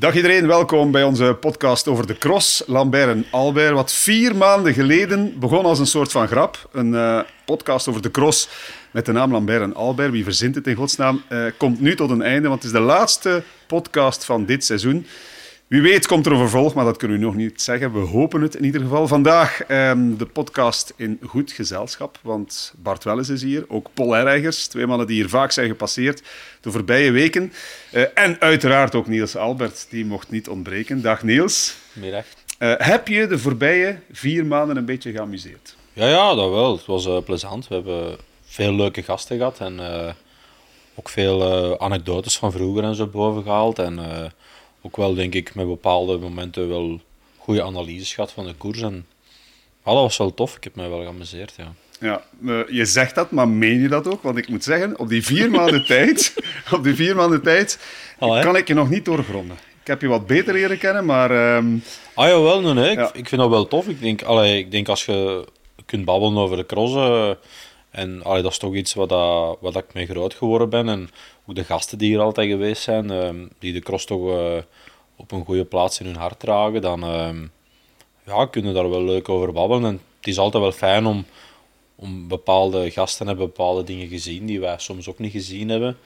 [0.00, 3.72] Dag iedereen, welkom bij onze podcast over de cross, Lambert en Albert.
[3.72, 6.68] Wat vier maanden geleden begon als een soort van grap.
[6.72, 8.48] Een uh, podcast over de cross
[8.90, 10.10] met de naam Lambert en Albert.
[10.10, 11.22] Wie verzint het in godsnaam?
[11.28, 15.06] Uh, komt nu tot een einde, want het is de laatste podcast van dit seizoen.
[15.70, 17.92] Wie weet komt er een vervolg, maar dat kunnen we nog niet zeggen.
[17.92, 19.08] We hopen het in ieder geval.
[19.08, 24.66] Vandaag um, de podcast in goed gezelschap, want Bart Welles is hier, ook Paul Erreigers,
[24.66, 26.22] twee mannen die hier vaak zijn gepasseerd
[26.60, 27.52] de voorbije weken.
[27.92, 31.02] Uh, en uiteraard ook Niels Albert, die mocht niet ontbreken.
[31.02, 31.76] Dag Niels.
[31.92, 32.24] Middag.
[32.58, 35.76] Uh, heb je de voorbije vier maanden een beetje geamuseerd?
[35.92, 36.76] Ja, ja dat wel.
[36.76, 37.68] Het was uh, plezant.
[37.68, 39.80] We hebben veel leuke gasten gehad en
[40.94, 43.78] ook veel anekdotes van vroeger en zo boven gehaald.
[43.78, 43.98] En
[44.82, 47.00] ook wel, denk ik, met bepaalde momenten wel
[47.36, 48.80] goede analyses gehad van de koers.
[48.80, 49.06] En
[49.84, 50.56] dat was wel tof.
[50.56, 51.72] Ik heb mij wel geamuseerd, ja.
[52.00, 52.22] Ja,
[52.68, 54.22] je zegt dat, maar meen je dat ook?
[54.22, 56.34] Want ik moet zeggen, op die vier maanden tijd,
[56.72, 57.78] op die vier maanden tijd
[58.18, 59.56] oh, kan ik je nog niet doorgronden.
[59.80, 61.56] Ik heb je wat beter leren kennen, maar...
[61.56, 61.82] Um...
[62.14, 62.94] Ah jawel, nee, nee.
[62.94, 63.08] Ja.
[63.08, 63.88] Ik, ik, vind dat wel tof.
[63.88, 65.46] Ik denk, allee, ik denk als je
[65.86, 67.38] kunt babbelen over de crossen...
[67.90, 70.88] En dat is toch iets wat, dat, wat ik mee groot geworden ben.
[70.88, 71.10] En
[71.46, 74.56] ook de gasten die hier altijd geweest zijn, um, die de cross toch uh,
[75.16, 77.50] op een goede plaats in hun hart dragen, dan um,
[78.26, 79.84] ja, kunnen daar wel leuk over babbelen.
[79.84, 81.24] En het is altijd wel fijn om,
[81.94, 85.96] om bepaalde gasten hebben bepaalde dingen gezien die wij soms ook niet gezien hebben.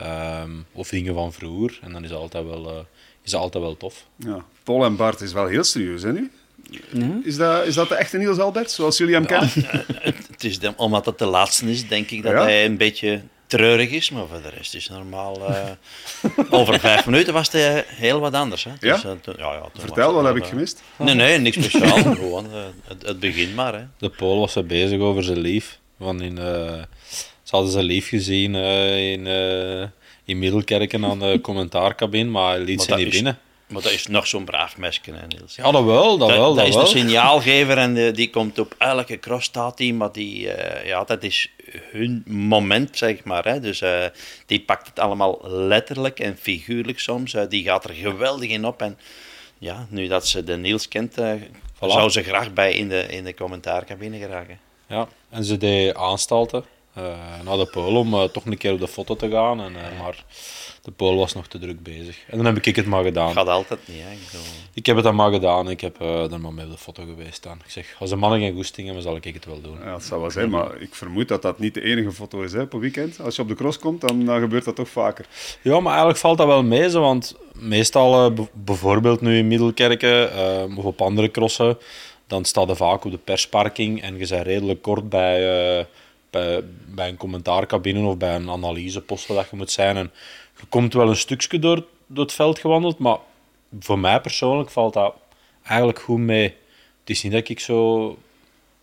[0.00, 1.78] Um, of dingen van vroeger.
[1.82, 2.78] En dan is het altijd wel, uh,
[3.22, 4.06] is altijd wel tof.
[4.16, 4.44] Ja.
[4.62, 6.30] Paul en Bart is wel heel serieus, hè nu?
[6.70, 7.20] Ja.
[7.24, 9.84] Is, dat, is dat de echte Niels Albert, zoals jullie hem ja, kennen?
[10.30, 12.42] het is de, omdat het de laatste is, denk ik dat ja.
[12.42, 15.50] hij een beetje treurig is, maar voor de rest is het normaal.
[15.50, 15.70] Uh,
[16.50, 18.64] over vijf minuten was het heel wat anders.
[18.64, 18.70] Hè.
[18.78, 19.08] Dus, ja?
[19.08, 20.82] Uh, ja, ja Vertel, wat heb ik gemist?
[20.96, 22.02] Nee, nee, niks speciaal.
[22.14, 22.52] gewoon uh,
[22.84, 23.74] het, het, begin maar.
[23.74, 23.84] Hè.
[23.98, 25.78] De Pool was er bezig over zijn lief.
[25.96, 26.36] Want in,
[27.42, 29.26] ze hadden zijn lief gezien in,
[30.24, 33.38] in Middelkerken aan de commentaarcabine, maar hij liet ze niet binnen.
[33.66, 35.56] Maar dat is nog zo'n braaf mesje, hè, Niels.
[35.56, 36.54] Ja, dat wel, dat, wel.
[36.54, 36.84] Dat, dat is wel.
[36.84, 41.04] de signaalgever en de, die komt op elke cross staat die, maar die, uh, ja,
[41.04, 41.52] dat is
[41.90, 43.44] hun moment, zeg maar.
[43.44, 43.60] Hè.
[43.60, 44.04] Dus uh,
[44.46, 47.34] die pakt het allemaal letterlijk en figuurlijk soms.
[47.34, 48.82] Uh, die gaat er geweldig in op.
[48.82, 48.98] En
[49.58, 51.14] ja, nu dat ze de Niels kent,
[51.74, 51.78] voilà.
[51.78, 54.58] zou ze graag bij in de, in de commentaarcabine geraken.
[54.86, 56.64] Ja, en ze deed aanstalten
[57.44, 59.60] naar de pool om toch een keer op de foto te gaan.
[59.60, 60.24] En, maar
[60.84, 62.18] de Pool was nog te druk bezig.
[62.28, 63.32] En dan heb ik het maar gedaan.
[63.32, 64.12] Gaat altijd niet, hè?
[64.12, 64.40] Ik,
[64.74, 65.70] ik heb het dan maar gedaan.
[65.70, 67.58] Ik heb uh, er maar mee op de foto geweest staan.
[67.64, 69.78] Ik zeg, als de mannen geen goesting hebben, zal ik het wel doen.
[69.84, 72.52] Ja, dat zou wel zijn, maar ik vermoed dat dat niet de enige foto is
[72.52, 73.20] hè, op een weekend.
[73.20, 75.26] Als je op de cross komt, dan, dan gebeurt dat toch vaker.
[75.62, 80.30] Ja, maar eigenlijk valt dat wel mee, zo, want meestal, uh, bijvoorbeeld nu in Middelkerken
[80.68, 81.78] uh, of op andere crossen,
[82.26, 85.86] dan staat er vaak op de persparking en je bent redelijk kort bij,
[86.30, 89.96] bij, bij een commentaarcabine of bij een analysepost dat je moet zijn.
[89.96, 90.10] En,
[90.64, 93.18] je komt wel een stukje door, door het veld gewandeld, maar
[93.80, 95.14] voor mij persoonlijk valt dat
[95.62, 96.54] eigenlijk goed mee.
[97.00, 98.18] Het is niet dat ik zo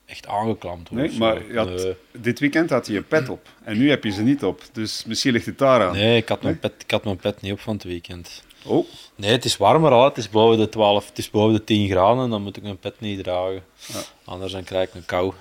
[0.05, 1.01] echt aangeklampt word.
[1.01, 4.21] Nee, maar had, dit weekend had je je pet op en nu heb je ze
[4.21, 4.63] niet op.
[4.71, 5.93] Dus misschien ligt het daar aan.
[5.93, 8.43] Nee, ik had, mijn, pet, ik had mijn pet niet op van het weekend.
[8.65, 8.87] Oh.
[9.15, 10.03] Nee, het is warmer al.
[10.03, 12.29] Het is boven de 12, het is boven de 10 graden.
[12.29, 13.63] Dan moet ik mijn pet niet dragen.
[13.87, 14.01] Ja.
[14.23, 15.33] Anders dan krijg ik een kou.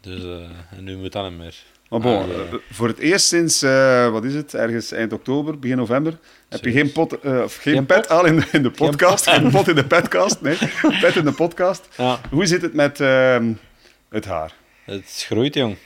[0.00, 1.56] Dus uh, en nu moet dat niet meer.
[1.88, 2.58] Maar bon, ah, ja.
[2.70, 6.18] voor het eerst sinds, uh, wat is het, ergens eind oktober, begin november,
[6.48, 8.08] heb je geen, pot, uh, of geen, geen pet pot?
[8.08, 9.30] al in de, in de podcast.
[9.30, 10.56] Geen, pot in de petcast, nee.
[11.00, 11.88] Pet in de podcast.
[11.96, 12.20] Ja.
[12.30, 13.36] Hoe zit het met uh,
[14.08, 14.52] het haar?
[14.84, 15.76] Het groeit, jong.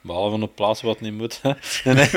[0.00, 1.40] Behalve op plaatsen wat niet moet.
[1.42, 2.08] nee, nee.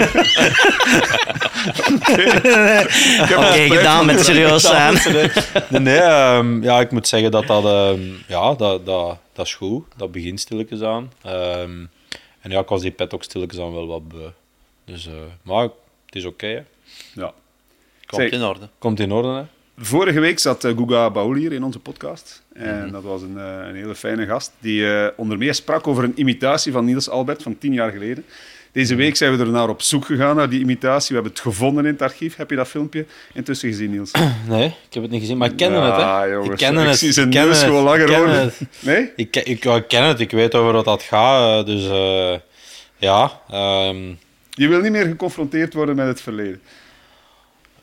[3.21, 4.99] Oké, okay, gedaan met serieus zijn.
[5.69, 9.53] nee, nee um, ja, ik moet zeggen dat dat, um, ja, dat, dat, dat is
[9.53, 9.85] goed.
[9.95, 11.11] Dat begint stilletjes aan.
[11.27, 11.89] Um,
[12.41, 14.29] en ja, ik was die pet ook stilletjes aan wel wat beu.
[14.85, 15.63] Dus, uh, maar
[16.05, 16.45] het is oké.
[16.45, 16.65] Okay,
[17.13, 17.33] ja.
[18.05, 18.69] Komt Zeg, in orde.
[18.77, 19.43] Komt in orde, hè.
[19.77, 22.43] Vorige week zat uh, Guga Baul hier in onze podcast.
[22.53, 22.91] En mm -hmm.
[22.91, 24.51] dat was een, uh, een, hele fijne gast.
[24.59, 28.25] Die uh, onder meer sprak over een imitatie van Niels Albert van tien jaar geleden.
[28.71, 31.07] Deze week zijn we er naar op zoek gegaan, naar die imitatie.
[31.07, 32.35] We hebben het gevonden in het archief.
[32.35, 34.11] Heb je dat filmpje intussen gezien, Niels?
[34.47, 35.95] Nee, ik heb het niet gezien, maar ik ken ja, het.
[35.95, 36.23] Hè.
[36.23, 36.97] Jongens, ik ken ik het.
[36.97, 38.51] zie zijn neus gewoon langer worden.
[38.79, 39.11] Nee?
[39.15, 41.65] Ik, ik, ik, ken het, ik weet over wat dat gaat.
[41.65, 41.87] Dus
[42.97, 43.41] ja.
[43.87, 44.19] Um...
[44.49, 46.61] Je wil niet meer geconfronteerd worden met het verleden?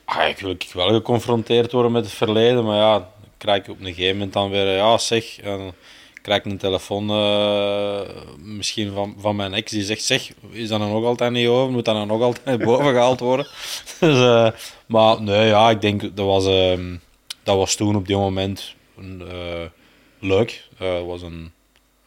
[0.05, 3.81] Ah, ik wil wel geconfronteerd worden met het verleden, maar ja, dan krijg ik op
[3.81, 5.75] een gegeven moment dan weer, ja zeg, en
[6.29, 8.01] krijg ik een telefoon uh,
[8.39, 11.73] misschien van, van mijn ex die zegt, zeg, is dat dan nog altijd niet over?
[11.73, 13.47] Moet dat dan nog altijd boven gehaald worden?
[14.01, 14.51] dus, uh,
[14.87, 16.79] maar nee, ja, ik denk, dat was, uh,
[17.43, 19.65] dat was toen op die moment uh,
[20.19, 20.69] leuk.
[21.07, 21.53] was een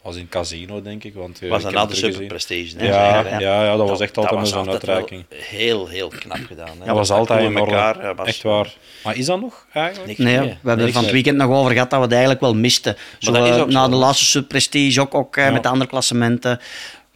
[0.02, 1.14] was in Casino, denk ik.
[1.14, 2.84] Want, was een de Super Prestige.
[2.84, 5.26] Ja, ja, ja, dat was echt altijd zo'n uitreiking.
[5.30, 6.76] Heel, heel knap gedaan.
[6.80, 6.86] Hè.
[6.86, 8.16] Dat was altijd in elkaar.
[8.16, 8.28] Was...
[8.28, 8.74] Echt waar.
[9.04, 10.18] Maar is dat nog eigenlijk?
[10.18, 12.56] Nee, we hebben er van het weekend nog over gehad dat we het eigenlijk wel
[12.56, 12.96] misten.
[13.20, 16.60] Zo, uh, na de laatste Super Prestige ook, ook met de andere klassementen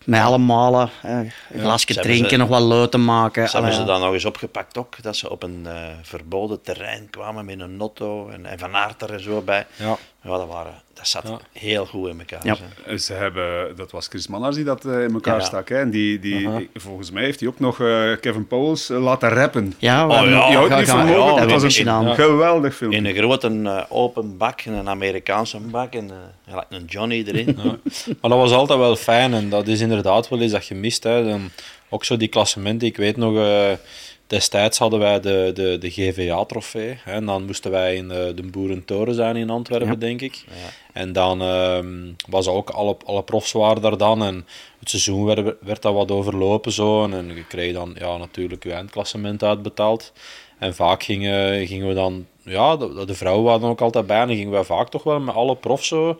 [0.05, 3.49] met allemaal een glasje drinken, nog wat leuten maken.
[3.49, 7.07] Ze hebben ze dan nog eens opgepakt ook, dat ze op een uh, verboden terrein
[7.09, 9.65] kwamen met een notto en, en Van Aert er en zo bij.
[9.75, 9.97] Ja.
[10.25, 12.57] Ja dat waren dat zat heel goed in elkaar.
[12.87, 12.97] Ja.
[12.97, 15.45] Ze hebben, dat was Chris Manners die dat uh, in elkaar ja.
[15.45, 15.69] stak.
[15.69, 15.79] Hè.
[15.79, 16.67] En die, die, uh -huh.
[16.73, 19.73] volgens mij heeft hij ook nog uh, Kevin Pauls laten rappen.
[19.77, 20.47] Ja, oh, ja.
[20.47, 21.47] Die houdt niet van mogen.
[21.47, 22.91] dat was een, geweldig film.
[22.91, 26.11] In een grote open bak, een Amerikaanse bak en
[26.69, 27.57] een Johnny erin.
[28.21, 31.03] Maar dat was altijd wel fijn en dat is inderdaad wel iets dat je mist.
[31.03, 31.23] Hè.
[31.23, 31.49] Dan,
[31.89, 33.33] ook zo die klassementen, ik weet nog
[34.27, 36.97] Destijds hadden wij de, de, de GVA-trofee.
[37.05, 40.43] En dan moesten wij in de, de Boerentoren zijn in Antwerpen, denk ik.
[40.47, 40.53] Ja.
[40.93, 44.23] En dan um, was ook alle, alle profs waren daar dan.
[44.23, 44.47] En
[44.79, 47.03] het seizoen werd, werd dat wat overlopen zo.
[47.03, 50.13] En je kreeg dan ja, natuurlijk je eindklassement uitbetaald.
[50.59, 52.25] En vaak gingen, gingen we dan...
[52.43, 54.21] Ja, de, de vrouwen waren ook altijd bij.
[54.21, 56.19] En gingen wij vaak toch wel met alle profs zo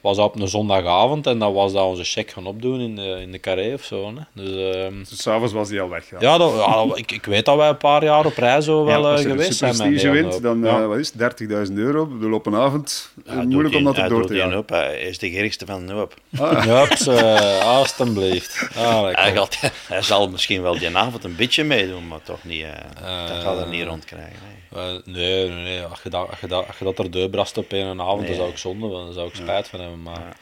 [0.00, 3.32] was op een zondagavond en dat was dat onze check gaan opdoen in de, in
[3.32, 4.06] de carré of zo.
[4.06, 4.42] Hè.
[4.42, 6.04] Dus, um, dus s'avonds was die al weg.
[6.20, 9.08] Ja, dat, ja ik, ik weet dat wij een paar jaar op reis zo wel
[9.08, 9.80] ja, uh, geweest zijn.
[9.80, 10.80] Als je wint, dan ja.
[10.80, 11.18] uh, wat is 30.000
[11.74, 13.12] euro op een avond.
[13.26, 14.56] Ja, moeilijk om dat te door te gaan.
[14.56, 16.14] Op, hij is de gerigste van de hoop.
[16.38, 16.64] Ah.
[16.64, 18.68] Ja, uh, alstublieft.
[18.76, 22.60] Ah, hij, gaat, hij zal misschien wel die avond een beetje meedoen, maar toch niet.
[22.60, 24.38] Uh, dat gaat er niet rond krijgen.
[24.74, 25.82] Nee, nee, nee.
[25.82, 28.28] Als, je dat, als, je dat, als je dat er deurbrast op een avond, nee.
[28.28, 30.02] dan zou ik zonde, dan zou ik spijt van hebben.
[30.02, 30.36] Maar,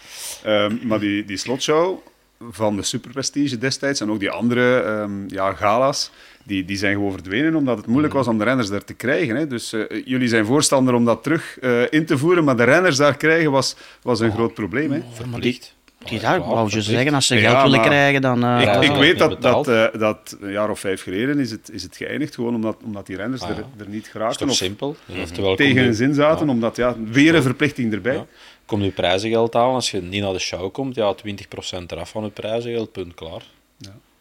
[0.47, 1.99] um, maar die, die slotshow
[2.51, 6.11] van de Superprestige destijds en ook die andere um, ja, gala's,
[6.45, 9.37] die, die zijn gewoon verdwenen omdat het moeilijk was om de renners daar te krijgen.
[9.37, 9.47] Hè.
[9.47, 12.97] Dus uh, jullie zijn voorstander om dat terug uh, in te voeren, maar de renners
[12.97, 14.93] daar krijgen was, was een oh, groot probleem.
[14.93, 15.01] Hè.
[15.13, 15.77] Verplicht.
[16.09, 18.45] Die daar, wou je zeggen, als ze geld ja, willen krijgen, dan...
[18.45, 21.71] Uh, ik, ik weet dat, dat, uh, dat een jaar of vijf geleden is het,
[21.73, 23.55] is het geëindigd, gewoon omdat, omdat die renners ah, ja.
[23.55, 24.49] er, er, niet geraakten.
[24.49, 24.97] Is simpel.
[25.23, 26.53] Oftewel, tegen hun zin zaten, ja.
[26.53, 28.27] omdat ja, weer een verplichting erbij.
[28.67, 31.19] Komt je prijzengeld halen, als je niet naar de show komt, ja, 20%
[31.87, 33.43] eraf van het prijzengeld, punt, klaar.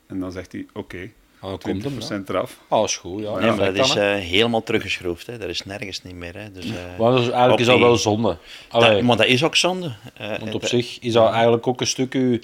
[0.07, 0.79] En dan zegt hij, oké.
[0.79, 1.13] Okay.
[1.39, 2.59] Ah, dan komt 20% hem, eraf.
[2.67, 3.39] Alles goed, ja.
[3.39, 5.27] Nee, maar dat is uh, helemaal teruggeschroefd.
[5.27, 5.37] Hè.
[5.37, 6.37] Dat is nergens niet meer.
[6.37, 6.51] Hè.
[6.51, 8.37] Dus, uh, maar dus eigenlijk is dat wel zonde.
[8.69, 9.95] Dat, maar dat is ook zonde.
[10.21, 12.41] Uh, Want op zich is dat eigenlijk ook een stuk...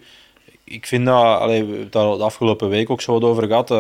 [0.64, 1.24] Ik vind dat...
[1.40, 3.72] Allee, we hebben daar de afgelopen week ook zo wat over gehad.
[3.72, 3.78] Uh,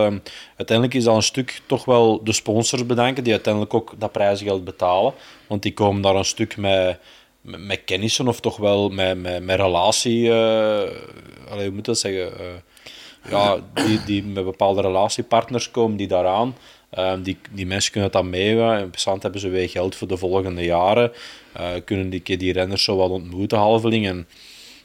[0.55, 4.63] uiteindelijk is dat een stuk toch wel de sponsors bedanken die uiteindelijk ook dat prijzengeld
[4.63, 5.13] betalen.
[5.47, 6.99] Want die komen daar een stuk met...
[7.41, 10.31] Met, met kennissen of toch wel met, met, met relatie...
[10.31, 12.31] allee, hoe moet dat zeggen?
[13.29, 16.55] Ja, die, die met bepaalde relatiepartners komen die daaraan.
[16.97, 18.79] Um, die, die mensen kunnen het dan meegaan.
[18.79, 21.11] In Passant hebben ze weer geld voor de volgende jaren.
[21.57, 24.07] Uh, kunnen die, die renners zo wat ontmoeten, halveling.
[24.07, 24.27] En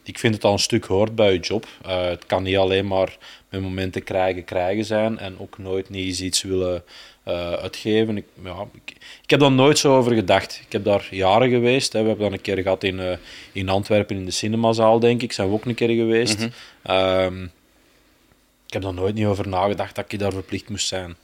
[0.05, 1.67] ik vind het al een stuk hoort bij je job.
[1.87, 3.17] Uh, het kan niet alleen maar
[3.49, 5.19] met momenten krijgen, krijgen zijn.
[5.19, 6.83] En ook nooit niet iets willen
[7.29, 8.17] uh, uitgeven.
[8.17, 10.61] Ik, ja, ik, ik, heb daar nooit zo over gedacht.
[10.67, 11.93] Ik heb daar jaren geweest.
[11.93, 12.03] Hè.
[12.03, 13.19] We hebben dat een keer gehad in,
[13.53, 15.33] in Antwerpen in de cinemazaal, denk ik.
[15.33, 16.39] Zijn we ook een keer geweest.
[16.39, 16.53] Mm
[16.83, 17.51] -hmm.
[18.69, 21.17] Ik heb er nooit niet over nagedacht dat ik daar verplicht moest zijn.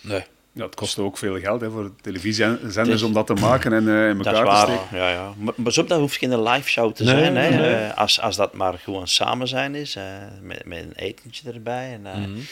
[0.00, 0.24] Nee.
[0.52, 4.08] Ja, het kostte ook veel geld hè, voor televisiezenders om dat te maken en uh,
[4.08, 4.96] in elkaar te steken.
[4.98, 5.32] Ja, ja.
[5.38, 7.32] Maar, maar dat hoeft geen live show te zijn.
[7.32, 7.58] Nee, hè.
[7.58, 7.88] Nee.
[7.88, 10.04] Uh, als, als dat maar gewoon samen zijn is, uh,
[10.42, 12.46] met, met een etentje erbij en mm -hmm.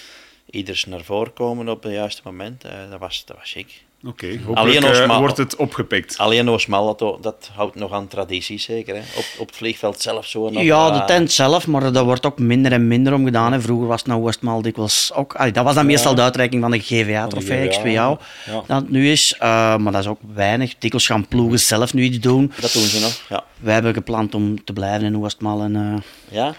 [0.50, 3.82] ieders naar voren komen op het juiste moment, dat, was, dat was chic.
[4.06, 6.18] Oké, okay, hopelijk uh, wordt het opgepikt.
[6.18, 8.94] Alleen Oosmal, dat, dat houdt nog aan traditie zeker.
[8.94, 9.00] Hè?
[9.00, 10.50] Op, op het vliegveld zelf zo.
[10.50, 13.52] Nog, ja, de tent zelf, maar dat wordt ook minder en minder om gedaan.
[13.52, 13.60] Hè.
[13.60, 15.34] Vroeger was het nou Oostmal dikwijls ook...
[15.34, 18.18] Allee, dat was dan meestal de uitreiking van de GVA-trofee, XVA, ja.
[18.66, 19.34] dat het nu is.
[19.34, 20.74] Uh, maar dat is ook weinig.
[20.78, 22.52] Dikwijls gaan ploegen zelf nu iets doen.
[22.60, 23.44] Dat doen ze nog, ja.
[23.56, 25.62] Wij hebben gepland om te blijven in Oostmal.
[25.62, 25.94] En, uh,
[26.28, 26.54] ja?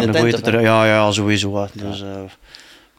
[0.00, 0.46] In de tent?
[0.46, 1.68] Ja, ja, sowieso.
[1.72, 2.00] Dus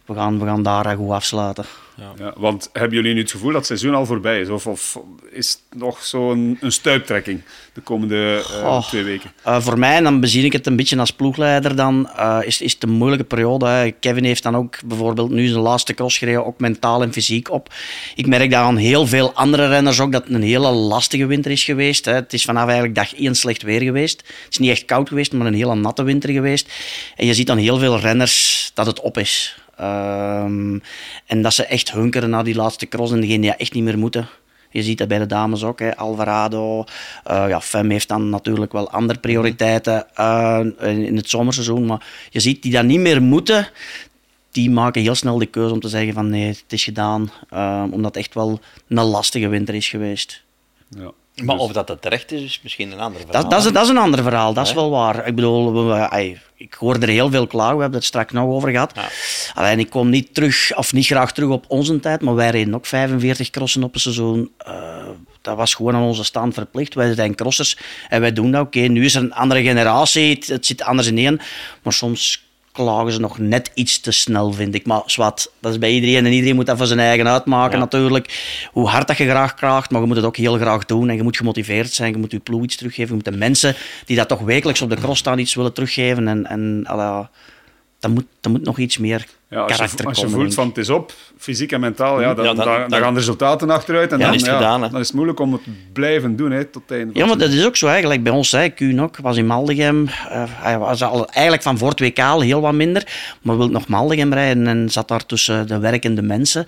[0.05, 1.65] we, gaan, we gaan daar goed afsluiten.
[1.99, 2.13] Ja.
[2.25, 2.33] ja.
[2.37, 4.49] want hebben jullie nu het gevoel dat het seizoen al voorbij is?
[4.49, 4.99] Of, of
[5.31, 7.41] is het nog zo'n een stuiptrekking
[7.73, 9.31] de komende uh, twee weken?
[9.47, 12.61] Uh, voor mij, en dan bezien ik het een beetje als ploegleider, dan uh, is,
[12.61, 13.65] is het een moeilijke periode.
[13.65, 13.91] Hè.
[13.91, 17.73] Kevin heeft dan ook bijvoorbeeld nu zijn laatste cross gereden, ook mentaal en fysiek op.
[18.15, 21.51] Ik merk dat aan heel veel andere renners ook dat het een hele lastige winter
[21.51, 22.05] is geweest.
[22.05, 22.13] Hè.
[22.13, 24.17] Het is vanaf eigenlijk dag één slecht weer geweest.
[24.19, 26.71] Het is niet echt koud geweest, maar een hele natte winter geweest.
[27.15, 29.57] En je ziet dan heel veel renners dat het op is.
[29.81, 30.81] Um,
[31.25, 33.97] en dat ze echt hunkeren naar die laatste cross en degene die echt niet meer
[33.97, 34.27] moeten.
[34.71, 35.79] Je ziet dat bij de dames ook.
[35.79, 35.97] Hè.
[35.97, 36.83] Alvarado,
[37.31, 41.85] uh, ja, Fem heeft dan natuurlijk wel andere prioriteiten uh, in het zomerseizoen.
[41.85, 43.67] Maar je ziet die dat niet meer moeten.
[44.51, 47.31] Die maken heel snel de keuze om te zeggen van nee, het is gedaan.
[47.53, 50.43] Uh, omdat het echt wel een lastige winter is geweest.
[50.89, 51.11] Ja.
[51.41, 53.41] Maar Dus- of dat het terecht is, is misschien een ander verhaal.
[53.41, 55.27] Dat, dat, is, dat is een ander verhaal, dat is wel waar.
[55.27, 58.69] Ik bedoel, we- ik hoor er heel veel klagen, we hebben het straks nog over
[58.69, 58.91] gehad.
[58.95, 59.07] Ja.
[59.53, 62.75] Alleen ik kom niet terug, of niet graag terug op onze tijd, maar wij reden
[62.75, 64.51] ook 45 crossen op een seizoen.
[64.57, 64.73] Eh,
[65.41, 66.93] dat was gewoon aan onze stand verplicht.
[66.93, 67.77] Wij zijn crossers
[68.09, 68.61] en wij doen dat.
[68.61, 71.39] Oké, nu is er een andere generatie, het, het zit anders ineen,
[71.83, 72.47] maar soms
[72.83, 74.85] klagen ze nog net iets te snel, vind ik.
[74.85, 77.83] Maar zwart, dat is bij iedereen en iedereen moet dat voor zijn eigen uitmaken Ja.
[77.83, 78.57] natuurlijk.
[78.71, 81.15] Hoe hard dat je graag klaagt, maar je moet het ook heel graag doen en
[81.15, 84.15] je moet gemotiveerd zijn, je moet je ploeg iets teruggeven, je moet de mensen die
[84.15, 86.83] dat toch wekelijks op de cross staan iets willen teruggeven en, en
[87.99, 90.39] dat, moet, dat moet nog iets meer Ja, als je, karakter als je komen.
[90.39, 92.99] voelt van het is op, fysiek en mentaal, ja, dan, Ja, dan- dan, dan dan-
[92.99, 94.11] gaan de resultaten achteruit.
[94.11, 95.61] En Ja, dan, is het gedaan, dan is het moeilijk om het
[95.93, 97.19] blijven doen hè, tot het einde.
[97.19, 98.23] Ja, maar dat is ook zo eigenlijk.
[98.23, 100.07] Bij ons, hè, Kuhn ook, was in Maldegem.
[100.07, 103.07] eh, hij was al, eigenlijk van voor het WK al heel wat minder,
[103.41, 106.65] maar wil nog Maldegem rijden en zat daar tussen de werkende mensen.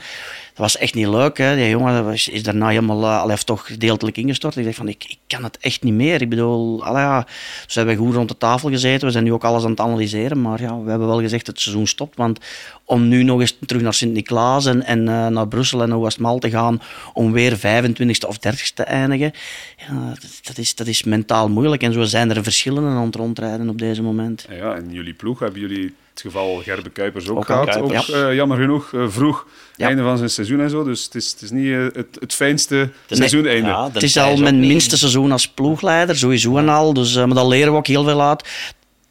[0.53, 1.37] Dat was echt niet leuk.
[1.37, 1.55] Hè.
[1.55, 4.55] Die jongen was, is daarna helemaal, uh, heeft toch gedeeltelijk ingestort.
[4.55, 6.21] Ik dacht van, ik, ik kan het echt niet meer.
[6.21, 7.21] Ik bedoel, ja.
[7.65, 9.05] dus we hebben goed rond de tafel gezeten.
[9.07, 10.41] We zijn nu ook alles aan het analyseren.
[10.41, 12.15] Maar ja, we hebben wel gezegd dat het seizoen stopt.
[12.15, 12.39] Want
[12.85, 16.39] om nu nog eens terug naar Sint-Niklaas en, en uh, naar Brussel en naar Westmal
[16.39, 16.81] te gaan,
[17.13, 19.31] om weer 25ste of 30ste te eindigen,
[19.77, 21.83] ja, dat, dat, is, dat is mentaal moeilijk.
[21.83, 24.47] En zo zijn er verschillen aan het rondrijden op deze moment.
[24.49, 27.69] Ja, in jullie ploeg hebben jullie het geval Gerbe Kuipers ook, Ook gehad.
[27.69, 29.47] Kuipers, ook, uh, jammer genoeg, uh, vroeg.
[29.75, 29.87] Ja.
[29.87, 30.83] Einde van zijn seizoen en zo.
[30.83, 33.69] Dus het is, het is niet uh, het, het fijnste seizoeneinde.
[33.69, 36.93] Ja, Het is al mijn minste seizoen als ploegleider, sowieso en al.
[36.93, 38.43] Dus, uh, maar daar leren we ook heel veel uit.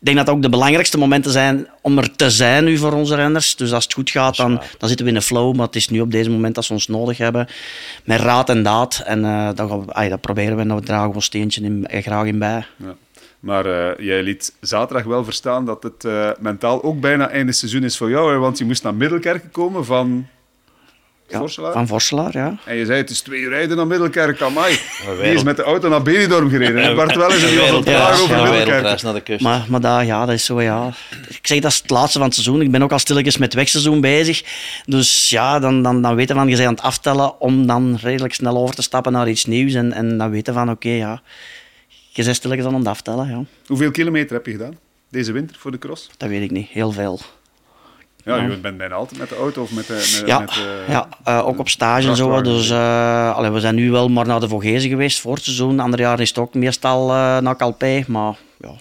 [0.01, 2.93] Ik denk dat dat ook de belangrijkste momenten zijn om er te zijn nu voor
[2.93, 3.57] onze renners.
[3.57, 5.57] Dus als het goed gaat, dan, dan zitten we in de flow.
[5.57, 7.49] Maar het is nu op deze moment dat ze ons nodig hebben.
[8.05, 9.03] Met raad en daad.
[9.05, 11.63] En uh, dat, gaan we, ay, dat proberen we en daar dragen we ons steentje
[11.63, 12.67] in, eh, graag in bij.
[12.77, 12.95] Ja.
[13.41, 17.85] Maar uh, jij liet zaterdag wel verstaan dat het uh, mentaal ook bijna einde seizoen
[17.85, 18.33] is voor jou.
[18.33, 18.39] Hè?
[18.39, 20.27] Want je moest naar Middelkerk komen van
[21.39, 21.73] Vorselaar.
[21.73, 22.57] Van Vorselaar, ja.
[22.65, 24.79] En je zei, het is twee uur rijden naar Middelkerk, amai.
[25.23, 26.83] Die is met de auto naar Benidorm gereden.
[26.83, 29.03] En Bart wel eens een heel ja, over ja, Middelkerk.
[29.03, 29.41] naar de kust.
[29.41, 30.93] Maar, maar dat, ja, dat is zo, ja.
[31.29, 32.63] Ik zeg, dat is het laatste van het seizoen.
[32.63, 34.43] Ik ben ook al stilletjes met het wegseizoen bezig.
[34.85, 38.35] Dus ja, dan, dan, dan weten van, je bent aan het aftellen om dan redelijk
[38.35, 39.75] snel over te stappen naar iets nieuws.
[39.75, 41.23] En, en dan weten van, oké, okay, ja,
[42.09, 43.45] je bent stilletjes aan het aftellen, ja.
[43.67, 44.79] Hoeveel kilometer heb je gedaan
[45.11, 46.11] deze winter voor de cross?
[46.17, 47.21] Dat weet ik niet, heel veel.
[48.25, 49.93] Ja, je bent bijna altijd met de auto of met de...
[49.93, 52.41] Met, ja, met de, ja uh, ook op stage en zo.
[52.43, 55.81] Dus uh, allee, we zijn nu wel maar naar de Vogezen geweest voor het seizoen.
[55.81, 58.05] Andere jaren is het ook meestal uh, naar Calpe.
[58.07, 58.73] Maar ja,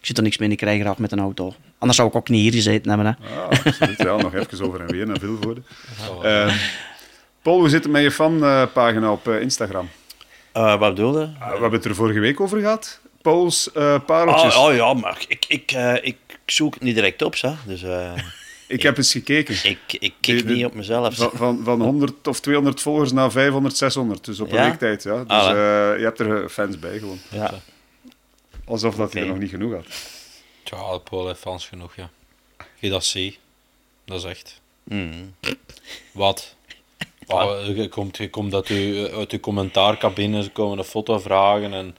[0.00, 0.50] ik zit er niks mee.
[0.50, 1.54] Ik krijg graag met een auto.
[1.78, 3.06] Anders zou ik ook niet hier gezeten hebben.
[3.06, 3.40] Hè.
[3.40, 3.98] Ah, absoluut.
[3.98, 5.62] Ja, nog even over en weer naar Vilvoorde.
[6.22, 6.54] Uh,
[7.42, 9.88] Paul, hoe zit het met je fanpagina op Instagram?
[10.52, 11.26] wat bedoel je?
[11.26, 13.00] we hebben het er vorige week over gehad.
[13.22, 13.70] Pauls
[14.06, 14.56] pareltjes.
[14.56, 17.54] Oh, oh, ja, maar ik, ik, ik zoek het niet direct op, zo.
[17.66, 18.12] Dus, uh,
[18.66, 19.54] ik heb eens gekeken.
[19.62, 21.16] Ik, ik kijk niet op mezelf.
[21.16, 24.24] Van, van, van 100 of 200 volgers naar 500, 600.
[24.24, 25.02] Dus op een week tijd.
[25.02, 25.24] Ja.
[25.24, 27.18] Dus ah, uh, je hebt er fans bij gewoon.
[27.30, 27.54] Ja.
[28.64, 29.86] Alsof dat hij er nog niet genoeg had.
[30.64, 32.10] Ja, Paul heeft fans genoeg, ja.
[32.78, 33.38] Je dat ziet,
[34.04, 34.60] dat is echt.
[34.84, 35.34] Mm.
[36.12, 36.54] Wat?
[37.26, 41.72] Oh, je, komt, je komt uit je, uit je commentaarcabine, ze komen een foto vragen
[41.72, 41.96] en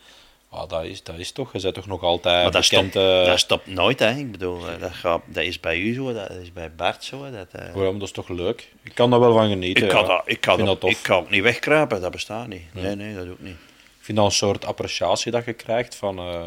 [0.55, 2.89] Ah, dat, is, dat is toch, je bent toch nog altijd maar dat bekend...
[2.91, 3.25] Stopt, uh...
[3.25, 4.15] Dat stopt nooit, hè.
[4.15, 7.31] Ik bedoel, dat, gaat, dat is bij u zo, dat is bij Bart zo.
[7.31, 7.73] Dat, uh...
[7.73, 8.71] Waarom, dat is toch leuk?
[8.83, 9.83] Ik kan daar wel van genieten.
[9.83, 12.47] Ik kan, dat, ik kan, ik dat, dat ik kan ook niet wegkruipen, dat bestaat
[12.47, 12.73] niet.
[12.73, 13.57] Nee, nee, nee dat doe ik niet.
[13.97, 16.41] Ik vind dat een soort appreciatie dat je krijgt van, uh,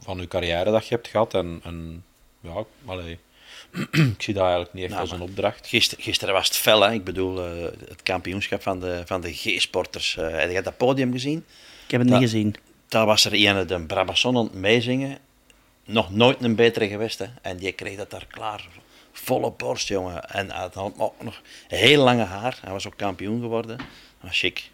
[0.00, 1.34] van je carrière dat je hebt gehad.
[1.34, 2.04] En, en
[2.40, 3.18] ja, allee.
[3.90, 5.66] ik zie dat eigenlijk niet echt nou, als een opdracht.
[5.66, 6.92] Gisteren, gisteren was het fel, hè.
[6.92, 10.16] ik bedoel, uh, het kampioenschap van de, van de G-sporters.
[10.18, 11.44] Uh, heb je dat podium gezien?
[11.84, 12.54] Ik heb het dat, niet gezien.
[12.88, 15.18] Daar was er een de Brabazon aan het meezingen.
[15.84, 17.18] Nog nooit een betere geweest.
[17.18, 17.26] Hè.
[17.42, 18.68] En die kreeg dat daar klaar.
[19.12, 20.30] Volle borst, jongen.
[20.30, 22.58] En hij had ook nog heel lange haar.
[22.62, 23.76] Hij was ook kampioen geworden.
[23.76, 23.86] Dat
[24.20, 24.70] was chic.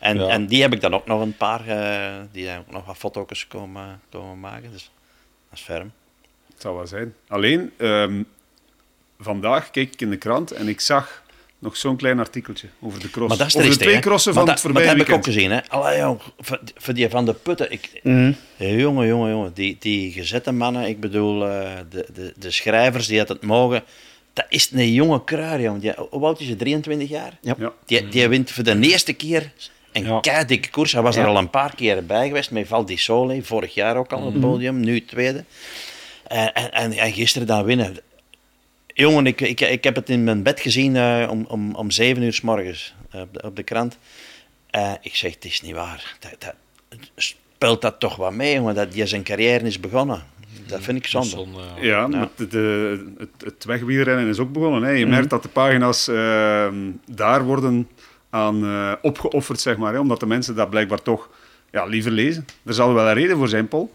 [0.00, 0.28] En, ja.
[0.28, 2.96] en die heb ik dan ook nog een paar, uh, die zijn ook nog wat
[2.96, 4.70] foto's komen, komen maken.
[4.70, 4.90] Dus
[5.48, 5.92] dat is ferm.
[6.52, 7.14] Het zou wel zijn.
[7.28, 8.28] Alleen, um,
[9.18, 11.21] vandaag keek ik in de krant en ik zag
[11.62, 13.28] nog zo'n klein artikeltje over de cross.
[13.28, 15.16] Maar dat is over de twee crossen maar van dat, het voorbije maar dat heb
[15.16, 15.50] ik ook gezien.
[15.50, 15.68] Hè?
[15.68, 16.20] Allee, jong,
[16.74, 17.72] voor die van de putten.
[17.72, 18.36] Ik, mm.
[18.56, 19.52] Jongen, jongen, jongen.
[19.54, 23.82] Die, die gezette mannen, ik bedoel, uh, de, de, de schrijvers die het mogen.
[24.32, 25.94] Dat is een jonge kruier, jongen.
[26.10, 26.56] Hoe oud is hij?
[26.56, 27.38] 23 jaar?
[27.40, 27.54] Ja.
[27.58, 27.72] Ja.
[27.86, 29.52] Die, die wint voor de eerste keer
[29.92, 30.20] een Ja.
[30.20, 30.92] keidikke koers.
[30.92, 33.42] Hij was er al een paar keer bij geweest, met Val di Sole.
[33.42, 35.44] Vorig jaar ook al op het podium, nu tweede.
[36.26, 37.96] En, en, en, en gisteren dan winnen.
[38.94, 42.22] Jongen, ik, ik, ik heb het in mijn bed gezien uh, om, om, om zeven
[42.22, 43.98] uur s morgens uh, op, de, op de krant.
[44.76, 46.16] Uh, ik zeg, het is niet waar.
[46.20, 46.54] Dat, dat,
[47.16, 50.22] speelt dat toch wat mee, jongen, dat die zijn carrière is begonnen.
[50.66, 51.28] Dat vind ik zonde.
[51.28, 52.06] Zo'n, eh, Ja, Ja.
[52.06, 54.82] maar de, de- het, het wegwielrennen is ook begonnen.
[54.82, 54.90] Hè.
[54.90, 56.74] Je merkt dat de pagina's ehm,
[57.10, 57.88] daar worden
[58.30, 59.92] aan uh, opgeofferd, zeg maar.
[59.92, 61.28] Hè, omdat de mensen dat blijkbaar toch
[61.70, 62.44] ja, liever lezen.
[62.64, 63.92] Er zal wel een reden voor zijn, Paul.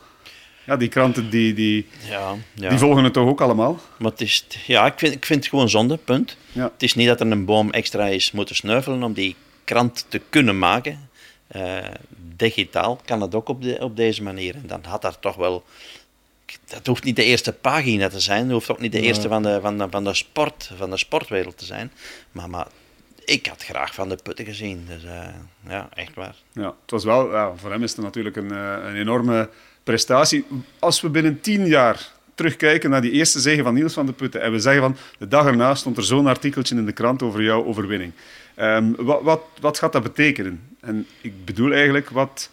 [0.67, 2.69] Ja, die kranten die, die, ja, ja.
[2.69, 3.79] die volgen het toch ook allemaal?
[3.97, 6.37] Maar het is, ja, ik vind, ik vind het gewoon zonde, punt.
[6.51, 6.63] Ja.
[6.73, 10.21] Het is niet dat er een boom extra is moeten sneuvelen om die krant te
[10.29, 11.09] kunnen maken.
[11.55, 11.77] Uh,
[12.35, 14.55] digitaal kan dat ook op, de, op deze manier.
[14.55, 15.63] En dan had daar toch wel
[16.65, 18.43] dat hoeft niet de eerste pagina te zijn.
[18.43, 20.97] Dat hoeft ook niet de eerste van de, van de, van de, sport, van de
[20.97, 21.91] sportwereld te zijn.
[22.31, 22.67] Maar, maar
[23.25, 24.85] ik had graag van de putten gezien.
[24.87, 25.27] Dus uh,
[25.67, 26.35] ja, echt waar.
[26.51, 29.49] Ja, het was wel, ja, voor hem is het natuurlijk een, uh, een enorme
[29.87, 30.45] prestatie.
[30.79, 34.41] Als we binnen tien jaar terugkijken naar die eerste zege van Niels van de Putten
[34.41, 37.43] en we zeggen van de dag erna stond er zo'n artikeltje in de krant over
[37.43, 38.11] jouw overwinning.
[38.59, 40.77] Um, wat, wat, wat gaat dat betekenen?
[40.79, 42.49] En ik bedoel eigenlijk, wat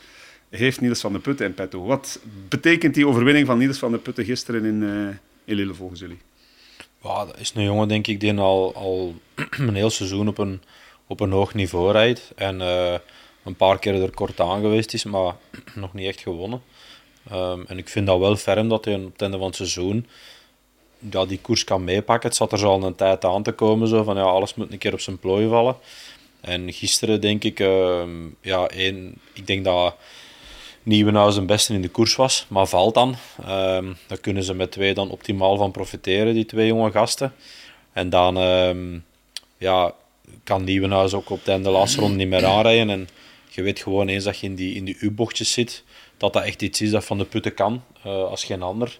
[0.48, 1.84] heeft Niels van de Putten in petto?
[1.84, 5.08] Wat betekent die overwinning van Niels van de Putten gisteren in, uh,
[5.44, 6.18] in Lille volgens jullie?
[7.02, 9.14] Dat is een jongen, denk ik, die al, al
[9.68, 10.62] een heel seizoen op een,
[11.06, 12.32] op een hoog niveau rijdt.
[12.36, 12.94] En uh,
[13.44, 15.34] een paar keer er kort aan geweest is, maar
[15.74, 16.62] nog niet echt gewonnen.
[17.32, 20.06] Um, en ik vind dat wel ferm dat hij op het einde van het seizoen
[21.10, 22.28] ja, die koers kan meepakken.
[22.28, 24.72] Het zat er zo al een tijd aan te komen, zo van ja, alles moet
[24.72, 25.76] een keer op zijn plooi vallen.
[26.40, 28.02] En gisteren denk ik, uh,
[28.40, 29.96] ja, één, ik denk dat
[30.82, 33.16] Nieuwenhuis een beste in de koers was, maar valt dan.
[33.48, 37.34] Um, daar kunnen ze met twee dan optimaal van profiteren, die twee jonge gasten.
[37.92, 38.34] En dan
[39.58, 39.94] ja,
[40.44, 42.90] kan Nieuwenhuis ook op de einde de laatste ronde niet meer aanrijden.
[42.90, 43.08] En
[43.48, 45.84] je weet gewoon eens dat je in die, in die U-bochtjes zit,
[46.16, 48.98] dat dat echt iets is dat van de putten kan, uh, als geen ander.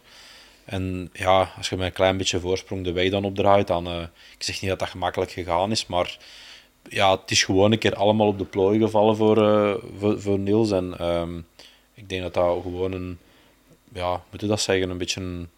[0.64, 3.86] En ja, als je met een klein beetje voorsprong de weg dan opdraait, dan...
[3.86, 4.02] Uh,
[4.36, 6.18] ik zeg niet dat dat gemakkelijk gegaan is, maar
[6.88, 10.38] ja, het is gewoon een keer allemaal op de plooi gevallen voor, uh, voor, voor,
[10.38, 10.70] Niels.
[10.70, 11.46] En um,
[11.94, 13.18] ik denk dat dat gewoon een...
[13.92, 14.90] Ja, moet je dat zeggen?
[14.90, 15.48] Een beetje een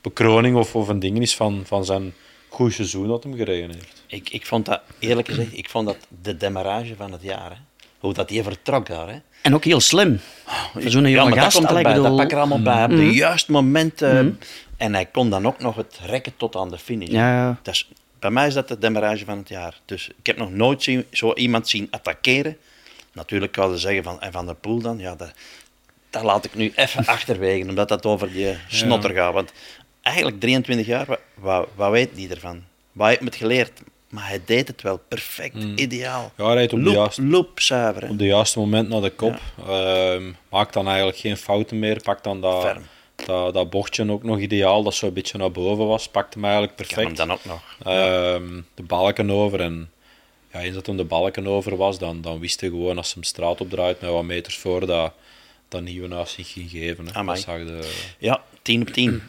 [0.00, 2.14] bekroning of, of een ding is van, van zijn
[2.48, 4.04] goed seizoen dat hem gereden heeft.
[4.06, 7.62] Ik, ik vond dat, eerlijk gezegd, ik vond dat de demarrage van het jaar.
[7.98, 9.08] Hoe dat hij vertrok daar.
[9.08, 9.18] Hè.
[9.42, 10.20] En ook heel slim.
[10.78, 11.42] Zo'n jonge ja, gast.
[11.42, 12.02] Dat, komt erbij, bedoel...
[12.02, 12.84] dat pak er allemaal bij.
[12.84, 12.96] Op mm.
[12.96, 14.02] de juiste moment.
[14.02, 14.38] Uh, mm.
[14.76, 17.08] En hij kon dan ook nog het rekken tot aan de finish.
[17.08, 17.58] Ja.
[17.62, 17.88] Dat is,
[18.18, 19.80] bij mij is dat de demarrage van het jaar.
[19.84, 22.56] Dus ik heb nog nooit zien, zo iemand zien attackeren.
[23.12, 25.32] Natuurlijk kan je zeggen van, en Van der Poel dan, ja, dat,
[26.10, 29.32] dat laat ik nu even achterwege, omdat dat over die snotter gaat.
[29.32, 29.52] Want
[30.02, 32.62] eigenlijk 23 jaar, wat, wat, wat weet hij ervan?
[32.92, 33.82] Wat heeft het geleerd?
[34.08, 35.72] Maar hij deed het wel perfect, mm.
[35.76, 36.32] ideaal.
[36.36, 39.40] Ja, hij rijdt op, de juiste, zuiver, op de juiste moment naar de kop.
[39.66, 40.14] Ja.
[40.14, 42.00] Uh, maakt dan eigenlijk geen fouten meer.
[42.02, 42.76] Pakt dan dat,
[43.26, 46.08] dat, dat bochtje ook nog ideaal, dat zo een beetje naar boven was.
[46.08, 47.06] Pakte hem eigenlijk perfect.
[47.06, 47.62] hem dan ook nog.
[47.78, 47.84] Uh,
[48.74, 49.60] de balken over.
[49.60, 49.90] En
[50.52, 53.14] ja, eens dat hem de balken over was, dan, dan wist hij gewoon als hij
[53.14, 55.12] hem straat opdraait met wat meters voor dat
[55.68, 57.04] dat nieuwe naast zich ging geven.
[57.04, 58.04] Dat zag de...
[58.18, 59.22] Ja, 10 op 10.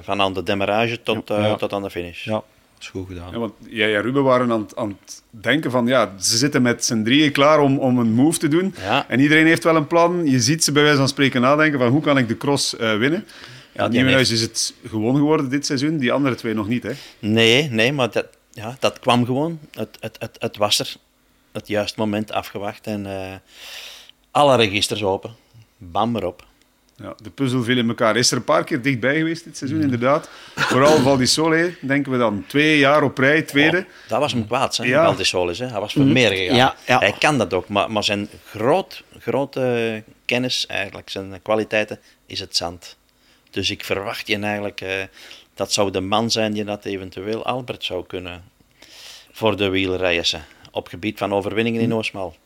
[0.00, 1.38] van aan de demarrage tot, ja.
[1.38, 2.24] uh, tot aan de finish.
[2.24, 2.42] Ja,
[2.82, 3.32] is goed gedaan.
[3.32, 6.84] Ja, want jij en Ruben waren aan, aan het denken van, ja, ze zitten met
[6.84, 8.74] z'n drieën klaar om, om een move te doen.
[8.80, 9.08] Ja.
[9.08, 10.26] En iedereen heeft wel een plan.
[10.26, 12.96] Je ziet ze bij wijze van spreken nadenken van, hoe kan ik de cross uh,
[12.96, 13.26] winnen?
[13.74, 14.40] Ja, Nieuwenhuis heeft...
[14.40, 16.92] is het gewoon geworden dit seizoen, die andere twee nog niet, hè?
[17.18, 19.58] Nee, nee, maar dat, ja, dat kwam gewoon.
[19.70, 20.94] Het, het, het, het was er.
[21.52, 23.34] Het juiste moment afgewacht en uh,
[24.30, 25.34] alle registers open.
[25.76, 26.44] Bam erop.
[26.96, 28.16] Ja, de puzzel viel in elkaar.
[28.16, 30.28] Is er een paar keer dichtbij geweest dit seizoen, inderdaad.
[30.54, 32.44] Vooral Val di Sole, denken we dan.
[32.46, 33.78] Twee jaar op rij, tweede.
[33.78, 35.04] Oh, dat was hem kwaad, hè, ja.
[35.04, 35.54] Val di Sole.
[35.56, 35.66] Hè.
[35.66, 36.12] Hij was voor mhm.
[36.12, 36.56] meer gegaan.
[36.56, 36.98] Ja, ja.
[36.98, 42.56] Hij kan dat ook, maar, maar zijn groot, grote kennis, eigenlijk, zijn kwaliteiten, is het
[42.56, 42.96] zand.
[43.50, 44.80] Dus ik verwacht je eigenlijk...
[44.80, 44.90] Uh,
[45.54, 48.44] dat zou de man zijn die dat eventueel Albert zou kunnen
[49.32, 50.44] voor de wielreizen.
[50.70, 51.96] Op gebied van overwinningen in mhm.
[51.98, 52.36] Oosmal.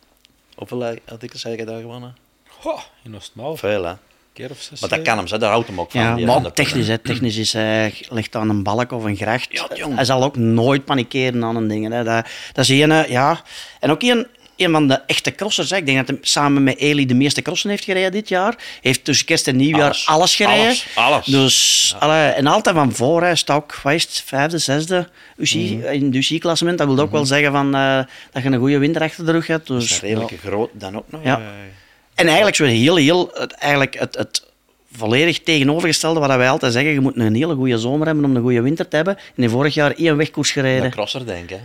[0.54, 2.16] Hoeveel had ik er daar gewonnen?
[2.62, 3.56] Oh, in Oostmaal.
[3.56, 3.94] Veel, hè.
[4.37, 6.18] Keer of zes, maar dat kan hem, daar houdt hem ook van.
[6.18, 6.99] Ja, maar technisch, hè.
[6.99, 9.49] technisch is hij ligt aan een balk of een gracht.
[9.51, 11.92] Ja, hij zal ook nooit panikeren aan een ding.
[11.92, 12.05] Hè.
[12.05, 13.42] Dat, dat is een, ja.
[13.81, 15.70] En ook een, een van de echte crossers.
[15.70, 15.77] Hè.
[15.77, 18.57] Ik denk dat hij samen met Eli de meeste crossen heeft gereden dit jaar.
[18.81, 20.64] Heeft tussen kerst en nieuwjaar alles, alles gereden.
[20.64, 21.27] Alles, alles.
[21.27, 22.07] Dus, ja.
[22.07, 23.22] alle, en altijd van voor.
[23.22, 25.92] Hij staat ook, wat is het, vijfde, zesde UCI, mm -hmm.
[25.92, 26.79] in het UCI-klassement.
[26.79, 27.18] Dat wil ook mm -hmm.
[27.18, 27.99] wel zeggen van, uh,
[28.33, 29.66] dat je een goede winter achter de rug hebt.
[29.66, 30.37] Dus, dat is redelijk ja.
[30.37, 31.20] groot dan ook nog.
[31.25, 31.40] Ja.
[32.16, 34.44] En eigenlijk zo heel, heel, het, eigenlijk het, het
[34.92, 36.92] volledig tegenovergestelde wat wij altijd zeggen.
[36.92, 39.16] Je moet een hele goede zomer hebben om een goede winter te hebben.
[39.37, 40.85] En in vorig jaar één wegkoers gereden.
[40.85, 41.61] Een crosser, denk ik.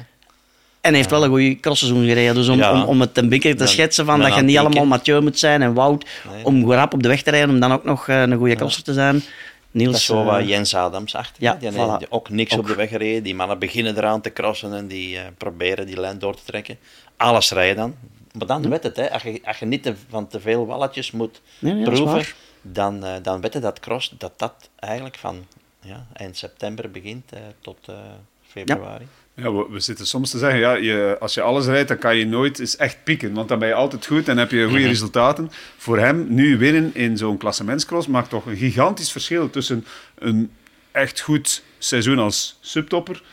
[0.81, 1.15] En heeft ja.
[1.15, 2.35] wel een goede crossseizoen gereden.
[2.35, 2.73] Dus om, ja.
[2.73, 5.61] om, om het een beetje te schetsen van dat je niet allemaal Mathieu moet zijn
[5.61, 6.45] en Wout nee.
[6.45, 8.83] om rap op de weg te rijden, om dan ook nog uh, een goede crosser
[8.83, 9.23] te zijn.
[9.71, 11.43] Niels, dat is zo wat uh, Jens Adams achter.
[11.43, 12.09] Ja, die, voilà.
[12.09, 12.59] ook niks ook.
[12.59, 13.23] op de weg gereden.
[13.23, 16.77] Die mannen beginnen eraan te crossen en die uh, proberen die lijn door te trekken.
[17.17, 17.95] Alles rijden dan.
[18.37, 19.11] Maar dan weet het, hè.
[19.11, 23.05] Als, je, als je niet te, van te veel walletjes moet nee, nee, proeven, dan,
[23.05, 25.45] uh, dan weet je dat cross, dat dat eigenlijk van
[25.81, 27.95] ja, eind september begint uh, tot uh,
[28.41, 29.07] februari.
[29.35, 32.17] Ja, we, we zitten soms te zeggen, ja, je, als je alles rijdt, dan kan
[32.17, 33.33] je nooit eens echt pieken.
[33.33, 35.51] Want dan ben je altijd goed en heb je goede resultaten.
[35.77, 40.51] Voor hem, nu winnen in zo'n klassementscross, maakt toch een gigantisch verschil tussen een
[40.91, 43.23] echt goed seizoen als subtopper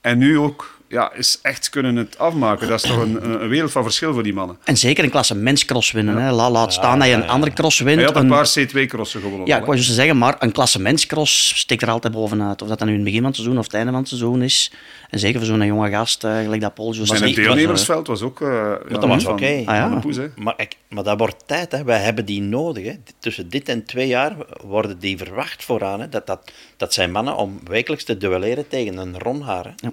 [0.00, 2.68] en nu ook ja, is echt kunnen het afmaken.
[2.68, 4.56] Dat is toch een, een wereld van verschil voor die mannen.
[4.64, 6.16] En zeker een klasse menscross winnen.
[6.16, 6.30] Hè.
[6.30, 7.96] La- Laat staan dat je een andere cross wint.
[7.96, 8.48] Hij had een Een- paar
[8.86, 9.46] C2-crossen gewonnen.
[9.46, 12.62] Ja, ik wou juist zeggen, maar een klasse menscross steekt er altijd bovenuit.
[12.62, 14.08] Of dat dan nu in het begin van het seizoen of het einde van het
[14.08, 14.72] seizoen is.
[15.10, 18.06] En zeker voor zo'n jonge gast, eh, gelijk dat Paul Maar Maar het die- deelnemersveld
[18.06, 18.40] was ook...
[18.40, 18.48] eh
[18.88, 19.62] ja, dat was oké.
[19.64, 20.00] Ah, ja.
[20.36, 21.84] Maar, ik, maar dat wordt tijd, hè.
[21.84, 22.84] wij hebben die nodig.
[22.84, 22.92] Hè.
[23.18, 26.00] Tussen dit en twee jaar worden die verwacht vooraan.
[26.00, 26.08] Hè.
[26.08, 29.64] Dat, dat, dat zijn mannen om wekelijks te duelleren tegen een Ronhaar.
[29.64, 29.70] Hè.
[29.76, 29.92] Ja.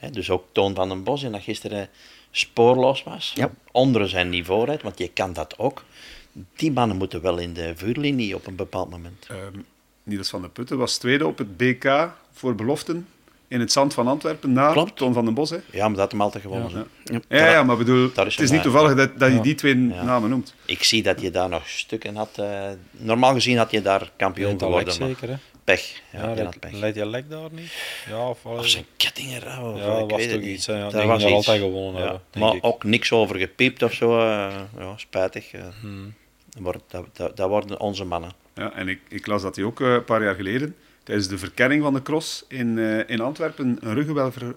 [0.00, 1.88] Hè, dus ook Toon van den Bos, en dat gisteren
[2.30, 3.32] spoorloos was.
[3.34, 3.50] Ja.
[3.72, 5.84] Onder zijn niveau rijdt, want je kan dat ook.
[6.56, 9.26] Die mannen moeten wel in de vuurlinie op een bepaald moment.
[9.28, 9.58] Ehm,
[10.02, 13.06] Niels van der Putten was tweede op het BK voor beloften
[13.48, 14.96] in het zand van Antwerpen na Klopt.
[14.96, 15.50] Toon van den Bos.
[15.50, 15.56] Hè.
[15.70, 16.86] Ja, maar dat had hem altijd gewonnen.
[17.04, 17.38] hè.
[17.38, 18.60] Ja, ja, maar bedoel, het is niet waar.
[18.62, 20.02] toevallig dat, dat je die twee Ja.
[20.02, 20.54] namen noemt.
[20.64, 22.38] Ik zie dat je daar nog stukken had.
[22.38, 24.92] eh, normaal gezien had je daar kampioen geworden.
[24.94, 25.34] zeker, hè?
[25.64, 26.02] Pech.
[26.12, 26.72] Ja, pech.
[26.72, 27.72] leidt je lek daar niet?
[28.08, 29.76] Ja, of, Of zijn kettingen rauw.
[29.76, 30.44] Ja, ik was toch niet.
[30.44, 30.80] iets, hè.
[30.80, 31.36] Dat die was er iets.
[31.36, 32.64] altijd gewonnen hebben, maar ik.
[32.66, 34.18] ook niks over gepiept of zo.
[34.18, 35.52] eh, ja, spijtig.
[35.52, 35.62] eh.
[35.80, 36.14] Hmm.
[36.60, 38.32] Maar dat, dat, dat worden onze mannen.
[38.54, 41.38] Ja, en ik, ik las dat hij ook eh, een paar jaar geleden, tijdens de
[41.38, 44.52] verkenning van de cross in, eh, in Antwerpen, een ruggenwervel...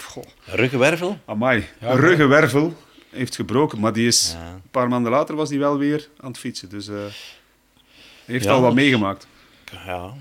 [0.00, 1.18] Goh, Ruggenwervel?
[1.24, 2.74] amai, Ja, een ruggenwervel
[3.10, 3.80] heeft gebroken.
[3.80, 4.52] Maar die is, Ja.
[4.52, 6.68] een paar maanden later was hij wel weer aan het fietsen.
[6.68, 7.10] Dus eh, hij
[8.24, 9.26] heeft Ja, al wat dat meegemaakt.
[9.86, 10.14] Ja.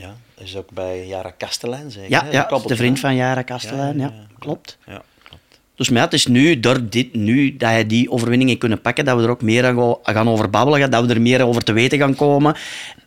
[0.00, 2.10] Ja, dat is ook bij Jara Kastelein zeker.
[2.10, 2.30] Ja, hè?
[2.30, 3.98] ja de vriend van Jara Kastelein.
[3.98, 4.26] Ja, Ja, ja, ja.
[4.38, 4.78] klopt.
[4.86, 5.60] Ja, klopt.
[5.74, 8.80] Dus maar ja, het is nu, door dit, nu dat hij die overwinning heeft kunnen
[8.80, 11.62] pakken, dat we er ook meer aan gaan over babbelen, dat we er meer over
[11.62, 12.54] te weten gaan komen.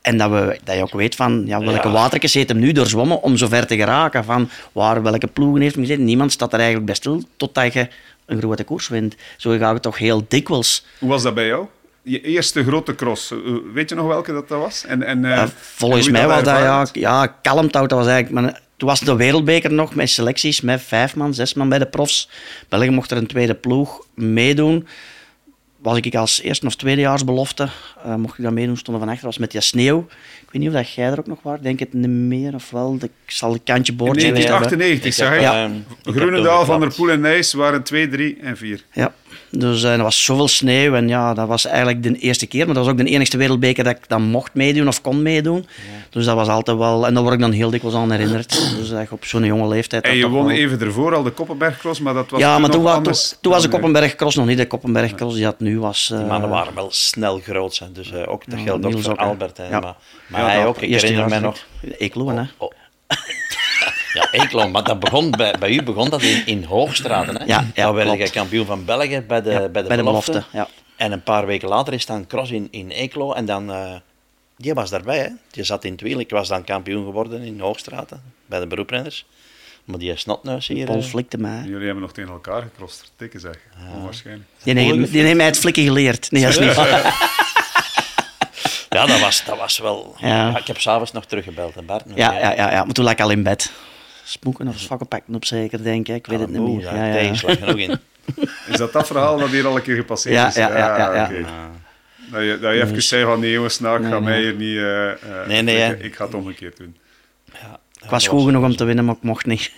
[0.02, 1.94] En dat, we, dat je ook weet van ja, welke Ja.
[1.94, 4.24] watertjes heeft hem nu doorzwommen om zo ver te geraken.
[4.24, 6.06] Van waar, welke ploegen heeft hem gezeten.
[6.06, 7.88] Niemand staat er eigenlijk bij stil totdat je
[8.26, 9.16] een grote koers wint.
[9.38, 10.86] Zo gaat het toch heel dikwijls.
[11.00, 11.66] Hoe was dat bij jou?
[12.04, 13.38] Je eerste grote cross, eh,
[13.74, 14.86] weet je nog welke dat, dat was?
[14.86, 17.90] En, en, eh, en volgens je mij was dat ja, ja, kalmthout.
[17.90, 21.54] Dat was eigenlijk, maar, toen was de wereldbeker nog met selecties met vijf man, zes
[21.54, 22.30] man bij de profs.
[22.70, 24.88] België mocht er een tweede ploeg meedoen.
[25.78, 27.70] Was ik als eerste of tweedejaarsbelofte,
[28.04, 30.00] eh mocht ik daar meedoen, stonden van achter, was met die sneeuw.
[30.42, 32.70] Ik weet niet of dat jij er ook nog was, denk het niet meer of
[32.70, 32.98] wel.
[33.02, 34.42] Ik zal een kantje In boord hebben.
[34.42, 35.44] 1998, Ik zeg heb, ik.
[36.06, 36.12] Ja.
[36.12, 36.94] Groenendaal, Van der.
[36.94, 38.84] Poel en Nijs waren 2, 3 en 4.
[38.92, 39.14] Ja,
[39.58, 42.76] dus eh, er was zoveel sneeuw en ja, dat was eigenlijk de eerste keer, maar
[42.76, 45.68] dat was ook de enige wereldbeker dat ik dan mocht meedoen of kon meedoen.
[46.10, 48.50] Dus dat was altijd wel, en daar word ik dan heel dikwijls aan herinnerd.
[48.78, 50.04] Dus je op zo'n jonge leeftijd...
[50.04, 52.70] En je won wel- even ervoor al de Koppenbergcross, maar dat was ja, maar nog
[52.70, 53.70] toen, wa- anders toen, toen was de.
[53.70, 56.08] Koppenberg-cross nog niet de Koppenberg-cross die dat nu was.
[56.08, 57.78] Die eh, mannen waren wel snel groot.
[57.78, 57.92] Hè.
[57.92, 59.16] Dus eh, ook, dat Ja, geldt ook voor.
[59.16, 59.58] Albert.
[59.58, 59.64] Hè.
[59.70, 59.80] Ja.
[59.80, 59.96] Maar,
[60.28, 60.82] maar Ja, hij ook.
[60.82, 61.58] Ik herinner mij nog...
[61.98, 62.44] Eeklo, hè.
[62.58, 62.72] Oh.
[64.14, 67.38] Ja, Eeklo, maar dat begon bij, bij u begon dat in, in Hoogstraten.
[67.38, 67.46] Hè?
[67.46, 68.24] Ja, ja, Daar werd klopt.
[68.24, 70.32] je kampioen van België bij de, Ja, bij de, bij de belofte.
[70.32, 70.68] belofte, ja.
[70.96, 73.34] En een paar weken later is dan cross in, in Eeklo.
[73.34, 73.96] En dan, eh,
[74.58, 75.18] die was daarbij.
[75.20, 75.28] Hè?
[75.52, 76.20] Die zat in het wiel.
[76.20, 79.26] Ik was dan kampioen geworden in Hoogstraten bij de beroeprenners.
[79.84, 80.86] Maar die snotneus hier...
[80.86, 81.64] Paul eh, flikte mij.
[81.66, 83.12] Jullie hebben nog tegen elkaar gecrossed.
[83.16, 83.56] Tikken zeg.
[83.96, 84.48] Onwaarschijnlijk.
[84.64, 86.32] Die heeft, die heeft mij het flikken geleerd.
[86.32, 86.76] Nee, dat is niet
[88.90, 90.16] ja, dat was, dat was wel...
[90.18, 90.28] Ja.
[90.28, 90.58] Ja.
[90.58, 91.76] ik heb s'avonds nog teruggebeld.
[91.76, 93.72] En Bart, Ja, ja, ja, ja, maar toen lag ik al in bed.
[94.24, 96.16] Smoeken of vakkenpakken op zeker, denk ik.
[96.16, 96.86] Ik weet het niet Moe, meer.
[96.86, 97.14] daar Ja, ja.
[97.14, 98.00] tegenslag genoeg in.
[98.72, 100.56] Is dat dat verhaal dat hier al een keer gepasseerd Ja, is?
[100.56, 101.24] ja, ja, ja, ja.
[101.26, 101.46] oké.
[102.32, 104.54] Dat je, dat je even zei van nee jongens, nou, ik Nee, ga mij hier
[104.56, 104.78] niet...
[104.78, 106.98] eh, eh, Nee, nee, ik, ik ga het omgekeerd doen.
[107.54, 109.72] Ja, Ik was goed genoeg om te winnen, maar ik mocht niet.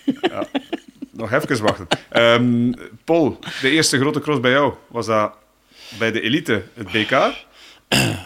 [1.12, 1.88] Nog even wachten.
[2.10, 2.72] Ehm,
[3.04, 5.34] Paul, de eerste grote cross bij jou, was dat
[6.00, 7.12] bij de elite, het BK?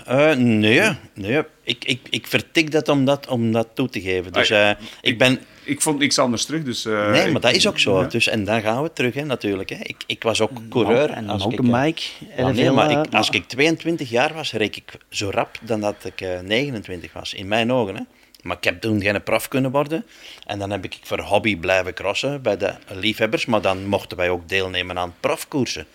[0.05, 0.81] Eh, nee,
[1.13, 1.43] nee.
[1.63, 4.31] Ik, ik, ik vertik dat om, dat om dat toe te geven.
[4.33, 5.39] Dus Ah, eh, ik ben...
[5.69, 6.85] Ik vond niks anders terug, dus...
[6.85, 8.01] eh, Nee, maar dat is ook zo.
[8.01, 8.07] ja.
[8.07, 9.69] Dus, en dan gaan we terug, hè, natuurlijk.
[9.69, 9.75] Hè.
[9.79, 11.09] Ik, ik was ook coureur.
[11.09, 12.01] En als ik, eh, mountainbike.
[12.37, 15.57] Ja, nee, veel, maar eh, ik, als ik 22 jaar was, reek ik zo rap
[15.61, 17.33] dan dat ik eh, 29 was.
[17.33, 17.95] In mijn ogen.
[17.95, 18.01] Hè.
[18.41, 20.05] Maar ik heb toen geen prof kunnen worden.
[20.45, 23.45] En dan heb ik voor hobby blijven crossen bij de liefhebbers.
[23.45, 25.85] Maar dan mochten wij ook deelnemen aan profkoersen.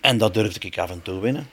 [0.00, 1.48] En dat durfde ik af en toe winnen.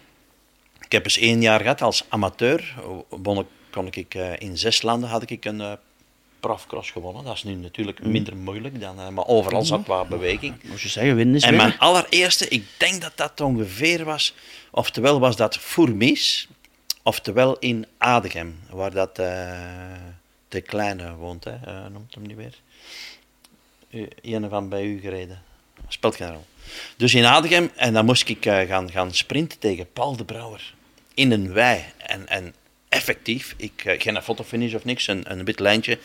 [0.85, 2.73] Ik heb eens één jaar gehad als amateur.
[3.09, 5.71] Won ik, kon ik eh, in zes landen had ik een eh,
[6.39, 7.23] profcross gewonnen.
[7.23, 8.11] Dat is nu natuurlijk Mm.
[8.11, 10.63] minder moeilijk, dan, eh, maar overal zat qua beweging.
[10.63, 14.33] Moest je zeggen, winnen is En mijn allereerste, ik denk dat dat ongeveer was,
[14.71, 16.47] oftewel was dat Fourmies,
[17.03, 19.51] oftewel in Adegem, waar dat eh,
[20.47, 22.53] de kleine woont, hè, eh, noemt hem niet meer.
[23.91, 25.41] Uh, een van bij u gereden.
[25.87, 26.45] Speelt geen rol.
[26.97, 30.73] Dus in Adegem, en dan moest ik gaan, gaan sprinten tegen Paul de Brouwer.
[31.13, 31.83] In een wei.
[31.97, 32.53] En, en
[32.89, 35.99] effectief, ik, geen fotofinish of niks, een, een wit lijntje.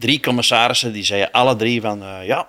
[0.00, 2.48] Drie commissarissen die zeiden alle drie van uh, ja,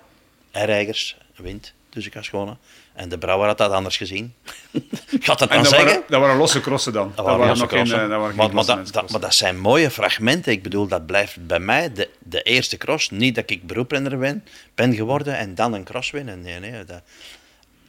[0.52, 1.72] Reigers wint.
[1.88, 2.58] Dus ik ga schonen.
[2.92, 4.34] En de Brouwer had dat anders gezien.
[5.20, 5.88] Gaat dat dan dat zeggen?
[5.88, 7.12] Waren, dat waren losse crossen dan.
[7.14, 7.98] Dat, waren, nog geen, crossen.
[7.98, 9.12] dat waren maar, geen maar, dat, klassementscrossen.
[9.12, 10.52] dat, maar dat zijn mooie fragmenten.
[10.52, 13.10] Ik bedoel, dat blijft bij mij de, de eerste cross.
[13.10, 16.40] Niet dat ik beroeprenner ben, ben geworden en dan een cross winnen.
[16.40, 16.84] Nee, nee.
[16.84, 17.02] Dat,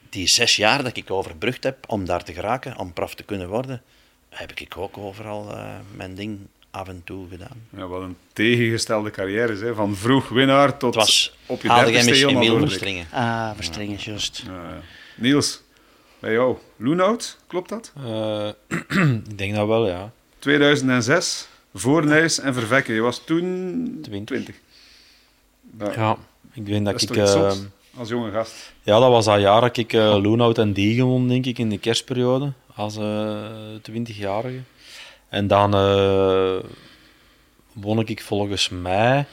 [0.10, 3.50] die zes jaar dat ik overbrugd heb om daar te geraken, om prof te kunnen
[3.50, 3.82] worden,
[4.30, 6.40] heb ik ook overal uh, mijn ding
[6.74, 7.68] af en toe gedaan.
[7.78, 9.74] Ja, wat een tegengestelde carrière, hè.
[9.74, 12.60] van vroeg winnaar tot was op je dertigste helemaal Emiel.
[12.60, 13.06] Verstringen.
[13.12, 14.44] Ah, verstrengen, juist.
[14.46, 14.82] Ja, ja.
[15.16, 15.62] Niels,
[16.20, 17.94] bij jou, Loenhout, klopt dat?
[18.06, 18.48] Eh,
[19.30, 20.12] ik denk dat wel, ja.
[20.40, 22.94] 2006, Voornijs en Vervekken.
[22.94, 24.26] Je was toen Twintig.
[24.44, 24.56] 20.
[25.80, 26.18] Ja, Ja,
[26.54, 27.10] ik denk dat ik...
[27.16, 27.52] eh,
[27.98, 28.74] als jonge gast.
[28.82, 31.70] ja, dat was dat jaar dat ik eh Loenhout en Die won, denk ik, in
[31.70, 32.52] de kerstperiode.
[32.76, 33.46] Als eh
[33.92, 34.60] 20-jarige.
[35.34, 36.70] En dan eh,
[37.72, 39.26] won ik volgens mij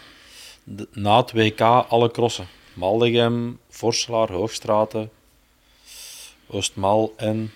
[0.93, 2.47] na het WK alle crossen.
[2.75, 5.11] Maldegem, Vorselaar, Hoogstraten,
[6.47, 7.53] Oostmal en...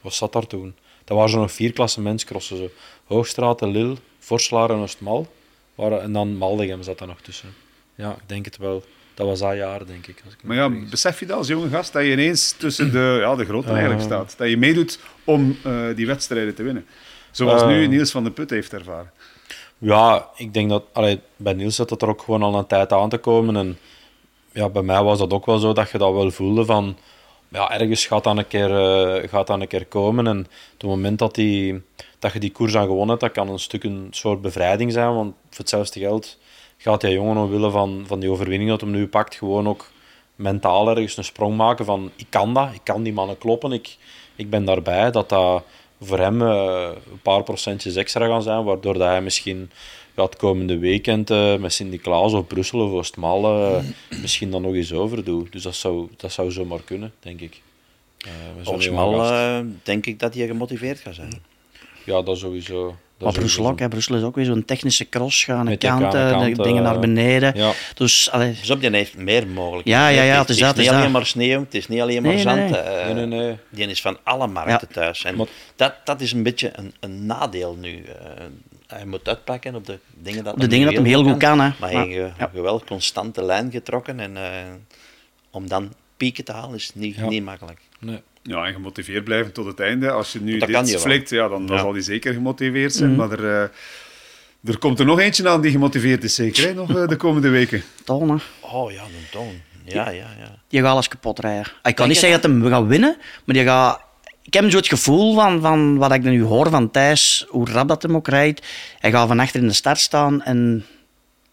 [0.00, 0.74] Wat zat daar toen?
[1.04, 2.56] Dat waren zo nog vier klassementscrossen.
[2.56, 2.70] Zo.
[3.04, 5.26] Hoogstraten, Lille, Vorselaar en Oostmal.
[5.74, 7.54] Waren, en dan Maldegem zat daar nog tussen.
[7.94, 8.84] Ja, ik denk het wel.
[9.16, 10.20] Dat was dat jaar, denk ik.
[10.24, 10.90] Als ik Maar ja, vergis.
[10.90, 14.00] besef je dat als jonge gast, dat je ineens tussen de, ja, de grote eigenlijk
[14.00, 14.06] Eh.
[14.06, 14.34] staat.
[14.38, 16.86] Dat je meedoet om eh, die wedstrijden te winnen.
[17.30, 17.68] Zoals Eh.
[17.68, 19.10] nu Niels van de Put heeft ervaren.
[19.78, 22.92] Ja, ik denk dat allee, bij Niels zat het er ook gewoon al een tijd
[22.92, 23.56] aan te komen.
[23.56, 23.78] En
[24.52, 26.96] ja, bij mij was dat ook wel zo dat je dat wel voelde van
[27.48, 30.26] ja, ergens gaat dat een keer, eh, gaat dat een keer komen.
[30.26, 30.46] En op
[30.80, 31.82] het moment dat, die,
[32.18, 35.14] dat je die koers aan gewonnen hebt, dat kan een stuk een soort bevrijding zijn.
[35.14, 36.38] Want voor hetzelfde geld
[36.86, 39.90] gaat die jongen omwille van, van die overwinning dat hem nu pakt, gewoon ook
[40.36, 43.96] mentaal ergens een sprong maken van ik kan dat, ik kan die mannen kloppen, ik,
[44.36, 45.10] ik ben daarbij.
[45.10, 45.62] Dat dat
[46.00, 49.70] voor hem eh, een paar procentjes extra gaan zijn, waardoor dat hij misschien
[50.16, 53.84] ja, het komende weekend eh, met Sint-Niklaas of Brussel of Oostmal eh,
[54.22, 55.52] misschien dan nog eens overdoet.
[55.52, 57.60] Dus dat zou, dat zou zomaar kunnen, denk ik.
[58.56, 59.30] Met zo'n jonge Oostmal gast.
[59.30, 61.42] eh, denk ik dat hij gemotiveerd gaat zijn.
[62.04, 62.96] Ja, dat sowieso.
[63.18, 63.32] Maar.
[63.32, 63.88] Brussel ook, hè.
[63.88, 66.98] Brussel is ook weer zo'n technische cross, gaan kanten, kant, de kant, dingen eh, naar
[66.98, 67.52] beneden.
[67.56, 67.72] Ja.
[67.94, 69.88] Dus, allee, Dus op die heeft meer mogelijk.
[69.88, 71.12] Ja, ja, ja, het is dat, het niet is alleen dat.
[71.12, 72.70] maar sneeuw, het is niet alleen maar Nee, zand.
[72.70, 72.74] nee.
[72.80, 73.56] eh, Nee, nee.
[73.70, 74.94] Die is van alle markten Ja.
[74.94, 75.24] thuis.
[75.24, 78.02] En Maar- dat, dat is een beetje een, een nadeel nu.
[78.04, 78.14] eh.
[78.86, 81.60] hij moet uitpakken op de dingen dat Op de dingen dat hem heel goed kan,
[81.60, 81.70] hè.
[81.80, 82.50] Maar hij heeft Ja.
[82.54, 84.20] een wel constante lijn getrokken.
[84.20, 84.50] En eh,
[85.50, 87.80] om dan pieken te halen is niet, niet makkelijk.
[88.00, 88.22] Nee.
[88.48, 90.10] Ja, en gemotiveerd blijven tot het einde.
[90.10, 91.82] Als je nu Dat je dit flikt, ja, dan, dan Ja.
[91.82, 93.10] zal hij zeker gemotiveerd zijn.
[93.10, 93.18] Mhm.
[93.18, 96.74] Maar er, eh, er komt er nog eentje aan die gemotiveerd is, zeker, hè?
[96.74, 97.82] nog eh, de komende weken.
[98.04, 98.36] Toon, hè.
[98.60, 99.60] Oh ja, een toon.
[99.84, 100.58] Ja, ja, ja.
[100.68, 101.60] Die gaat alles kapot rijden.
[101.66, 104.04] Ik kan Denk niet je zeggen dat hij gaat winnen, maar die gaat...
[104.42, 107.88] Ik heb zo het gevoel van, van wat ik nu hoor van Thijs, hoe rap
[107.88, 108.66] dat hem ook rijdt.
[108.98, 110.84] Hij gaat van achter in de start staan en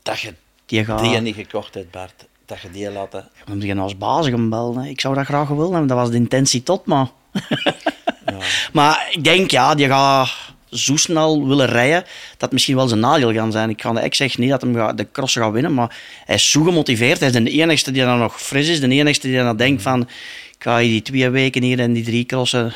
[0.02, 0.34] Dat je
[0.66, 1.00] die gaat...
[1.00, 2.26] die niet gekocht hebt, Bart.
[2.46, 3.30] Dat je die laten...
[3.46, 4.86] Dan moet je als baas gaan bellen.
[4.86, 5.88] Ik zou dat graag willen hebben.
[5.88, 7.08] Dat was de intentie tot, maar...
[8.74, 12.04] maar ik denk, ja, die gaat zo snel willen rijden
[12.38, 13.70] dat misschien wel zijn nadeel gaan zijn.
[13.70, 16.64] Ik ga ik zeg niet dat hij de crossen gaat winnen, maar hij is zo
[16.64, 17.20] gemotiveerd.
[17.20, 18.80] Hij is de enigste die dan nog fris is.
[18.80, 20.02] De enigste die dan denkt van...
[20.02, 22.74] Ik ga je die twee weken hier en die drie crossen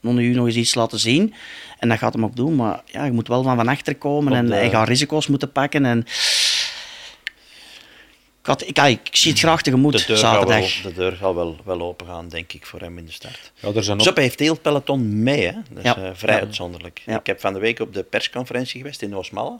[0.00, 1.34] nog nu nog eens iets laten zien.
[1.78, 2.56] En dat gaat hem ook doen.
[2.56, 5.84] Maar ja, je moet wel van van achter komen en hij gaat risico's moeten pakken.
[5.84, 6.06] En...
[8.46, 10.82] Ik, had, ik, ik zie het graag tegemoet, De deur, gaat zaterdag.
[10.82, 13.52] wel, de deur gaat wel, wel open gaan, denk ik, voor hem in de start.
[13.54, 14.04] Ja, er zijn ook...
[14.04, 15.52] Zop heeft heel het peloton mee, hè?
[15.52, 15.96] dat is Ja.
[15.96, 16.40] eh, vrij Ja.
[16.40, 17.02] uitzonderlijk.
[17.06, 17.18] Ja.
[17.18, 19.58] Ik heb van de week op de persconferentie geweest in Oostmalle.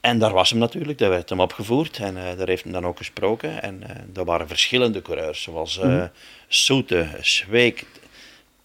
[0.00, 2.86] En daar was hem natuurlijk, daar werd hem opgevoerd en eh, daar heeft hem dan
[2.86, 3.62] ook gesproken.
[3.62, 6.06] En eh er waren verschillende coureurs, zoals eh Mhm.
[6.48, 7.84] Soete, Zweek.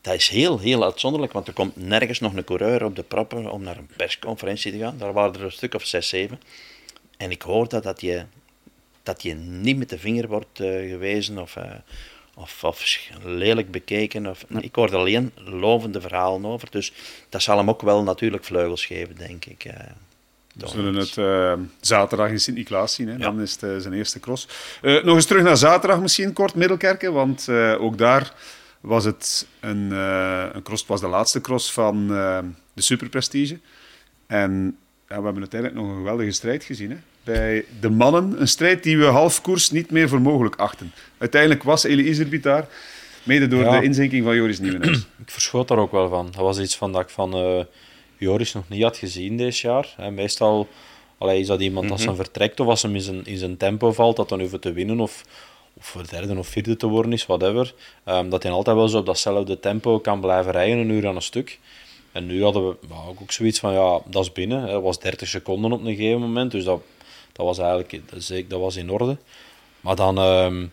[0.01, 3.51] Dat is heel, heel uitzonderlijk, want er komt nergens nog een coureur op de proppen
[3.51, 4.97] om naar een persconferentie te gaan.
[4.97, 6.41] Daar waren er een stuk of zes, zeven.
[7.17, 8.23] En ik hoorde dat je,
[9.05, 11.71] dat je niet met de vinger wordt eh, gewezen of, eh,
[12.35, 14.27] of, of lelijk bekeken.
[14.27, 16.71] Of, Ik hoorde alleen lovende verhalen over.
[16.71, 16.93] Dus
[17.29, 19.63] dat zal hem ook wel natuurlijk vleugels geven, denk ik.
[19.65, 19.73] eh,
[20.55, 23.07] We zullen het eh, zaterdag in Sint-Niklaas zien.
[23.07, 23.17] Hè?
[23.17, 24.47] Dan is het zijn eerste cross.
[24.81, 27.13] Eh, nog eens terug naar zaterdag misschien, kort Middelkerken.
[27.13, 28.33] Want eh, ook daar
[28.79, 30.81] was het een, eh, een cross.
[30.81, 32.39] Het was de laatste cross van eh,
[32.73, 33.59] de Superprestige.
[34.27, 34.77] En
[35.09, 36.91] ja, we hebben uiteindelijk nog een geweldige strijd gezien.
[36.91, 36.97] Hè?
[37.25, 40.91] Bij de mannen, een strijd die we half koers niet meer voor mogelijk achten.
[41.17, 42.67] Uiteindelijk was Elie Iserbiet daar,
[43.23, 43.79] mede door Ja.
[43.79, 44.97] de inzinking van Joris Nieuwenhuis.
[45.25, 46.25] Ik verschoot daar ook wel van.
[46.25, 47.59] Dat was iets van dat ik van eh,
[48.17, 49.93] Joris nog niet had gezien dit jaar.
[49.97, 50.67] Hè, meestal
[51.17, 53.91] allee, is dat iemand als hij vertrekt of als hem in zijn, in zijn tempo
[53.91, 55.23] valt, dat dan hoeft te winnen of,
[55.73, 57.73] of voor derde of vierde te worden is, whatever.
[58.03, 61.15] Ehm, dat hij altijd wel zo op datzelfde tempo kan blijven rijden, een uur aan
[61.15, 61.59] een stuk.
[62.11, 64.67] En nu hadden we nou, ook zoiets van, ja, dat is binnen.
[64.67, 66.81] Dat was 30 seconden op een gegeven moment, dus dat,
[67.35, 69.17] dat was eigenlijk dat, was in orde.
[69.81, 70.65] Maar dan ehm,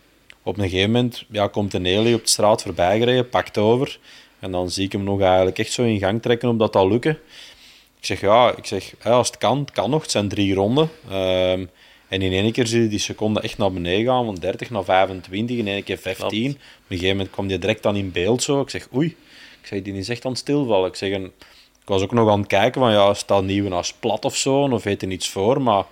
[0.43, 3.99] op een gegeven moment ja, komt een Eli op de straat voorbij gereden, pakt over.
[4.39, 6.87] En dan zie ik hem nog eigenlijk echt zo in gang trekken om dat al
[6.87, 7.19] lukken.
[7.99, 10.01] Ik zeg, ja, ik zeg, als het kan, het kan nog.
[10.01, 10.89] Het zijn drie ronden.
[11.09, 11.65] Ehm,
[12.07, 14.83] en in één keer zie je die seconde echt naar beneden gaan, van 30 naar
[14.83, 16.51] 25, in één keer 15.
[16.51, 18.61] Op een gegeven moment kwam die direct dan in beeld zo.
[18.61, 19.07] Ik zeg, oei,
[19.61, 20.89] ik zeg, die is echt aan het stilvallen.
[20.89, 21.23] Ik zeg, en,
[21.81, 24.83] ik was ook nog aan het kijken van, ja, staat als plat of zo, of
[24.83, 25.85] heeft hij iets voor, maar...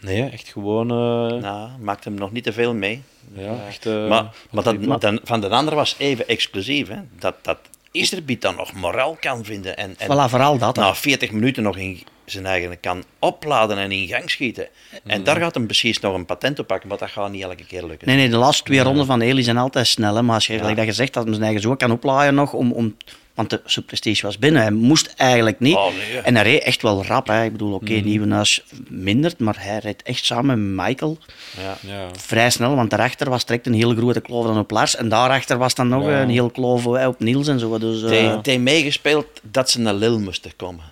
[0.00, 0.90] Nee, echt gewoon...
[0.90, 1.40] Uh...
[1.40, 3.02] Nou, maakt hem nog niet te veel mee.
[3.34, 3.86] Ja, echt...
[3.86, 4.08] Uh...
[4.08, 6.96] Maar, maar dat, dan, van de andere was even exclusief, hè.
[7.18, 7.58] Dat, dat
[7.90, 9.76] Isterbiet dan nog moraal kan vinden.
[9.76, 10.76] En, en voilà, vooral dat.
[10.76, 14.68] Na 40 minuten nog in zijn eigen kan opladen en in gang schieten.
[15.04, 17.64] En daar gaat hem precies nog een patent op pakken, maar dat gaat niet elke
[17.64, 18.08] keer lukken.
[18.08, 20.14] Nee, nee de laatste twee ronden van Eli zijn altijd snel.
[20.14, 20.74] Hè, maar als je, ja.
[20.74, 22.96] dat gezegd, dat hij zijn eigen zo kan oplaaien nog om, om
[23.38, 24.62] want de subprestige was binnen.
[24.62, 25.74] Hij moest eigenlijk niet.
[25.74, 27.26] Oh, en hij reed echt wel rap.
[27.26, 27.44] Hè.
[27.44, 28.04] Ik bedoel, oké, okay, mm.
[28.04, 31.18] Nieuwenhuis mindert, maar hij reed echt samen met Michael
[31.56, 31.76] ja.
[31.80, 32.08] Ja.
[32.16, 32.76] vrij snel.
[32.76, 34.96] Want daarachter was direct een heel grote kloof dan op Lars.
[34.96, 37.78] En daarachter was dan nog een heel kloof op Niels en zo.
[37.78, 38.36] Dus, uh...
[38.36, 40.84] Het heeft meegespeeld dat ze naar Lille moesten komen.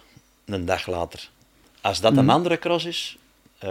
[0.44, 1.28] Een dag later.
[1.80, 2.30] Als dat een mm.
[2.30, 3.16] andere cross is,
[3.64, 3.70] uh,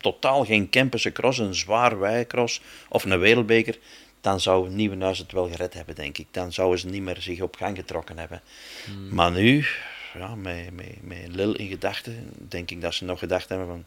[0.00, 3.78] totaal geen Kempense cross, een zwaar wijcross of een wereldbeker,
[4.20, 6.26] dan zou Nieuwenhuis het wel gered hebben, denk ik.
[6.30, 8.40] Dan zouden ze niet meer zich op gang getrokken hebben.
[8.84, 9.14] Hmm.
[9.14, 9.66] Maar nu,
[10.14, 13.84] ja, met, met, met Lil in gedachten, denk ik dat ze nog gedacht hebben van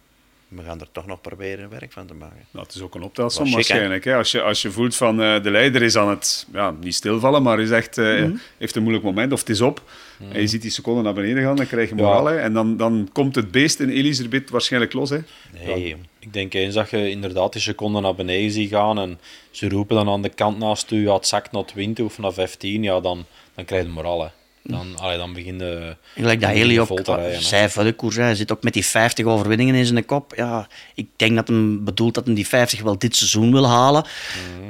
[0.56, 2.46] we gaan er toch nog proberen werk van te maken.
[2.52, 4.04] Nou, het is ook een optelsom waarschijnlijk.
[4.04, 4.16] Hè?
[4.16, 7.44] Als, je, als je voelt van uh, de leider is aan het, ja, niet stilvallen,
[7.44, 9.82] maar is echt, uh, heeft een moeilijk moment of het is op.
[10.20, 12.32] Mm En je ziet die seconden naar beneden gaan, dan krijg je moraal.
[12.34, 12.39] Ja.
[12.39, 15.10] En dan, dan komt het beest in Elisabeth waarschijnlijk los.
[15.10, 15.20] Hè?
[15.66, 19.20] Nee, ik denk eens dat je inderdaad die seconden naar beneden ziet gaan en
[19.52, 22.34] ze roepen dan aan de kant naast u, ja, het zakt naar 20 of naar
[22.34, 24.22] 15, ja, dan, dan krijg je moraal.
[24.22, 24.28] Hè.
[24.63, 25.95] Dan, allee, dan begin de.
[26.15, 27.02] Gelijk dat Heli ook
[27.39, 30.34] zei voor de koers, hij zit ook met die 50 overwinningen in zijn kop.
[30.36, 34.04] Ja, ik denk dat hem bedoelt dat hij die 50 wel dit seizoen wil halen.
[34.04, 34.69] Mhm.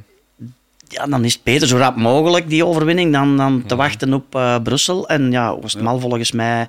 [0.87, 3.83] Ja, dan is het beter zo rap mogelijk, die overwinning, dan, dan te mhm.
[3.83, 5.07] wachten op uh, Brussel.
[5.07, 6.67] En ja, was het mal volgens mij.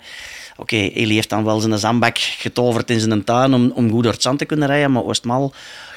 [0.57, 4.03] Oké, okay, Eli heeft dan wel zijn zandbak getoverd in zijn tuin om, om goed
[4.03, 5.55] door het zand te kunnen rijden, maar Oostmal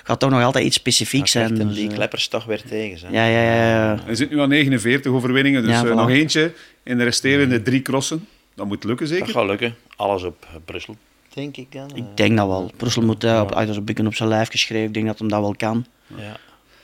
[0.07, 1.55] gaat toch nog altijd iets specifiek zijn.
[1.55, 3.13] Dus, die eh, kleppers toch weer tegen zijn.
[3.13, 3.99] Ja, ja, ja.
[4.05, 6.53] Hij zit nu aan 49 overwinningen, dus ja, uh, nog eentje
[6.87, 8.27] in de resterende drie crossen.
[8.55, 9.25] Dat moet lukken zeker?
[9.25, 9.75] Dat gaat lukken.
[9.95, 10.97] Alles op Brussel,
[11.33, 11.95] denk ik dan.
[11.95, 12.71] Ik denk dat wel.
[12.77, 14.87] Brussel moet uh, op, uit op, op zijn lijf geschreven.
[14.87, 15.85] Ik denk dat hem dat wel kan.
[16.17, 16.37] Ja.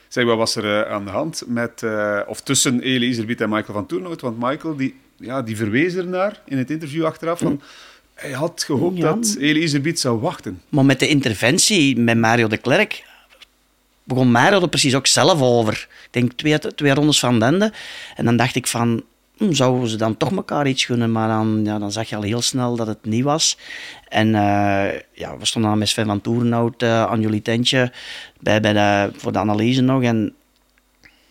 [0.08, 1.84] Zeg, wat was er aan de hand met,
[2.26, 4.20] of tussen Eli Iserbiet en Michael van Toernoot?
[4.20, 7.60] Want Michael die, ja, die verwees ernaar in het interview achteraf van...
[8.14, 10.62] Hij had gehoopt dat Eli Iserbiet zou wachten.
[10.68, 13.04] Maar met de interventie met Mario de Klerk
[14.04, 15.88] begon Mario er precies ook zelf over.
[16.04, 17.72] Ik denk twee, twee rondes van Dende.
[18.16, 19.02] En dan dacht ik van,
[19.38, 21.12] zouden ze dan toch elkaar iets gunnen?
[21.12, 23.58] Maar dan, ja, dan zag je al heel snel dat het niet was.
[24.08, 27.92] En uh, ja, we stonden dan met Sven van Toerenhout uh, aan jullie tentje
[28.40, 30.02] bij, bij de, voor de analyse nog.
[30.02, 30.34] En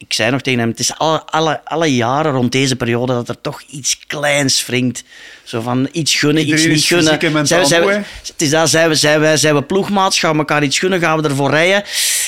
[0.06, 3.30] ik zei nog tegen hem, het is alle, alle, alle jaren rond deze periode dat
[3.30, 5.04] er toch iets kleins wringt.
[5.44, 7.48] Zo van iets gunnen, iets niet gunnen.
[7.48, 10.38] Zijn, zijn we, het is dat, zijn we, zijn, we, zijn we ploegmaats, gaan we
[10.38, 11.84] elkaar iets gunnen, gaan we ervoor rijden.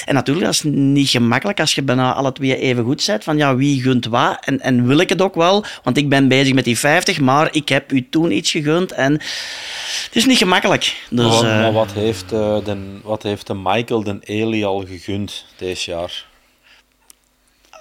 [0.05, 3.23] En natuurlijk, dat is niet gemakkelijk als je bijna alle twee even goed bent.
[3.23, 4.37] Van ja, wie gunt wat?
[4.45, 5.65] En, en wil ik het ook wel?
[5.83, 8.91] Want ik ben bezig met die 50, maar ik heb u toen iets gegund.
[8.91, 10.95] En het is niet gemakkelijk.
[11.09, 14.85] Dus, maar, maar eh, wat, heeft, uh, de, wat heeft de Michael de Eli al
[14.87, 16.25] gegund deze jaar?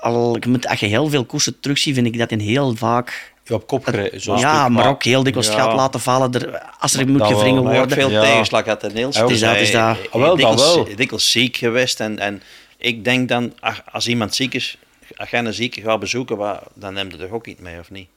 [0.04, 0.38] Al,
[0.68, 3.84] als je heel veel koersen terugziet, vind ik dat in heel vaak ja, op kop
[3.84, 4.38] gereden.
[4.38, 5.54] Ja, maar ook heel dikwijls ja.
[5.54, 7.82] gaat laten vallen er, als er moet gevringen worden.
[7.82, 8.20] ook veel ja.
[8.20, 9.16] tegenslag had de Niels.
[9.16, 9.96] Het is dat, is dat.
[10.10, 10.88] Ah, wel, dikwijls, wel.
[10.96, 12.00] dikwijls ziek geweest.
[12.00, 12.42] En, en
[12.76, 13.52] ik denk dan,
[13.92, 14.78] als iemand ziek is,
[15.16, 18.08] als je een zieke gaat bezoeken, dan neemt het toch ook niet mee, of niet?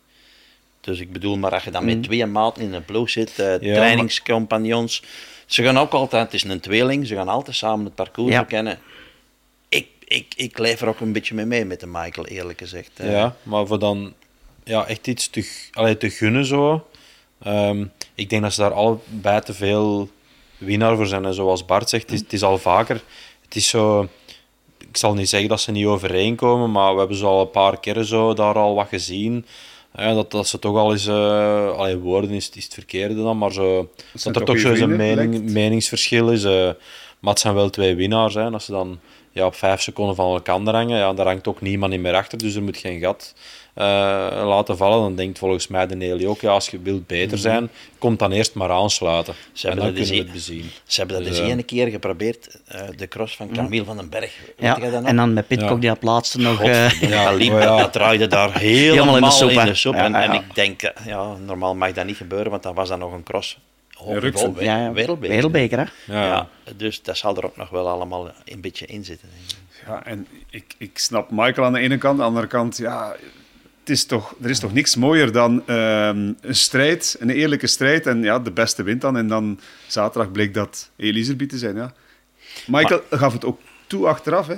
[0.81, 2.01] Dus ik bedoel, maar als je dan met mm.
[2.01, 5.03] twee maten in een ploeg zit, uh, trainingscompagnons,
[5.45, 8.79] ze gaan ook altijd, het is een tweeling, ze gaan altijd samen het parcours verkennen
[10.07, 12.91] ik, ik leef er ook een beetje mee mee met de Michael, eerlijk gezegd.
[13.01, 14.13] Ja, maar voor dan
[14.63, 16.87] ja, echt iets te, allee, te gunnen zo.
[17.43, 20.09] Ehm, ik denk dat ze daar allebei te veel
[20.57, 21.25] winnaar voor zijn.
[21.25, 23.03] En zoals Bart zegt, het is, het is, al vaker.
[23.41, 24.07] Het is zo.
[24.77, 27.79] Ik zal niet zeggen dat ze niet overeenkomen, maar we hebben zo al een paar
[27.79, 29.45] keren zo daar al wat gezien.
[29.95, 33.51] dat, dat ze toch al eens, uh, allee, woorden is, is het verkeerde dan, maar
[33.51, 33.91] zo,
[34.23, 36.43] dat, er toch zo een mening, meningsverschil is.
[36.43, 36.71] Uh,
[37.19, 38.33] maar het zijn wel twee winnaars.
[38.33, 38.99] Hè, als ze dan
[39.37, 42.55] ja, op vijf seconden van elkaar hangen, ja, daar hangt ook niemand meer achter, dus
[42.55, 43.33] er moet geen gat
[44.45, 47.37] laten vallen, dan denkt volgens mij de Nelly ook, ja, als je wilt beter mhm.
[47.37, 49.33] zijn, komt dan eerst maar aansluiten.
[49.53, 50.71] Ze hebben en dan kunnen we het bezien.
[50.85, 52.59] Ze hebben dat dus, eens één keer geprobeerd,
[52.97, 54.39] de cross van Camille van den Berg.
[54.57, 56.63] Ja, en dan met Pitcock die op laatste nog...
[57.01, 57.77] ja, liep, oh, ja.
[57.77, 59.49] dat draaide daar helemaal, in de soep.
[59.49, 59.93] In de soep.
[59.93, 63.13] En, en, ik denk, ja, normaal mag dat niet gebeuren, want dan was dat nog
[63.13, 63.57] een cross
[64.59, 65.29] ja, wereldbeker.
[65.29, 66.13] wereldbeker hè?
[66.13, 66.25] Ja.
[66.25, 66.49] ja.
[66.75, 69.29] dus dat zal er ook nog wel allemaal een beetje in zitten.
[69.85, 73.15] Ja, en ik, ik snap Michael aan de ene kant, aan de andere kant, ja,
[73.87, 78.07] het is toch, er is toch niks mooier dan ehm, een strijd, een eerlijke strijd.
[78.07, 79.17] En ja, de beste wint dan.
[79.17, 81.75] En dan zaterdag bleek dat Elisabeth te zijn.
[81.75, 81.93] Ja.
[82.65, 84.47] Michael gaf het ook toe achteraf.
[84.47, 84.55] Hè.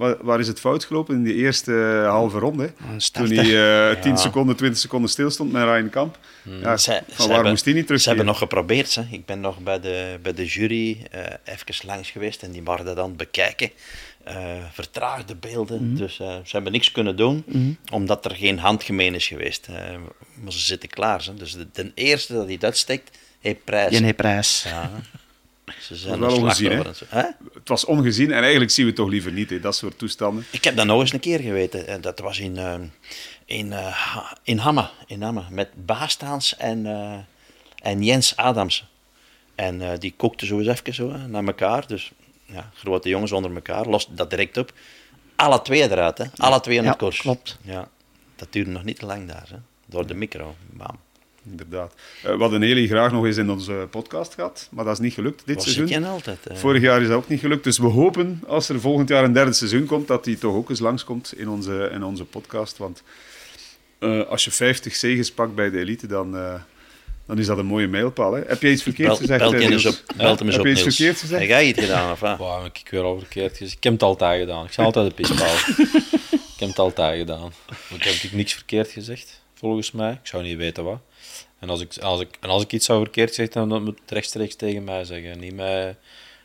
[0.00, 1.72] Waar, waar, is het fout gelopen in die eerste
[2.06, 2.72] halve ronde?
[3.12, 6.18] Toen hij uh, 10 seconden, 20 seconden stilstond met Ryan Kamp.
[6.42, 6.60] Hmm.
[6.60, 8.00] Ja, ze, van waar moest hij niet terug?
[8.00, 8.94] Ze hebben nog geprobeerd.
[8.94, 9.02] Hè.
[9.10, 12.84] Ik ben nog bij de, bij de jury uh, even langs geweest en die waren
[12.84, 13.70] dat dan bekijken.
[14.28, 14.34] Uh,
[14.72, 15.88] vertraagde beelden.
[15.88, 19.68] Mm Dus uh, ze hebben niks kunnen doen, mm omdat er geen handgemeen is geweest.
[20.42, 21.24] maar ze zitten klaar.
[21.24, 21.34] Hè.
[21.34, 23.98] Dus de, de, eerste dat hij dat steekt, heeft prijs.
[23.98, 24.62] Je heeft prijs.
[24.68, 24.90] Ja.
[25.80, 26.70] Ze zijn wel ongezien,
[27.08, 27.22] hè?
[27.54, 30.44] Het was ongezien en eigenlijk zien we het toch liever niet, hè, dat soort toestanden.
[30.50, 32.00] Ik heb dat nog eens een keer geweten.
[32.00, 32.74] Dat was in, uh,
[33.44, 33.96] in, uh,
[34.42, 37.14] in Hamme, in Hamme met Baastaans en, uh,
[37.82, 38.84] en Jens Adams.
[39.54, 41.86] En die kookten zo eens even zo, naar elkaar.
[41.86, 42.10] Dus
[42.44, 44.72] ja, grote jongens onder elkaar, lost dat direct op.
[45.36, 46.24] Alle twee eruit, hè?
[46.36, 47.20] alle twee in het ja, kors.
[47.20, 47.58] klopt.
[47.62, 47.88] Ja,
[48.36, 49.56] dat duurde nog niet te lang daar, hè?
[49.86, 50.54] door de micro.
[50.70, 50.98] Bam
[51.50, 51.94] inderdaad.
[52.26, 55.14] Uh, we hadden Eli graag nog eens in onze podcast gehad, maar dat is niet
[55.14, 56.04] gelukt dit Was seizoen.
[56.04, 56.38] altijd.
[56.52, 57.64] Vorig jaar is dat ook niet gelukt.
[57.64, 60.70] Dus we hopen, als er volgend jaar een derde seizoen komt, dat hij toch ook
[60.70, 62.78] eens langskomt in onze, in onze podcast.
[62.78, 63.02] Want
[64.00, 66.54] uh, als je 50 zegens pakt bij de elite, dan, uh,
[67.26, 68.32] dan is dat een mooie mijlpaal.
[68.32, 68.42] Hè?
[68.46, 69.40] Heb je iets verkeerd gezegd?
[69.40, 70.02] Belt hem eens op.
[70.16, 71.40] Belt hem eens Heb je iets verkeerd gezegd?
[71.40, 72.38] Heb jij iets gedaan, of wat?
[72.38, 73.76] Wow, ik weer al verkeerd gezegd.
[73.76, 74.64] Ik heb het altijd gedaan.
[74.64, 75.54] Ik zal altijd de pispaal.
[76.54, 77.52] ik heb het altijd gedaan.
[77.94, 80.12] Ik heb niks verkeerd gezegd, volgens mij.
[80.12, 81.00] Ik zou niet weten wat.
[81.60, 84.10] En als ik, als ik, en als ik iets zou verkeerd zeggen, dan moet het
[84.10, 85.38] rechtstreeks tegen mij zeggen.
[85.38, 85.96] Niet met,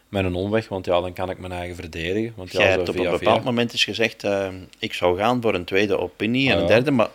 [0.09, 2.34] met een omweg, want ja, dan kan ik mijn eigen verdedigen.
[2.36, 4.47] Want ja, Jij hebt op een bepaald moment eens gezegd, uh,
[4.80, 7.09] ik zou gaan voor een tweede opinie en een ah, derde, maar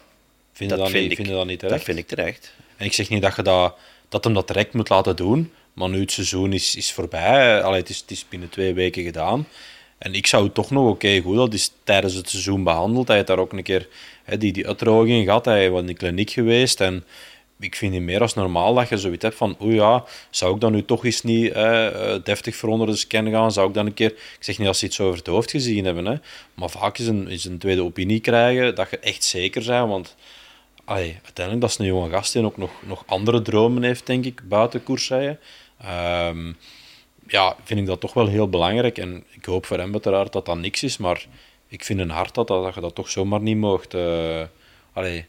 [0.53, 1.77] vind dat, vind, ik, dat niet terecht.
[1.77, 2.53] Dat vind ik terecht.
[2.77, 3.77] En ik zeg niet dat je dat,
[4.09, 7.63] dat hem dat direct moet laten doen, maar nu het seizoen is, is voorbij.
[7.63, 9.47] Allee, het, is, het is binnen twee weken gedaan.
[9.99, 13.07] En ik zou toch nog, oké, goed, dat is tijdens het seizoen behandeld.
[13.07, 13.89] Hij heeft daar ook een keer
[14.25, 15.45] hè, die, die uitdroging gehad.
[15.45, 17.05] Hij was in de kliniek geweest en
[17.61, 20.61] ik vind het meer als normaal dat je zoiets hebt van, oeh ja, zou ik
[20.61, 23.53] dan nu toch eens niet eh, deftig voor onder de scan gaan?
[23.53, 25.85] Zou ik dan een keer, ik zeg niet als ze iets over het hoofd gezien
[25.85, 26.15] hebben, hè,
[26.55, 30.17] maar vaak is een, is een tweede opinie krijgen, dat je echt zeker bent, want
[30.85, 34.49] uiteindelijk dat is een jonge gast die ook nog, nog andere dromen heeft, denk ik,
[34.49, 35.39] buiten koersrijden.
[36.27, 36.57] Um,
[37.27, 40.47] ja, vind ik dat toch wel heel belangrijk en ik hoop voor hem uiteraard dat
[40.47, 41.27] dat niks is, maar
[41.69, 43.95] ik vind een hart dat, dat je dat toch zomaar niet mocht...
[43.95, 44.43] Uh,
[44.93, 45.27] allee,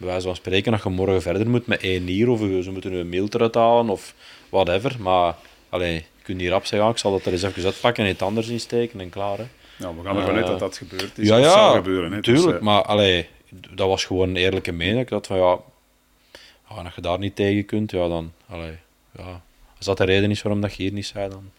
[0.00, 2.92] bij wijze van spreken, dat je morgen verder moet met één nier, of ze moeten
[2.92, 4.14] een mail eruit halen, of
[4.48, 4.96] whatever.
[4.98, 5.34] Maar
[5.68, 8.10] allee, je kunt hier rap zeggen, ah, ik zal dat er eens even uitpakken en
[8.10, 9.38] iets anders insteken en klaar.
[9.38, 9.44] Hè.
[9.76, 11.18] Ja, we gaan ervan uit dat dat gebeurt.
[11.18, 11.28] Is.
[11.28, 12.12] Ja, ja, gebeuren.
[12.12, 12.22] Hè.
[12.22, 12.60] Tuurlijk, dus, uh...
[12.60, 13.28] maar allee,
[13.74, 15.08] dat was gewoon een eerlijke mening.
[15.08, 15.58] Dat van ja,
[16.66, 18.32] als je daar niet tegen kunt, ja, dan.
[18.48, 18.76] Allee,
[19.16, 19.42] ja.
[19.76, 21.50] Als dat de reden is waarom dat je hier niet zei, dan.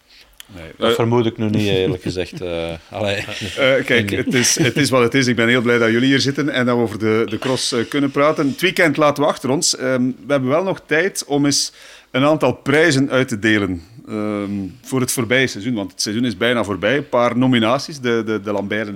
[0.54, 0.70] Nee.
[0.76, 2.42] Dat uh, vermoed ik nu niet, eerlijk gezegd.
[2.42, 5.26] Uh, uh, kijk, het is, het is wat het is.
[5.26, 7.74] Ik ben heel blij dat jullie hier zitten en dat we over de, de cross
[7.88, 8.48] kunnen praten.
[8.48, 9.80] Het weekend laten we achter ons.
[9.80, 11.72] Um, we hebben wel nog tijd om eens
[12.10, 15.74] een aantal prijzen uit te delen um, voor het voorbije seizoen.
[15.74, 16.96] Want het seizoen is bijna voorbij.
[16.96, 18.90] Een paar nominaties, de, de, de Lambert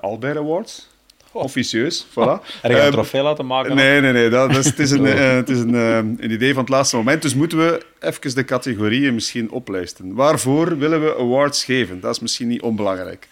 [0.00, 0.89] Albert Awards.
[1.32, 2.12] Officieus, voilà.
[2.60, 3.76] Heb je een ehm, trofee laten maken?
[3.76, 4.28] Nee, nee, nee.
[4.28, 6.72] Dat, dat is, het is, een, uh, het is een, uh, een idee van het
[6.72, 7.22] laatste moment.
[7.22, 10.14] Dus moeten we even de categorieën misschien oplijsten.
[10.14, 12.00] Waarvoor willen we awards geven?
[12.00, 13.28] Dat is misschien niet onbelangrijk.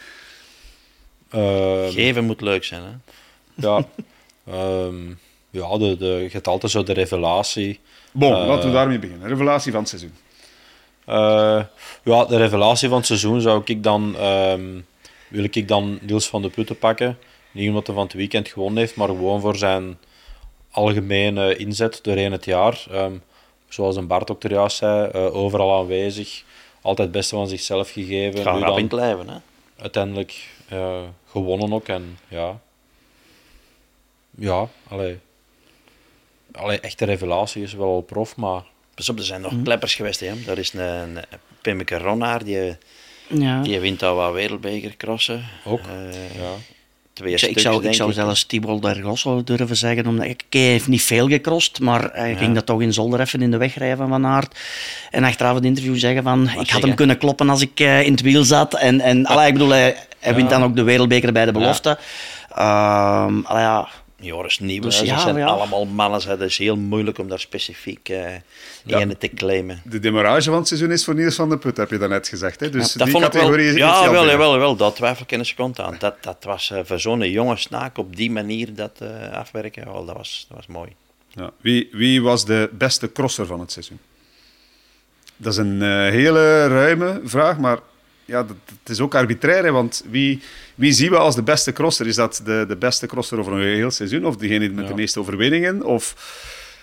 [1.35, 2.91] Uh, geven moet leuk zijn, hè?
[3.55, 3.85] Ja.
[4.85, 5.19] um,
[5.51, 7.81] ja, de, de, je hebt altijd zo de revelatie.
[8.13, 9.29] Bon, laten we daarmee beginnen.
[9.29, 10.15] Revelatie van het seizoen.
[12.03, 14.17] ja, de revelatie van het seizoen zou ik dan...
[14.23, 14.87] Um,
[15.29, 17.19] wil ik dan Niels van de Putten pakken.
[17.59, 19.99] Niet omdat hij van het weekend gewonnen heeft, maar gewoon voor zijn
[20.71, 22.87] algemene inzet doorheen het jaar.
[22.93, 23.23] Um,
[23.69, 26.43] zoals een Bart ook er juist zei, uh, overal aanwezig.
[26.81, 28.43] Altijd het beste van zichzelf gegeven.
[28.43, 29.37] Rap in blijven, hè?
[29.77, 31.89] Uiteindelijk uh, gewonnen ook.
[31.89, 32.61] En ja,
[34.31, 35.19] ja allee.
[36.53, 38.63] Allee, echte revelatie is wel prof, maar...
[38.95, 39.63] Pas op, er zijn nog hm.
[39.63, 40.21] kleppers geweest.
[40.21, 40.35] Hè?
[40.47, 40.81] Er is een,
[41.17, 41.25] een
[41.63, 42.77] Pimmeke Ronnaar, die,
[43.29, 43.63] ja.
[43.63, 45.45] die wint al wat wereldbeker crossen.
[45.65, 46.55] Ook, uh, ja
[47.25, 51.29] ik zou, ik zou zelfs Thibault Dergosso durven zeggen, omdat ik, hij heeft niet veel
[51.29, 54.59] gecrossed, maar hij ging dat toch in Zolder even in de weg rijden van Aert.
[55.11, 58.13] En achteraf het interview zeggen van, ik had hem kunnen kloppen als ik uh, in
[58.13, 58.75] het wiel zat.
[58.75, 61.99] En, en allee, ik bedoel, hij, hij wint dan ook de wereldbeker bij de belofte.
[62.57, 63.27] Ja.
[63.29, 63.89] Uh, ja,
[64.21, 65.47] Joris Nieuwe, Dus hè, ja, dat zijn ja.
[65.47, 66.27] allemaal mannen.
[66.27, 68.35] Dat is heel moeilijk om daar specifiek eh
[68.85, 68.99] Ja.
[68.99, 69.83] ene te claimen.
[69.85, 72.61] De demarrage van het seizoen is voor Niels van der Put, heb je daarnet gezegd.
[72.61, 72.71] Hè?
[72.71, 75.31] Dus dat die vond ik wel, categorie is ja, wel, jawel, wel, dat twijfel ik
[75.31, 75.97] geen seconde aan.
[75.99, 80.05] Dat, dat was eh, voor zo'n jonge snaak op die manier dat eh, afwerken, wel,
[80.05, 80.91] dat, was, dat was mooi.
[81.29, 81.51] Ja.
[81.61, 83.99] Wie, wie was de beste crosser van het seizoen?
[85.37, 87.79] Dat is een eh, hele ruime vraag, maar
[88.29, 89.65] ja, dat, het is ook arbitrair.
[89.65, 90.41] Hè, want wie,
[90.75, 92.07] wie zien we als de beste crosser?
[92.07, 94.27] Is dat de, de beste crosser over een heel seizoen?
[94.27, 94.91] Of degene met Ja.
[94.91, 95.85] de meeste overwinningen?
[95.85, 96.15] Of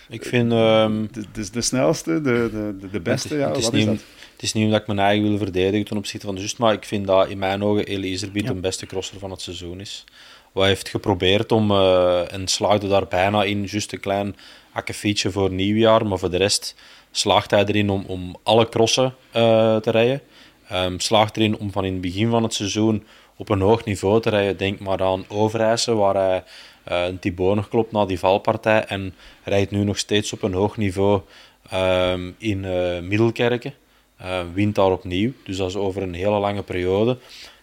[0.09, 0.51] Ik vind...
[0.51, 3.35] ehm, de, de, de snelste, de, de, de, beste?
[3.37, 4.03] Ja, het, is wat niet, is dat?
[4.33, 6.73] het is niet omdat ik mijn eigen wil verdedigen ten opzichte van de Just, maar
[6.73, 10.03] ik vind dat in mijn ogen Eli Iserbiet de beste crosser van het seizoen is.
[10.51, 14.35] Wat hij heeft geprobeerd om, eh, en slaagde daar bijna in, juist een klein
[14.71, 16.75] akkefietje voor nieuwjaar, maar voor de rest
[17.11, 20.21] slaagt hij erin om, om alle crossen eh, te rijden.
[20.67, 23.05] Ehm, slaagt erin om van in het begin van het seizoen
[23.35, 24.57] op een hoog niveau te rijden.
[24.57, 26.43] Denk maar aan Overijse, waar hij
[26.83, 28.83] eh, een Thibaut nog klopt na die valpartij.
[28.85, 29.13] En
[29.43, 31.21] rijdt nu nog steeds op een hoog niveau
[31.69, 33.73] ehm, in eh, Middelkerken.
[34.17, 37.17] Eh, wint daar opnieuw, dus dat is over een hele lange periode.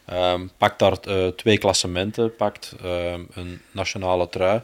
[0.04, 0.96] Ehm, pakt daar
[1.36, 2.74] twee klassementen, pakt
[3.34, 4.60] een nationale trui.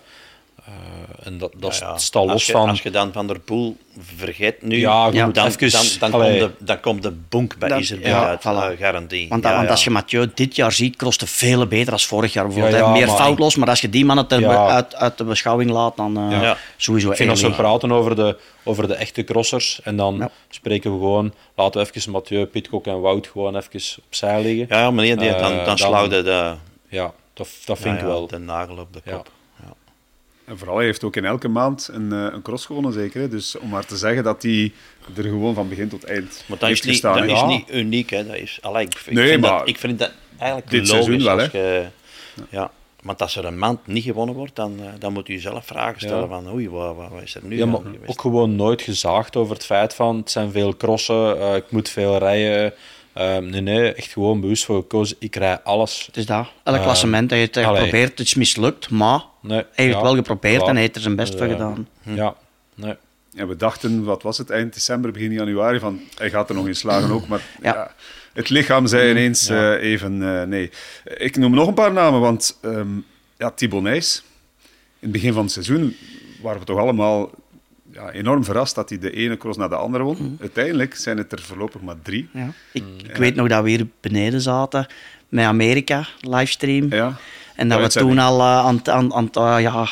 [0.68, 1.98] Eh, en dat, dat Ja, ja.
[1.98, 2.68] staat los als je, van...
[2.68, 3.76] Als je dan Van der Poel
[4.16, 7.68] vergeet nu, Ja, dan, dan, dan, komt de, dan komt de bonk bij
[8.08, 8.42] ja, uit, voilà.
[8.72, 9.28] eh, garantie.
[9.28, 9.70] Want, Ja, want ja.
[9.70, 12.44] als je Mathieu dit jaar ziet, het veel beter dan vorig jaar.
[12.44, 12.92] Bijvoorbeeld, Ja, ja, hè.
[12.92, 14.26] Meer maar- foutloos, maar als je die mannen
[14.70, 16.42] uit, uit de beschouwing laat, dan eh, Ja.
[16.42, 16.56] Ja.
[16.76, 20.30] sowieso Ik vind als we praten over de, over de echte crossers en dan Ja.
[20.48, 24.66] spreken we gewoon, laten we even Mathieu, Pitcock en Wout gewoon even opzij liggen.
[24.68, 26.54] Ja, ja, meneer, die, dan, dan dan- slaagde de,
[26.88, 28.26] Ja, dat, dat vind ja, ik ja, wel.
[28.26, 29.12] de nagel op de Ja.
[29.12, 29.30] kop.
[30.48, 33.20] En vooral, hij heeft ook in elke maand een, eh, een cross gewonnen, zeker.
[33.20, 33.28] Hè?
[33.28, 34.72] Dus om maar te zeggen dat hij
[35.16, 37.26] er gewoon van begin tot eind Maar dat heeft is niet, gestaan.
[37.26, 37.46] dat hè.
[37.50, 38.10] is niet uniek.
[38.10, 38.26] Hè.
[38.26, 41.04] Dat is, allee, ik, ik Nee, vind maar dat, ik vind dat eigenlijk dit logisch.
[41.04, 41.86] seizoen wel, als je,
[42.50, 42.70] ja.
[43.02, 46.00] Want als er een maand niet gewonnen wordt, dan, eh, dan moet u jezelf vragen
[46.00, 46.26] stellen Ja.
[46.28, 48.02] van oei, wat, wat is er nu Ja, maar geweest?
[48.06, 51.88] ook gewoon nooit gezaagd over het feit van het zijn veel crossen, eh, ik moet
[51.88, 52.74] veel rijden.
[53.12, 56.02] Eh, nee, nee, echt gewoon bewust voor gekozen, ik rij alles.
[56.06, 56.46] Het is dat.
[56.64, 57.80] Elk Eh, klassement heeft hij allee.
[57.82, 60.68] geprobeerd, het is mislukt, maar Nee, hij heeft ja, wel geprobeerd klaar.
[60.68, 61.88] en hij heeft er zijn best voor eh, gedaan.
[62.02, 62.34] Ja,
[62.74, 62.94] nee.
[63.30, 66.66] Ja, we dachten, wat was het, eind december, begin januari, van hij gaat er nog
[66.66, 67.26] in slagen ook.
[67.28, 67.74] Maar ja.
[67.74, 67.94] Ja.
[68.32, 69.74] het lichaam zei ineens Ja.
[69.76, 70.70] eh, even eh, nee.
[71.04, 72.88] Ik noem nog een paar namen, want ehm
[73.36, 74.22] ja, Thibaut Nijs,
[74.98, 75.96] in het begin van het seizoen
[76.42, 77.30] waren we toch allemaal
[77.92, 80.36] ja, enorm verrast dat hij de ene cross naar de andere won.
[80.40, 82.28] Uiteindelijk zijn het er voorlopig maar drie.
[82.32, 82.52] Ja.
[82.72, 84.86] Ik, ik weet nog dat we hier beneden zaten
[85.28, 86.92] met Amerika, livestream.
[86.92, 87.16] Ja.
[87.58, 89.86] En dat we toen al eh, aan, het- aan, aan, het, eh, ja,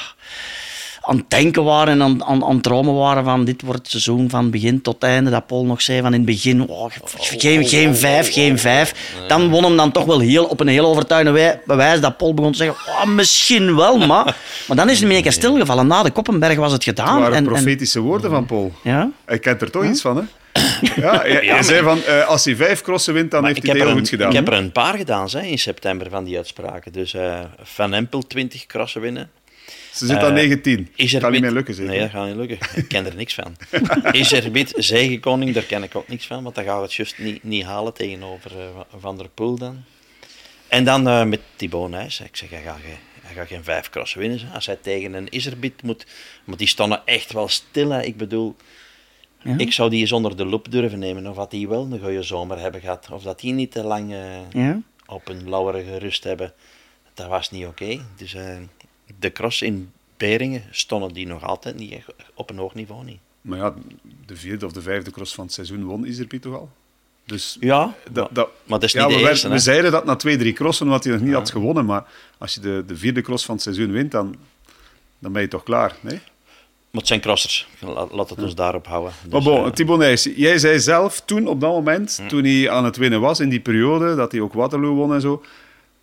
[1.01, 3.91] aan het denken waren en aan, aan, aan het dromen waren van dit wordt het
[3.91, 5.31] seizoen van begin tot einde.
[5.31, 6.91] Dat Paul nog zei van in het begin, oh,
[7.21, 8.95] geen, geen vijf, geen vijf.
[9.29, 12.35] Dan won hem dan toch wel heel, op een heel overtuigende wij- bewijs dat Paul
[12.35, 14.37] begon te zeggen, oh, misschien wel, maar...
[14.67, 15.87] Maar dan is hij in één keer stilgevallen.
[15.87, 17.15] Na de Koppenberg was het Het gedaan.
[17.21, 18.73] waren en, en, profetische woorden van Paul.
[18.83, 19.11] ja?
[19.25, 20.23] Hij kent er toch iets van, hè?
[20.97, 23.83] Ja, Ja, zei van, eh, als hij vijf crossen wint, dan Maar heeft hij het
[23.83, 24.29] heel een, goed gedaan.
[24.29, 26.93] ik heb er een paar gedaan hè, in september van die uitspraken.
[26.93, 29.31] Dus eh, Van Empel 20 crossen winnen.
[29.93, 30.89] Ze zit aan Eh, 19.
[30.97, 31.91] Is er kan niet meer lukken, zeker?
[31.91, 32.59] Nee, dat gaat niet lukken.
[32.75, 33.57] Ik ken er niks van.
[34.13, 37.19] Is er wit zegenkoning, daar ken ik ook niks van, want dat gaat het juist
[37.19, 39.85] niet, niet halen tegenover eh, Van der Poel dan.
[40.69, 42.21] En dan eh, met Thibaut Nijs.
[42.21, 44.41] Ik zeg, hij gaat, geen- hij gaat geen vijf crossen winnen.
[44.55, 46.07] Als hij tegen een Iserbiet moet...
[46.45, 47.91] Maar die stonden echt wel stil.
[47.91, 48.03] Hè.
[48.03, 48.57] Ik bedoel,
[49.47, 49.59] Ja.
[49.59, 51.27] ik zou die eens onder de loep durven nemen.
[51.27, 53.09] Of dat die wel een goede zomer hebben gehad.
[53.13, 54.81] Of dat die niet te lang eh, Ja?
[55.07, 56.53] op een lauwerige rust hebben.
[57.15, 58.01] Dat was niet oké.
[58.17, 58.57] Dus eh,
[59.19, 63.05] de cross in Beringen stonden die nog altijd niet echt op een hoog niveau.
[63.05, 63.19] Niet.
[63.41, 63.75] Maar ja,
[64.27, 66.69] de vierde of de vijfde cross van het seizoen won Iserpiet toch al?
[67.25, 69.49] Dus Ja, dat, dat, maar dat is ja, niet we, de werd- eerste.
[69.49, 71.85] we zeiden dat na twee, drie crossen, omdat hij nog niet had gewonnen.
[71.85, 72.05] Maar
[72.39, 74.37] als je de, de vierde cross van het seizoen wint, dan,
[75.19, 75.97] dan ben je toch klaar.
[76.01, 76.19] Nee?
[76.97, 77.67] Maar het zijn crossers.
[77.81, 79.13] La- Laat het ons daarop houden.
[79.31, 82.71] Maar Dus, bon, eh, Thibaut Nijs, jij zei zelf toen, op dat moment, toen hij
[82.71, 85.45] aan het winnen was, in die periode, dat hij ook Waterloo won en zo,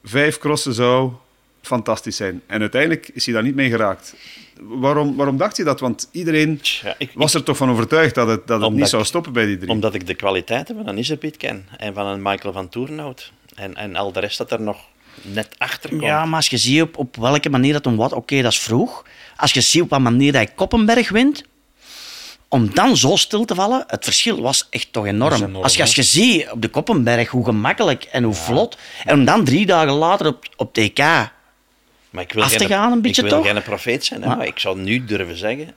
[0.03, 1.11] vijf crossen zou
[1.61, 2.41] fantastisch zijn.
[2.47, 4.15] En uiteindelijk is hij daar niet mee geraakt.
[4.61, 5.79] Waarom, waarom dacht je dat?
[5.79, 6.61] Want iedereen
[6.97, 9.57] ik- was er toch van overtuigd dat het, dat het niet zou stoppen bij die
[9.57, 9.69] drie.
[9.69, 11.65] Omdat ik de kwaliteiten van een Iserbiet ken.
[11.77, 13.31] En van een Michael van Toornhout.
[13.55, 14.77] En, en al de rest dat er nog
[15.21, 16.01] net achter komt.
[16.01, 18.59] Ja, maar als je ziet op, op welke manier dat hem wat, oké, dat is
[18.59, 19.03] vroeg.
[19.43, 21.43] Als je ziet op wat manier dat hij Koppenberg wint,
[22.47, 25.33] om dan zo stil te vallen, het verschil was echt toch enorm.
[25.33, 29.13] enorm, als, je, als je ziet op de Koppenberg hoe gemakkelijk en hoe vlot, en
[29.13, 30.97] om dan drie dagen later op, op TK,
[32.09, 33.51] Maar ik wil af te geen- gaan een beetje Ik wil toch?
[33.51, 35.73] geen profeet zijn, hè, Maar- maar ik zou nu durven zeggen...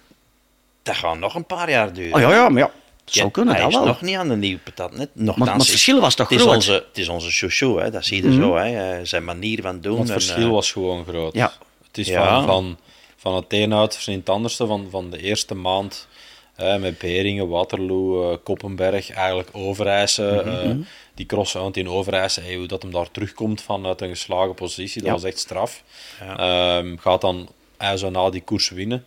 [0.83, 2.15] Dat gaat nog een paar jaar duren.
[2.15, 2.71] oh ja, ja, maar ja,
[3.05, 3.87] dat zou kunnen, hij dat is wel.
[3.87, 4.91] nog niet aan de nieuwe patat.
[4.97, 5.09] Net.
[5.13, 6.55] Nochtans Maar- maar het is- verschil was toch het is groot?
[6.57, 7.91] Onze, het is onze chouchou, hè.
[7.91, 8.57] dat zie je zo.
[8.57, 8.97] Hè.
[8.99, 9.99] Eh, Zijn manier van doen.
[9.99, 11.35] Het verschil eh, was gewoon groot.
[11.35, 11.53] Ja.
[11.87, 12.29] Het is Ja.
[12.35, 12.79] van, van,
[13.27, 16.09] van het een uit in het anderste van, van de eerste maand.
[16.55, 20.43] Hè, met Beringen, Waterloo, uh, Koppenberg, eigenlijk Overijse.
[20.45, 24.55] Mm die cross uit in Overijse, hey, hoe dat hem daar terugkomt vanuit een geslagen
[24.55, 25.83] positie, dat was echt straf.
[26.21, 26.37] Ja.
[26.39, 29.05] Ehm, gaat dan hij zo na die koers winnen.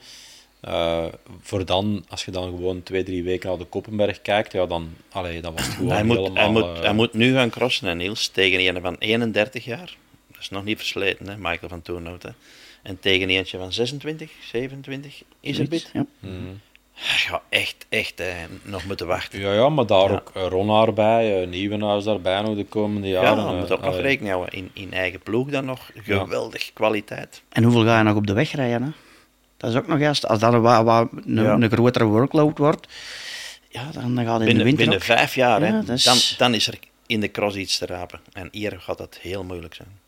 [0.68, 1.06] Uh,
[1.42, 4.96] voor dan, als je dan gewoon twee, drie weken naar de Koppenberg kijkt, ja, dan,
[5.12, 6.44] allee, dan was het gewoon hij moet, helemaal...
[6.44, 9.96] Hij moet, hij moet nu gaan crossen, en Niels, tegen een van 31 jaar.
[10.28, 12.24] Dat is nog niet versleten, hè, Michael van Toornout.
[12.82, 15.90] En tegen eentje van 26, 27 is het bit.
[15.94, 16.06] Ja.
[16.20, 16.62] Mm.
[17.28, 18.28] Ja, echt, echt eh,
[18.62, 19.40] nog moeten wachten.
[19.40, 20.16] Ja, ja maar daar ja.
[20.16, 23.30] ook Ronaar bij, Nieuwenhuis daarbij nog de komende jaren.
[23.30, 24.54] Ja, dan moet ook nog rekening houden.
[24.54, 26.72] In, in eigen ploeg dan nog geweldig ja.
[26.74, 27.42] kwaliteit.
[27.50, 28.84] En hoeveel ga je nog op de weg rijden?
[28.84, 28.90] Hè?
[29.58, 31.54] Dat is ook nog juist, als dat een, wat, wat, een, ja.
[31.54, 32.88] een grotere workload wordt,
[33.70, 35.18] ja, dan, dan gaat het in de winter Binnen ook...
[35.18, 36.04] vijf jaar, hè, is...
[36.04, 38.20] dan, dan is er in de cross iets te rapen.
[38.34, 40.00] En hier gaat dat heel moeilijk zijn.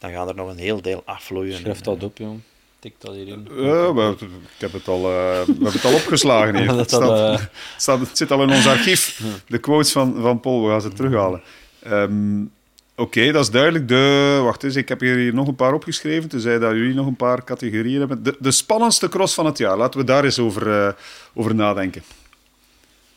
[0.00, 1.58] Dan gaan er nog een heel deel afvloeien.
[1.58, 2.40] Schrijf dat op, jong.
[2.78, 3.48] Tik dat hierin.
[3.56, 6.74] Ja, maar, ik heb het al, uh, we hebben het al opgeslagen hier.
[6.76, 9.22] het, staat, staat, het zit al in ons archief.
[9.46, 11.42] De quotes van, van Paul, we gaan ze terughalen.
[11.86, 12.52] Um,
[13.00, 13.88] Oké, okay, dat is duidelijk.
[13.88, 16.28] De, wacht eens, ik heb hier nog een paar opgeschreven.
[16.28, 18.22] Tenzij dat jullie nog een paar categorieën hebben.
[18.22, 19.76] De, de spannendste cross van het jaar.
[19.76, 20.92] Laten we daar eens over, uh,
[21.34, 22.02] over nadenken.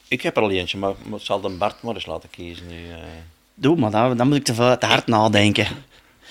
[0.08, 2.76] Ik heb er al eentje, maar ik zal de Bart maar eens laten kiezen nu.
[2.76, 2.96] Uh...
[3.54, 5.68] Doe, maar dan, dan moet ik te, veel, te hard nadenken.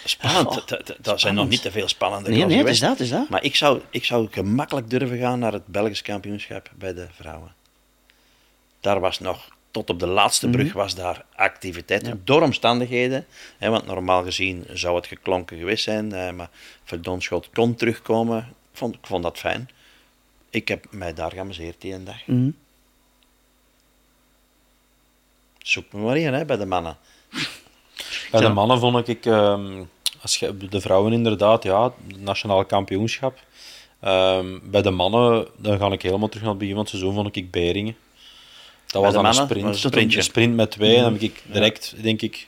[0.05, 2.83] Spannend, oh, dat, dat zijn nog niet te veel spannende nee, nee, geweest.
[2.83, 3.29] is dat, is dat.
[3.29, 7.55] Maar ik zou, ik zou gemakkelijk durven gaan naar het Belgisch kampioenschap bij de vrouwen.
[8.81, 10.81] Daar was nog, tot op de laatste brug mm -hmm.
[10.81, 12.07] was daar activiteit.
[12.07, 12.17] Ja.
[12.25, 13.27] Door omstandigheden,
[13.59, 16.51] hè, want normaal gezien zou het geklonken geweest zijn, eh, maar
[16.85, 18.39] Verdonschot kon terugkomen.
[18.73, 19.71] Ik vond, ik vond dat fijn.
[20.51, 22.27] Ik heb mij daar geamuseerd die een dag.
[22.27, 22.57] Mm -hmm.
[25.59, 26.97] Zoek me maar in hè, bij de mannen.
[28.33, 29.91] Bij de mannen vond ik, um,
[30.23, 33.39] als je, de vrouwen inderdaad, ja, nationaal kampioenschap.
[34.05, 37.15] Um, bij de mannen, dan ga ik helemaal terug naar het begin van het seizoen,
[37.15, 37.97] vond ik Beringen.
[38.87, 40.97] Dat was dan mannen, een sprint, een, een sprint met twee.
[40.97, 42.03] En dan heb ik direct, ja.
[42.03, 42.47] denk ik,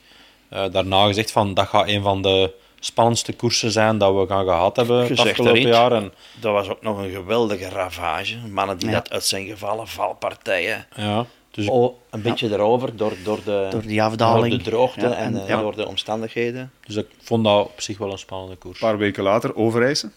[0.52, 4.44] uh, daarna gezegd van, dat gaat een van de spannendste koersen zijn dat we gaan
[4.44, 5.92] gehad hebben het afgelopen jaar.
[5.92, 6.12] En...
[6.40, 8.36] Dat was ook nog een geweldige ravage.
[8.50, 8.94] Mannen die ja.
[8.94, 10.86] dat uit zijn gevallen, valpartijen.
[10.96, 11.26] Ja.
[11.54, 14.48] Dus oh, een beetje erover, door, door, de, door die afdaling.
[14.48, 15.60] Door de droogte ja, en, en ja.
[15.60, 16.72] door de omstandigheden.
[16.86, 18.80] Dus ik vond dat op zich wel een spannende koers.
[18.80, 20.10] Een paar weken later, Overijse.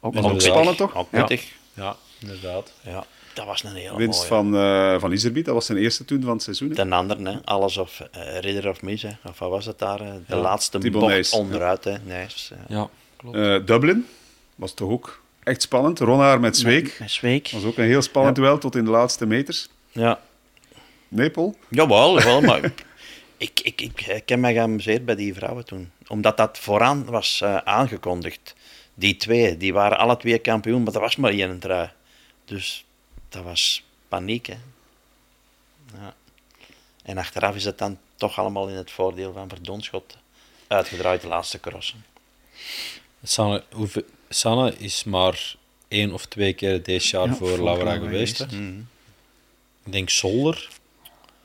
[0.00, 0.96] Ook, ook spannend, toch?
[0.96, 1.52] Ook pittig.
[1.74, 2.72] Ja, inderdaad.
[2.80, 4.28] Ja, dat was een heel Winst mooie.
[4.28, 6.68] van, uh, van Iserbiet, dat was zijn eerste toen van het seizoen.
[6.68, 6.74] Hè?
[6.74, 7.38] Ten andere, hè.
[7.44, 9.10] alles of uh, Ridder of Mis, hè.
[9.24, 9.98] of wat was het daar?
[9.98, 10.36] De ja.
[10.36, 11.32] laatste Thibaut bocht Nijs.
[11.32, 11.84] onderuit.
[11.84, 11.94] Hè.
[12.04, 12.58] Nijs, uh.
[12.68, 13.36] Ja, klopt.
[13.36, 14.06] Uh, Dublin
[14.54, 15.98] was toch ook echt spannend.
[15.98, 16.84] Ronaar met Zweek.
[16.84, 17.50] Met, met Zweek.
[17.50, 18.42] was ook een heel spannend ja.
[18.42, 19.68] duel tot in de laatste meters.
[19.96, 20.20] Ja,
[21.08, 21.56] Nee, Paul?
[21.68, 22.64] Jawel, wel, maar
[23.36, 25.90] ik, ik, ik, ik heb mij geamuseerd bij die vrouwen toen.
[26.06, 28.54] Omdat dat vooraan was uh, aangekondigd.
[28.94, 31.90] Die twee, die waren alle twee kampioen, maar dat was maar één trui.
[32.44, 32.84] Dus
[33.28, 34.56] dat was paniek, hè.
[35.92, 36.14] Ja.
[37.02, 40.16] En achteraf is het dan toch allemaal in het voordeel van Verdonschot
[40.66, 42.04] uitgedraaid, de laatste crossen.
[43.22, 45.54] Sanne, hoeveel, Sanne is maar
[45.88, 48.36] één of twee keer deze jaar ja, voor Laura geweest.
[48.36, 48.52] geweest.
[48.52, 48.88] Mm -hmm.
[49.86, 50.68] Ik denk Solder,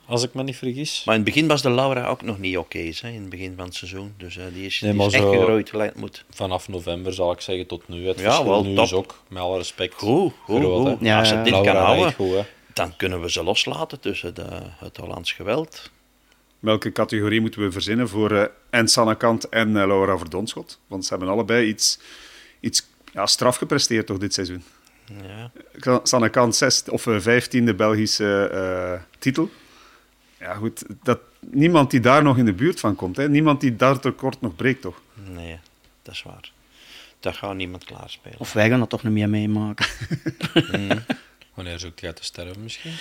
[0.06, 1.04] als ik me niet vergis.
[1.06, 3.54] Maar in het begin was de Laura ook nog niet oké, okay, in het begin
[3.56, 4.14] van het seizoen.
[4.18, 6.26] Dus uh, die is, nee, die is echt gegroeid gelijk moet.
[6.30, 8.08] Vanaf november zal ik zeggen tot nu.
[8.08, 8.86] Het ja, wel, nu top.
[8.86, 10.98] is ook, met alle respect, goed, goed, groot, goed.
[11.02, 14.48] Ja, Als ze dit Laura kan houden, goed, dan kunnen we ze loslaten tussen de,
[14.78, 15.92] het Hollands geweld.
[16.60, 20.80] Welke categorie moeten we verzinnen voor uh, en Sanne Kant en uh, Laura Verdonschot?
[20.88, 22.00] Want ze hebben allebei iets,
[22.60, 24.64] iets ja, straf gepresteerd toch dit seizoen.
[25.06, 25.52] Ja.
[26.04, 29.50] Sanne Kant zes, of vijftiende Belgische uh, titel.
[30.40, 30.84] Ja, goed.
[31.04, 33.18] Dat, niemand die daar nog in de buurt van komt.
[33.18, 33.30] Hè?
[33.30, 35.02] Niemand die daar tekort nog breekt, toch?
[35.14, 35.60] Nee,
[36.02, 36.52] dat is waar.
[37.20, 38.40] Dat gaat niemand klaarspelen.
[38.40, 39.86] Of wij gaan dat toch niet meer meemaken.
[40.72, 40.90] mm.
[41.54, 42.92] Wanneer zoekt jij te sterven misschien?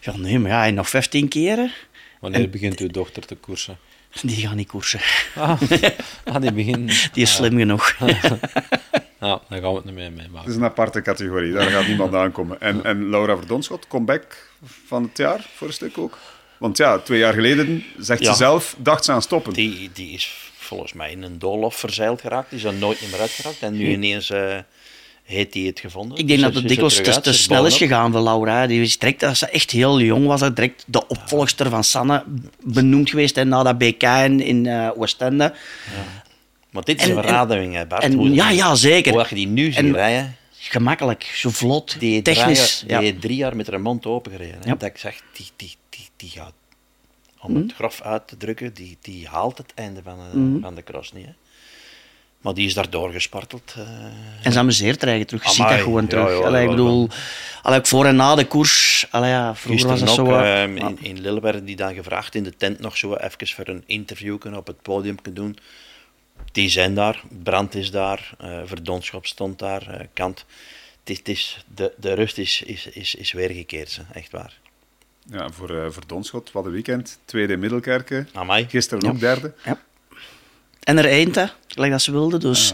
[0.00, 1.72] Ja, nee, maar ja, nog 15 keren.
[2.20, 3.78] Wanneer En- begint uw dochter te koersen?
[4.22, 5.00] Die gaan niet koersen.
[5.34, 5.60] Ah,
[6.24, 6.88] ah die begint...
[7.14, 7.96] Die is slim genoeg.
[9.20, 10.38] Ja, dan gaan we het niet meer meemaken.
[10.38, 11.52] Het is een aparte categorie.
[11.52, 12.60] Daar gaat niemand aankomen.
[12.60, 14.50] En, en Laura Verdonschot, comeback
[14.86, 16.18] van het jaar voor een stuk ook.
[16.58, 18.30] Want ja, twee jaar geleden, zegt Ja.
[18.30, 19.52] ze zelf, dacht ze aan stoppen.
[19.52, 22.50] Die, die is volgens mij in een doolhof verzeild geraakt.
[22.50, 23.60] Die is er nooit meer uitgeraakt.
[23.62, 24.56] En nu ineens eh
[25.28, 26.18] heeft hij het gevonden.
[26.18, 28.66] Ik denk Dus dat het dikwijls te, snel is gegaan voor Laura.
[28.66, 32.24] Die is direct, als ze echt heel jong was, direct de opvolgster van Sanne
[32.62, 33.36] benoemd geweest.
[33.36, 35.54] En na dat BK in, in eh, Oostende.
[36.78, 38.02] Maar dit is En- een verademing, Bart.
[38.02, 39.12] En, Hoe- ja, ja, zeker.
[39.12, 40.36] Hoe je die nu ziet En- rijden.
[40.58, 42.76] Gemakkelijk, zo vlot, Die technisch.
[42.78, 44.58] drie jaar- die heeft drie jaar met haar mond open gereden.
[44.64, 44.68] hè.
[44.76, 46.52] Dat ik zeg, die, die, die, die gaat,
[47.40, 50.60] om het grof uit te drukken, die, die haalt het einde van, de- Mhm.
[50.60, 51.26] van de cross niet.
[51.26, 51.32] Hè.
[52.40, 53.74] Maar die is daar doorgesparteld.
[53.78, 53.84] Uh,
[54.42, 55.44] en ze amuseert er eigenlijk terug.
[55.44, 56.50] Je ziet dat gewoon terug.
[56.50, 57.08] Ja, ik bedoel,
[57.62, 59.06] allee, ook voor en na de koers.
[59.10, 60.26] Allee, ja, vroeger was dat zo...
[60.40, 63.68] Uh, in, in Lille werden die dan gevraagd in de tent nog zo even voor
[63.68, 65.56] een interview op het podium doen.
[66.52, 67.22] Die zijn daar.
[67.42, 68.30] Brand is daar.
[68.44, 70.06] Uh, Verdonschap stond daar.
[70.12, 70.44] Kant.
[71.04, 74.00] Het is, de, de rust is, is, is, is weergekeerd.
[74.12, 74.58] Echt waar.
[75.30, 77.18] Ja, voor, uh, voor Donschot, wat een weekend.
[77.24, 78.28] Tweede in Middelkerken.
[78.32, 78.66] Amai.
[78.68, 79.52] Gisteren ook derde.
[79.64, 79.78] Ja.
[80.80, 82.40] En er einde, gelijk dat ze wilden.
[82.40, 82.72] Dus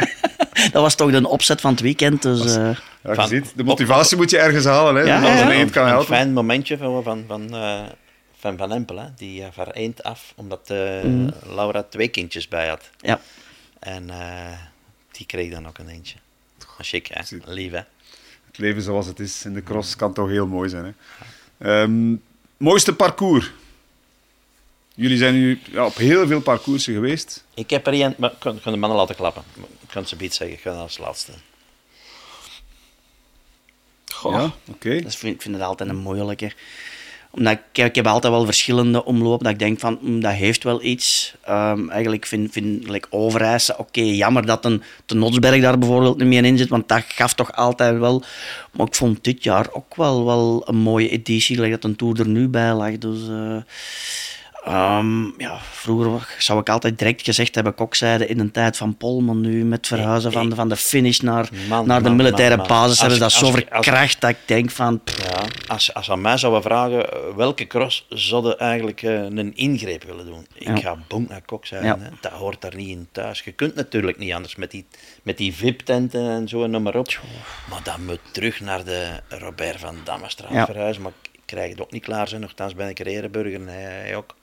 [0.72, 2.22] dat was toch de opzet van het weekend.
[2.22, 4.94] Dus, uh, ja, je ziet, de motivatie moet je ergens halen.
[4.94, 6.12] Hè, ja, ja, een kan helpen.
[6.12, 7.80] Een fijn momentje van Van, van, uh,
[8.46, 11.32] van, van Empel, hè, die uh, van eind af, omdat mm.
[11.46, 12.90] Laura twee kindjes bij had.
[13.00, 13.20] Ja.
[13.78, 14.10] En
[15.10, 16.16] die kreeg dan ook een eentje.
[16.78, 17.36] Chic, hè?
[17.44, 17.82] Lief, hè?
[18.46, 20.96] Het leven zoals het is in de cross kan toch heel mooi zijn.
[21.58, 21.82] Hè?
[21.82, 22.22] Um,
[22.56, 23.52] mooiste parcours?
[24.94, 27.44] Jullie zijn nu ja, op heel veel parcoursen geweest.
[27.54, 29.42] Ik heb er één, maar ik kan, de mannen laten klappen.
[29.80, 31.32] Ik kan ze iets zeggen, ik ga als laatste.
[34.12, 34.32] Goh.
[34.32, 34.90] Ja, oké.
[34.90, 36.52] ik vind het altijd een moeilijke
[37.36, 40.64] omdat ik, ik heb altijd wel verschillende omlopen dat ik denk van, mm, dat heeft
[40.64, 41.34] wel iets.
[41.48, 46.26] Um, eigenlijk vind ik like Overijse, oké, jammer dat een de Notsberg daar bijvoorbeeld niet
[46.26, 48.22] meer in zit, want dat gaf toch altijd wel.
[48.72, 52.20] Maar ik vond dit jaar ook wel, wel een mooie editie, like dat een Tour
[52.20, 52.98] er nu bij lag.
[52.98, 53.18] Dus...
[53.28, 53.56] Uh,
[54.68, 59.20] Um, ja, vroeger zou ik altijd direct gezegd hebben, kokzijde in een tijd van Pol,
[59.20, 61.48] maar nu met verhuizen van, de, van de finish naar,
[61.84, 65.00] naar de militaire basis hebben ze dat zo verkracht dat ik denk van...
[65.04, 65.35] Ja,
[65.66, 70.46] als, als aan mij zouden vragen, welke cross zouden eigenlijk uh, een ingreep willen doen?
[70.54, 71.98] Ik ga bonk naar kokzijde, ja.
[72.20, 73.40] dat hoort daar niet in thuis.
[73.40, 74.86] Je kunt natuurlijk niet anders met die,
[75.22, 77.20] met die VIP-tenten en zo en noem maar op.
[77.70, 81.92] Maar dan moet terug naar de Robert van Dammestraat verhuizen, maar ik krijg het ook
[81.92, 84.34] niet klaar zijn, nogthans ben ik ereburger en hij ook.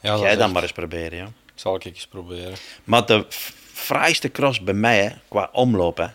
[0.00, 1.28] Ja, Jij dan maar eens proberen, ja.
[1.54, 2.54] Zal ik eens proberen.
[2.84, 3.26] Maar de
[3.72, 6.06] fraaiste cross bij mij, hè, qua omloop, hè,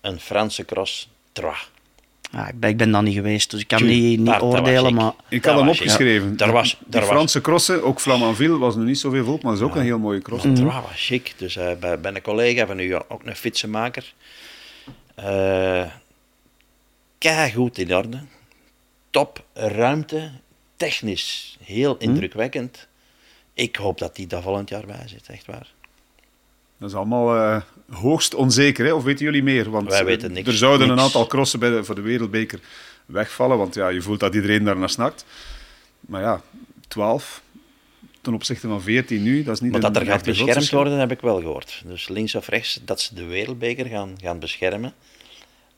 [0.00, 1.70] een Franse cross, Trois.
[2.32, 4.94] Ja, ik, ben, ik ben dan niet geweest, dus ik kan niet, niet oordelen.
[4.94, 5.12] Maar...
[5.28, 6.36] Ik had hem opgeschreven.
[6.36, 9.60] Daar was, daar de Franse crossen, ook Flamanville, was nog niet zoveel volk, maar dat
[9.60, 10.44] is ook een heel mooie cross.
[10.44, 11.34] Mm was chic.
[11.36, 14.12] Dus uh, bij, bij, een collega van u, ook een fietsenmaker.
[15.18, 15.84] Uh,
[17.18, 18.18] kei goed in orde.
[19.10, 20.30] Top ruimte.
[20.76, 22.02] Technisch heel mhm.
[22.02, 22.88] indrukwekkend
[23.54, 25.72] ik hoop dat die daar volgend jaar bij zit, echt waar.
[26.82, 27.60] Dat is allemaal uh,
[27.90, 28.92] hoogst onzeker, hè?
[28.92, 29.70] of weten jullie meer?
[29.70, 30.48] Want Wij weten eh, niks.
[30.48, 32.60] er zouden een aantal crossen bij de, voor de Wereldbeker
[33.06, 35.24] wegvallen, want ja, je voelt dat iedereen daar naar snakt.
[36.00, 36.42] Maar ja,
[36.88, 37.42] 12
[38.20, 41.10] ten opzichte van 14 nu, dat is niet Maar dat er gaat beschermd worden, heb
[41.10, 41.82] ik wel gehoord.
[41.84, 44.94] Dus links of rechts, dat ze de Wereldbeker gaan, gaan beschermen.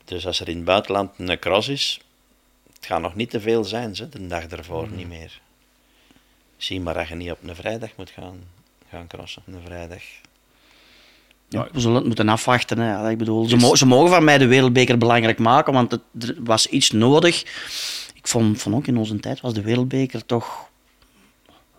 [0.04, 2.00] Dus als er in het buitenland een cross is,
[2.74, 4.96] het gaat nog niet te veel zijn, ze, de dag ervoor, mm.
[4.96, 5.40] niet meer.
[6.56, 8.38] Zie maar dat je niet op een vrijdag moet gaan,
[8.88, 9.42] gaan crossen.
[9.46, 10.02] Een vrijdag.
[11.54, 12.78] Ja, we zullen het moeten afwachten.
[12.78, 13.10] Hè.
[13.10, 16.34] Ik bedoel, ze, mo ze, mogen van mij de wereldbeker belangrijk maken, want het, er
[16.38, 17.40] was iets nodig.
[18.14, 20.68] Ik vond, vond ook in onze tijd was de wereldbeker toch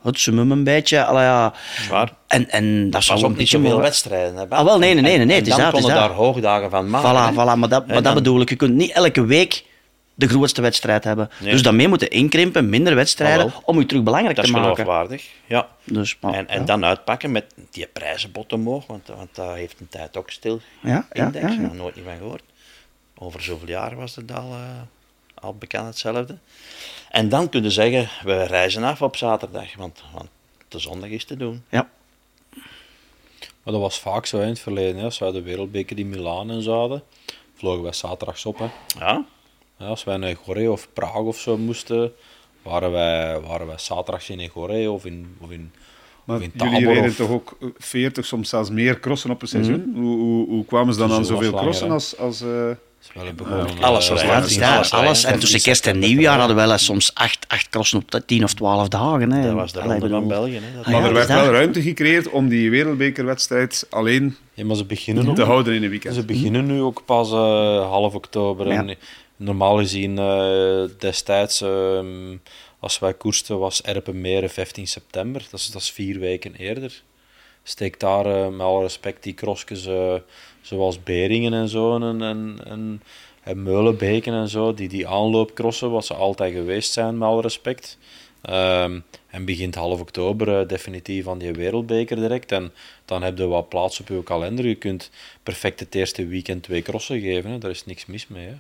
[0.01, 0.95] het summum een beetje.
[0.95, 1.53] Ja.
[1.81, 2.13] Zwaar.
[2.27, 4.35] En, en dat, was ook niet zoveel wedstrijden.
[4.35, 4.49] Hè.
[4.49, 5.25] Ah, wel, nee, nee, nee.
[5.25, 7.33] nee, dan konden daar hoogdagen van maken.
[7.33, 8.49] Voilà, voilà maar dat, maar dat bedoel ik.
[8.49, 9.64] Je kunt niet elke week
[10.15, 11.29] de grootste wedstrijd hebben.
[11.41, 14.61] Dus daarmee moeten inkrimpen, minder wedstrijden, ah, om je terug belangrijk te maken.
[14.61, 15.69] Dat is geloofwaardig, ja.
[15.83, 19.87] Dus, maar, en, en dan uitpakken met die prijzenbot omhoog, want, want dat heeft een
[19.87, 20.59] tijd ook stil.
[20.81, 22.43] Ja, index, ja, ja, nooit niet van gehoord.
[23.17, 24.59] Over zoveel jaar was het al, uh,
[25.33, 26.37] al bekend hetzelfde.
[27.09, 30.29] En dan kunnen zeggen, we reizen af op zaterdag, want, want
[30.67, 31.63] de zondag is te doen.
[31.69, 31.89] Ja.
[33.63, 34.97] Maar dat was vaak zo in het verleden.
[34.97, 35.03] Hè.
[35.03, 37.03] Als wij de wereldbeker in Milaan en zouden,
[37.55, 38.59] vlogen wij zaterdags op.
[38.59, 38.67] Hè.
[38.99, 39.25] Ja?
[39.77, 42.11] Als wij naar Goree of Praag of zo moesten,
[42.61, 45.71] waren wij, waren wij zaterdag in Goree of in, of in,
[46.23, 49.89] maar of in jullie reden toch ook 40, soms zelfs meer crossen op een seizoen?
[49.89, 50.01] Mhm.
[50.01, 52.17] hoe, hoe, hoe, kwamen ze dan aan zoveel crossen als...
[52.17, 52.69] als uh...
[53.81, 57.69] alles was alles, alles, En tussen kerst en nieuwjaar hadden we wel soms acht, acht
[57.69, 59.31] crossen op 10 of 12 dagen.
[59.31, 59.41] Hè.
[59.41, 60.59] Dat was de ronde van België.
[60.61, 60.91] Hè.
[60.91, 65.43] maar er werd wel ruimte gecreëerd om die wereldbekerwedstrijd alleen ja, maar ze beginnen te
[65.43, 66.15] houden in een weekend.
[66.15, 67.37] Ze beginnen nu ook pas uh,
[67.89, 68.67] half oktober.
[68.67, 68.95] En
[69.35, 72.41] normaal gezien uh, destijds, um,
[72.79, 75.47] als wij koersten, was Erpenmeren 15 september.
[75.51, 77.03] Dat is, dat is vier weken eerder.
[77.63, 80.13] Steek daar uh, met alle respect die crossjes uh,
[80.61, 83.01] zoals Beringen en zo en, en, en,
[83.43, 87.97] en Meulenbeken en zo, die, die aanloopcrossen, wat ze altijd geweest zijn, met alle respect.
[88.49, 92.51] Um, en begint half oktober definitief aan die wereldbeker direct.
[92.51, 92.71] En
[93.05, 94.67] dan heb je wat plaats op je kalender.
[94.67, 95.09] Je kunt
[95.43, 97.59] perfect het eerste weekend twee crossen geven.
[97.59, 98.47] Daar is niks mis mee.
[98.47, 98.55] Hè.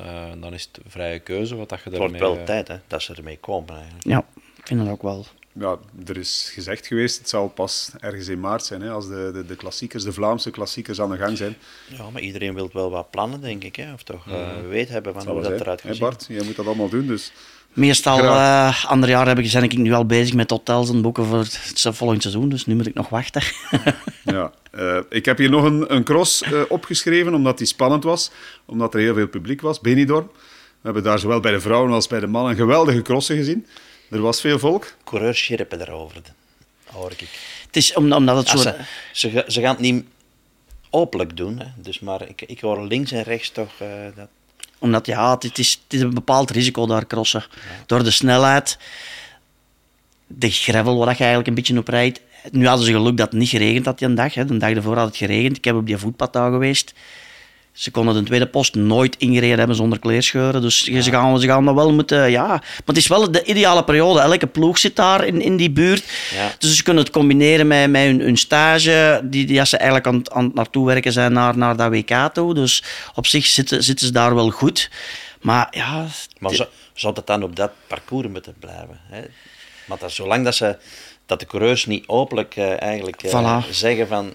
[0.00, 2.08] Uh, dan is het vrije keuze wat dat je ermee...
[2.08, 4.04] Het wordt wel tijd hè, dat ze ermee komen eigenlijk.
[4.04, 4.24] Ja,
[4.56, 5.26] ik vind het ook wel.
[5.52, 9.30] ja, er is gezegd geweest, het zal pas ergens in maart zijn, hè, als de,
[9.32, 11.56] de, de klassiekers, de Vlaamse klassiekers aan de gang zijn.
[11.88, 13.76] Ja, maar iedereen wil wel wat plannen, denk ik.
[13.76, 13.92] Hè?
[13.92, 15.60] Of toch uh, weet hebben van hoe dat zijn.
[15.60, 16.00] eruit gaat zien.
[16.00, 17.32] Bart, jij moet dat allemaal doen, dus...
[17.76, 21.24] Meestal, uh, ander jaar heb ik, ben ik nu al bezig met hotels en boeken
[21.24, 23.42] voor het volgend seizoen, dus nu moet ik nog wachten.
[24.24, 28.30] ja, uh, ik heb hier nog een, een cross uh, opgeschreven, omdat die spannend was,
[28.64, 30.30] omdat er heel veel publiek was, Benidorm.
[30.80, 33.66] We hebben daar zowel bij de vrouwen als bij de mannen geweldige crossen gezien.
[34.10, 34.94] Er was veel volk.
[35.04, 36.22] Coureurs scherpen erover,
[36.84, 37.28] hoor ik.
[37.66, 38.56] Het is omdat het zo...
[38.56, 38.74] Ze,
[39.12, 40.04] ze, ze, gaan het niet
[40.90, 41.66] openlijk doen, hè.
[41.76, 44.28] Dus, maar ik, ik hoor links en rechts toch uh, dat...
[44.78, 47.44] Omdat, ja, het is, het is een bepaald risico daar crossen.
[47.86, 48.78] Door de snelheid,
[50.26, 52.20] de gravel waar je eigenlijk een beetje op rijdt.
[52.50, 54.34] Nu hadden ze geluk dat het niet geregend had die dag.
[54.34, 54.44] Hè.
[54.44, 55.56] De dag ervoor had het geregend.
[55.56, 56.94] Ik heb op die voetpad daar geweest.
[57.76, 60.62] Ze konden de tweede post nooit ingereden hebben zonder kleerscheuren.
[60.62, 61.00] Dus ja.
[61.00, 62.30] ze, gaan, ze gaan dat wel moeten...
[62.30, 62.46] Ja.
[62.46, 64.20] Maar het is wel de ideale periode.
[64.20, 66.04] Elke ploeg zit daar in, in die buurt.
[66.34, 66.54] Ja.
[66.58, 70.06] Dus ze kunnen het combineren met, met hun, hun stage, die, die als ze eigenlijk
[70.06, 72.54] aan, aan naartoe werken zijn naar, naar dat WK toe.
[72.54, 72.82] Dus
[73.14, 74.90] op zich zitten, zitten ze daar wel goed.
[75.40, 76.06] Maar ja...
[76.38, 79.00] Maar zou, zou dat dan op dat parcours moeten blijven?
[79.02, 79.20] Hè?
[79.84, 80.76] Maar dat, zolang dat, ze,
[81.26, 83.70] dat de coureurs niet openlijk uh, eigenlijk uh, voilà.
[83.70, 84.34] zeggen van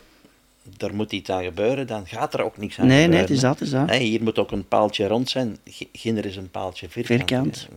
[0.78, 3.10] er moet iets aan gebeuren, dan gaat er ook niks aan nee, gebeuren.
[3.10, 3.90] Nee, het is dat, is dat.
[3.90, 5.58] Hey, hier moet ook een paaltje rond zijn.
[5.94, 7.28] Ginder is een paaltje vierkant.
[7.28, 7.68] vierkant.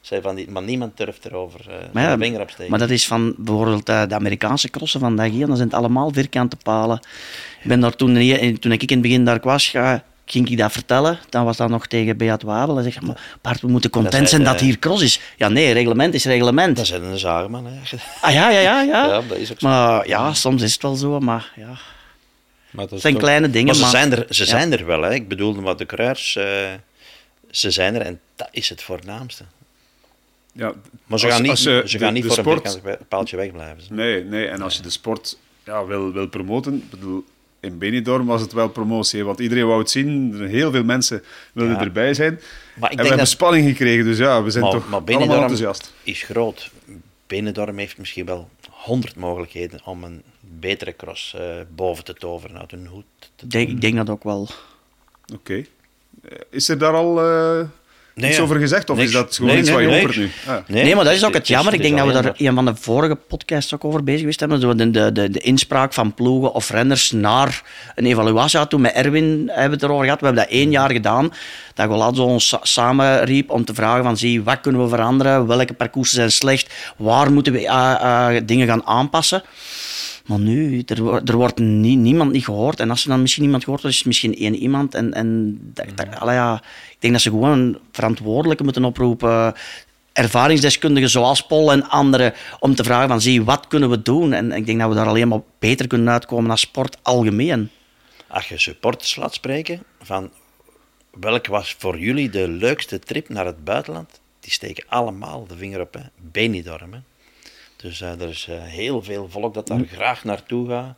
[0.00, 2.70] Dus, uh, van die, maar niemand durft erover uh, maar ja, vinger op steken.
[2.70, 6.12] Maar dat is van bijvoorbeeld uh, de Amerikaanse crossen vandaag hier, dan zijn het allemaal
[6.12, 7.00] vierkante palen.
[7.62, 8.14] Ik ben daar toen,
[8.58, 11.18] toen ik in het begin daar was, ga, ging ik dat vertellen.
[11.28, 12.74] Dan was dat nog tegen Beat Wabel.
[12.74, 15.20] Hij zegt, maar Bart, we moeten content dat zijn dat hier cross is.
[15.36, 16.76] Ja, nee, reglement is reglement.
[16.76, 17.96] Dat zijn een zagerman, hè.
[18.20, 18.80] Ah ja, ja, ja.
[18.80, 19.06] ja.
[19.06, 19.68] ja dat is ook zo.
[19.68, 21.78] Maar ja, soms is het wel zo, maar ja...
[22.70, 23.22] Maar dat zijn toch...
[23.22, 23.66] kleine dingen.
[23.66, 24.48] Maar ze, zijn, er, ze ja.
[24.48, 25.02] zijn er wel.
[25.02, 25.14] Hè.
[25.14, 26.44] Ik bedoel, wat de kruis, uh,
[27.50, 29.44] ze zijn er en dat is het voornaamste.
[30.52, 30.72] Ja,
[31.06, 32.80] maar ze als, gaan niet, ze de, gaan niet voor sport...
[32.84, 33.82] een paaltje wegblijven.
[33.90, 37.24] Nee, nee, en als je de sport ja, wil, wil promoten, bedoel,
[37.60, 40.40] in Benidorm was het wel promotie, want iedereen wou het zien.
[40.46, 41.80] Heel veel mensen wilden ja.
[41.80, 42.40] erbij zijn.
[42.74, 43.28] Maar ik en we hebben dat...
[43.28, 45.92] spanning gekregen, dus ja, we zijn maar, toch maar allemaal enthousiast.
[46.02, 46.70] is groot.
[47.26, 48.48] Benidorm heeft misschien wel
[48.78, 53.04] honderd mogelijkheden om een betere cross uh, boven te toveren uit hun hoed.
[53.44, 54.40] Denk, ik denk dat ook wel.
[54.40, 55.34] Oké.
[55.34, 55.66] Okay.
[56.50, 57.68] Is er daar al uh,
[58.20, 58.90] nee, iets over gezegd?
[58.90, 59.08] Of niks.
[59.08, 60.30] is dat gewoon nee, iets nee, wat je hoort nu?
[60.46, 60.56] Ah.
[60.66, 61.74] Nee, maar dat is ook het jammer.
[61.74, 64.60] Ik denk dat we daar een van de vorige podcasts ook over bezig geweest hebben.
[64.60, 67.62] De, de, de, de inspraak van ploegen of renners naar
[67.94, 68.66] een evaluatie.
[68.66, 70.20] Toen met Erwin hebben we het erover gehad.
[70.20, 71.32] We hebben dat één jaar gedaan.
[71.74, 75.46] Dat Golazzo ons samen riep om te vragen van zie, wat kunnen we veranderen?
[75.46, 76.74] Welke parcoursen zijn slecht?
[76.96, 79.42] Waar moeten we uh, uh, dingen gaan aanpassen?
[80.28, 82.80] Maar nu, er, er wordt nie, niemand niet gehoord.
[82.80, 84.94] En als er dan misschien niemand gehoord wordt, is het misschien één iemand.
[84.94, 89.54] En, en dat, dat, ja, ik denk dat ze gewoon verantwoordelijke moeten oproepen.
[90.12, 92.34] Ervaringsdeskundigen zoals Paul en anderen.
[92.58, 94.32] Om te vragen van, zie, wat kunnen we doen?
[94.32, 97.70] En ik denk dat we daar alleen maar beter kunnen uitkomen als sport algemeen.
[98.26, 100.30] Als je supporters laat spreken, van
[101.20, 104.20] welke was voor jullie de leukste trip naar het buitenland?
[104.40, 106.02] Die steken allemaal de vinger op, hè.
[106.16, 106.98] Benidorm, hè.
[107.82, 109.86] Dus uh, er is uh, heel veel volk dat daar mm.
[109.86, 110.94] graag naartoe gaat.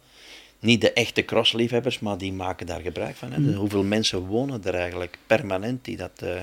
[0.58, 3.32] Niet de echte crossliefhebbers, maar die maken daar gebruik van.
[3.32, 3.38] Hè.
[3.38, 3.54] Mm.
[3.54, 6.40] hoeveel mensen wonen er eigenlijk permanent die dat uh,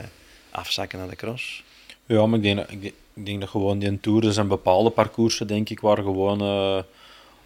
[0.52, 1.64] afzakken naar de cross?
[2.06, 5.70] Ja, maar ik denk, ik, ik denk dat gewoon die toeren zijn bepaalde parcoursen, denk
[5.70, 6.38] ik, waar gewoon,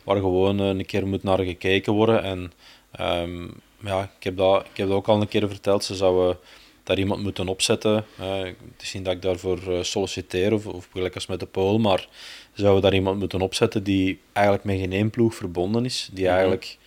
[0.03, 2.23] waar gewoon een keer moet naar gekeken worden.
[2.23, 2.51] En
[2.99, 5.83] um, ja, ik heb, dat, ik heb dat ook al een keer verteld.
[5.83, 6.37] Ze zouden
[6.83, 8.05] daar iemand moeten opzetten.
[8.17, 12.07] het is niet dat ik daarvoor solliciteer of, of gelijk als met de Pool, maar
[12.53, 16.33] zouden daar iemand moeten opzetten die eigenlijk met geen één ploeg verbonden is, die mhm.
[16.33, 16.77] eigenlijk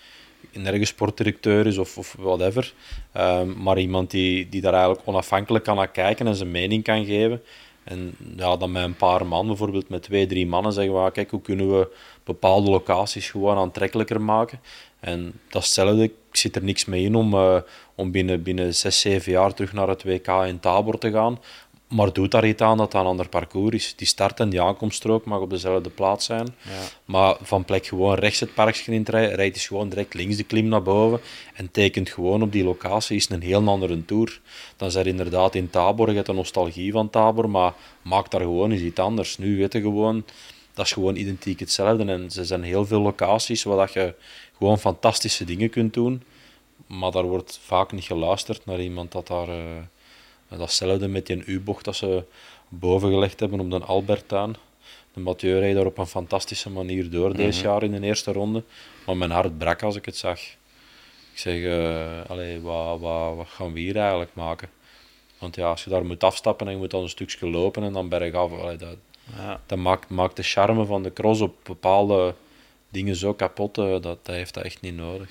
[0.52, 2.74] nergens sportdirecteur is of, of whatever,
[3.16, 7.04] um, maar iemand die, die daar eigenlijk onafhankelijk kan naar kijken en zijn mening kan
[7.04, 7.42] geven.
[7.84, 11.30] En ja, dan met een paar man, bijvoorbeeld met twee, drie mannen, zeggen we, kijk,
[11.30, 14.60] hoe kunnen we bepaalde locaties gewoon aantrekkelijker maken.
[15.00, 17.60] En dat is hetzelfde, ik zit er niks mee in om, uh,
[17.94, 21.38] om binnen, binnen zes, zeven jaar terug naar het WK in Tabor te gaan.
[21.88, 23.94] Maar doet daar iets aan dat het een ander parcours is.
[23.96, 26.46] Die start en die aankomststrook mag op dezelfde plaats zijn.
[26.62, 26.70] Ja.
[27.04, 30.44] Maar van plek gewoon rechts het parkje in rijdt, rijdt is gewoon direct links de
[30.44, 31.20] klim naar boven
[31.54, 34.40] en tekent gewoon op die locatie is een heel andere tour.
[34.76, 37.72] Dan is er inderdaad in Tabor, je hebt de nostalgie van Tabor, maar
[38.02, 39.38] maak daar gewoon eens iets anders.
[39.38, 40.24] Nu weten gewoon,
[40.74, 42.04] dat is gewoon identiek hetzelfde.
[42.04, 44.14] En er zijn heel veel locaties waar je
[44.58, 46.22] gewoon fantastische dingen kunt doen.
[46.98, 49.48] Maar daar wordt vaak niet geluisterd naar iemand dat daar...
[49.48, 49.82] Uh,
[50.48, 52.24] Datzelfde met die U-bocht dat ze
[52.68, 54.56] boven gelegd hebben op de Albertaan.
[55.12, 58.32] De Mathieu reed daar op een fantastische manier door mm deze jaar in de eerste
[58.32, 58.62] ronde.
[59.06, 60.40] Maar mijn hart brak als ik het zag.
[61.32, 64.68] Ik zeg, uh, allee, wat, wat, wat gaan we hier eigenlijk maken?
[65.38, 67.92] Want ja, als je daar moet afstappen en je moet dan een stukje lopen en
[67.92, 68.96] dan bergaf, allee, dat,
[69.36, 69.60] Ja.
[69.66, 72.34] Dat maakt, maakt de charme van de cross op bepaalde
[72.94, 73.78] dingen zo kapot.
[73.78, 75.28] eh, Dat, dat heeft dat echt niet nodig.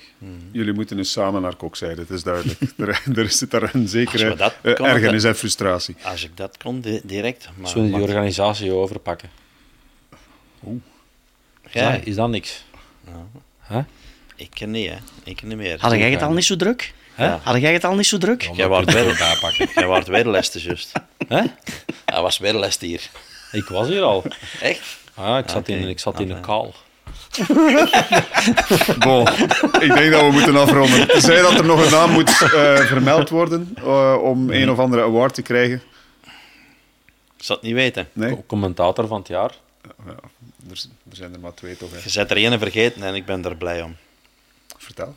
[0.52, 2.60] Jullie moeten dus samen naar kokzijde, het is duidelijk.
[2.76, 5.96] er, er zit daar een zekere dat eh, kon, ergernis en frustratie.
[6.02, 7.48] Als ik dat kon, di- direct.
[7.56, 9.30] Maar, Zullen die maar- organisatie overpakken?
[10.62, 12.64] Is, Ja, dat, is dat niks?
[13.60, 13.80] Hè?
[14.36, 14.96] ik ken niet, hè.
[15.24, 15.76] Ik ken niet meer.
[15.80, 16.94] Had jij het al niet zo druk?
[17.16, 17.40] Ja.
[17.42, 18.42] Had jij het al niet zo druk?
[18.54, 19.68] Jij wordt weer, bijpakken.
[19.74, 20.92] jij wordt weer leste, juist.
[21.28, 21.42] Hè?
[22.04, 23.10] Hij was weer lest hier.
[23.52, 24.24] Ik was hier al.
[24.60, 24.96] Echt?
[25.14, 25.72] Ah, ik zat, Oké.
[25.72, 26.46] in, ik zat in een Oké.
[26.46, 26.74] kaal.
[28.98, 29.28] Bon,
[29.80, 31.08] ik denk dat we moeten afronden.
[31.08, 35.02] Tenzij dat er nog een naam moet eh, vermeld worden eh, om een of andere
[35.02, 35.82] award te krijgen.
[37.36, 38.08] Ik zou het niet weten.
[38.12, 39.54] Nee, Commentator van het jaar.
[39.82, 40.14] Ja,
[40.70, 41.90] er, er zijn er maar twee toch.
[41.90, 41.96] Hè.
[42.02, 43.96] Je zet er één vergeten en ik ben er blij om.
[44.76, 45.14] Vertel.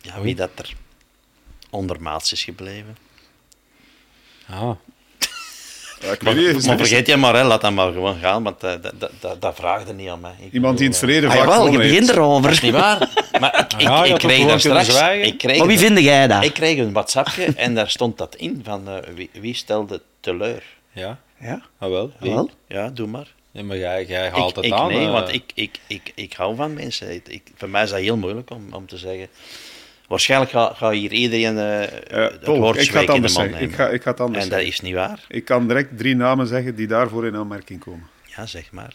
[0.00, 0.74] Ja, wie dat er
[1.70, 2.96] ondermaats is gebleven.
[4.48, 4.76] Ah,
[6.00, 7.42] Ja, ik Maar, weet niet, maar vergeet je maar, hè.
[7.44, 10.34] laat dat maar gewoon gaan, want eh, dat, dat, dat, vraagde niet aan mij.
[10.40, 12.42] Ik Iemand die in het verleden Ah, vaak jawel, je begint eh, erover.
[12.42, 13.08] Dat is niet waar.
[13.40, 14.88] Maar ik, ik, Ja, ik toch kreeg daar straks...
[15.22, 16.44] Ik kreeg, Maar wie vind jij dat?
[16.44, 20.62] ik kreeg een WhatsAppje en daar stond dat in van eh, wie, wie stelde teleur.
[20.92, 21.18] ja.
[21.40, 22.12] Ja, Ah, wel.
[22.20, 22.50] Wel.
[22.68, 23.26] Ja, doe maar.
[23.52, 24.88] Nee, maar jij, jij haalt Ik, het ik, aan.
[24.88, 25.12] nee, eh.
[25.12, 27.14] want ik, ik, ik, ik hou van mensen.
[27.14, 29.28] Ik, ik- voor mij is dat heel moeilijk om, om te zeggen.
[30.08, 31.80] Waarschijnlijk gaat ga hier iedereen eh
[32.30, 33.60] het Paul, woord ik ga het anders zeggen.
[33.60, 34.74] Ik ga, ik ga het anders en dat zeggen.
[34.76, 35.24] is niet waar.
[35.28, 38.06] Ik kan direct drie namen zeggen die daarvoor in aanmerking komen.
[38.36, 38.94] Ja, zeg maar.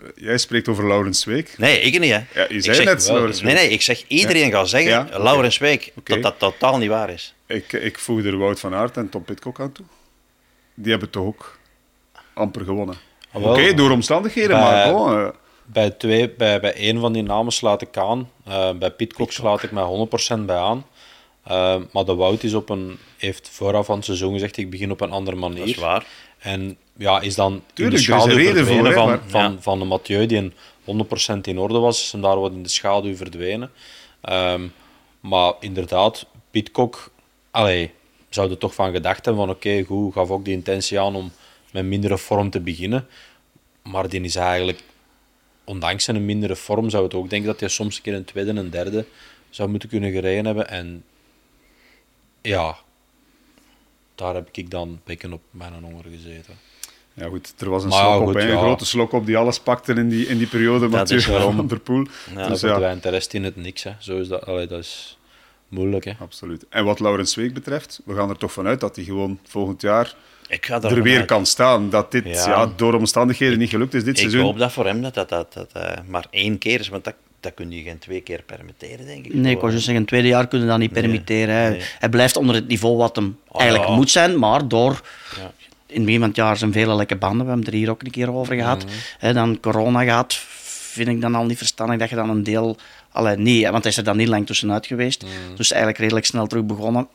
[0.00, 1.54] Eh, Jij spreekt over Laurens Week.
[1.58, 2.16] Nee, ik niet, hè.
[2.34, 3.62] Ja, je zei zeg- net wel, Laurens Nee, Week.
[3.62, 5.08] nee, ik zeg iedereen gaat zeggen, Ja.
[5.18, 7.34] Laurens Week, dat dat totaal niet waar is.
[7.46, 9.86] Ik, ik voeg er Wout van Aert en Tom Pitcock aan toe.
[10.74, 11.58] Die hebben toch ook
[12.34, 12.96] amper gewonnen.
[13.32, 15.28] Ah, Oké, door omstandigheden, maar eh,
[15.72, 18.30] Bij, twee, bij, bij één van die namen sluit ik aan.
[18.44, 20.86] Eh, bij Pitcock sluit ik mij 100% bij aan.
[21.44, 24.90] Eh, maar de Wout is op een, heeft vooraf aan het seizoen gezegd: ik begin
[24.90, 25.58] op een andere manier.
[25.58, 26.06] Dat is waar.
[26.38, 29.56] En ja, is dan Tuurlijk, in de schaduw verdwenen voor, van, maar- van, Ja.
[29.60, 30.54] van de Mathieu, die een
[30.84, 32.02] 100% in orde was.
[32.02, 33.70] Is hem daar wat in de schaduw verdwenen.
[34.20, 34.66] Ehm,
[35.20, 37.10] maar inderdaad, Pitcock,
[37.50, 37.90] allee,
[38.28, 41.32] zou er toch van gedacht hebben van oké, goed, gaf ook die intentie aan om
[41.72, 43.06] met mindere vorm te beginnen.
[43.82, 44.82] Maar die is eigenlijk,
[45.68, 48.50] ondanks zijn mindere vorm, zou het ook denken dat hij soms een keer een tweede
[48.50, 49.04] en een derde
[49.50, 50.68] zou moeten kunnen gereden hebben.
[50.68, 51.04] En
[52.40, 52.76] ja,
[54.14, 56.54] daar heb ik dan beetje op mijn honger gezeten.
[57.12, 59.36] ja goed, er was een Maar ja, slok op, goed, een grote slok op die
[59.36, 62.06] alles pakte in die, in die periode, Mathieu van der Poel.
[62.34, 63.82] Ja, dus ja, de rest in het niks.
[63.82, 63.92] Hè.
[63.98, 65.18] Zo is dat, allee, dat is
[65.68, 66.04] moeilijk.
[66.04, 66.12] Hè.
[66.20, 66.64] absoluut.
[66.68, 70.14] En wat Laurens Week betreft, we gaan er toch vanuit dat hij gewoon volgend jaar
[70.48, 71.26] Ik ga er weer uit.
[71.26, 71.90] kan staan.
[71.90, 72.46] Dat dit Ja.
[72.48, 72.70] ja.
[72.76, 74.42] door omstandigheden niet gelukt is dit Ik seizoen.
[74.42, 77.14] hoop dat voor hem dat dat, dat, dat eh, maar één keer is, want dat,
[77.40, 79.34] dat kun je geen twee keer permitteren, denk ik.
[79.34, 81.70] Nee, ik wou zeggen, een tweede jaar kunnen we dat niet Nee, permitteren.
[81.70, 81.80] nee.
[81.98, 83.96] Hij blijft onder het niveau wat hem Oh, eigenlijk ja.
[83.96, 85.00] moet zijn, maar door...
[85.36, 85.52] Ja.
[85.86, 87.90] In het begin van het jaar zijn vele lekke banden, we hebben het er hier
[87.90, 88.84] ook een keer over gehad.
[88.84, 88.92] Mhm.
[89.18, 90.34] Hè, dan corona gaat,
[90.92, 92.76] vind ik dan al niet verstandig dat je dan een deel...
[93.12, 95.22] Allee, nee, want hij is er dan niet lang tussenuit geweest.
[95.22, 95.56] Mhm.
[95.56, 97.08] Dus eigenlijk redelijk snel terug begonnen.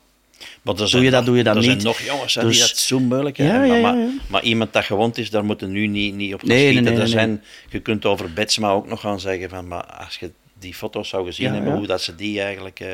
[0.62, 1.70] Maar er Doe zijn je dat, doe je dat er niet.
[1.72, 3.56] zijn nog jongens Dus- die dat zo moeilijk hebben.
[3.56, 4.06] ja, maar, ja, ja.
[4.06, 7.08] maar, maar iemand dat gewond is, daar moeten nu niet, niet op Nee, nee, er
[7.08, 10.32] zijn, Je kunt over Betsma ook nog gaan zeggen van, maar als je
[10.64, 12.88] die foto's zou gezien Ja, hebben, hoe dat ze die eigenlijk eh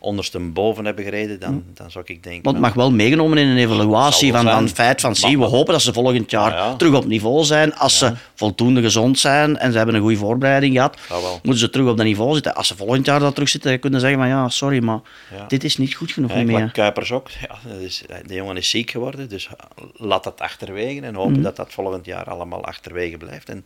[0.00, 2.42] ondersteboven hebben gereden, dan, dan zou ik denken...
[2.42, 5.44] Want het mag wel meegenomen in een evaluatie van, van het feit van, zie, we
[5.44, 6.76] hopen dat ze volgend jaar Ja, ja.
[6.76, 7.74] terug op niveau zijn.
[7.74, 11.40] Als ze voldoende gezond zijn en ze hebben een goede voorbereiding gehad, wel.
[11.42, 12.54] moeten ze terug op dat niveau zitten.
[12.54, 15.00] Als ze volgend jaar daar terug zitten, dan kunnen ze zeggen van, ja, sorry, maar
[15.48, 16.70] dit is niet goed genoeg meer.
[16.70, 17.28] Kuipers ook.
[17.48, 19.48] Ja, dat is, de jongen is ziek geworden, dus
[19.96, 21.42] laat dat achterwege en hopen Mhm.
[21.42, 23.48] dat dat volgend jaar allemaal achterwege blijft.
[23.48, 23.64] En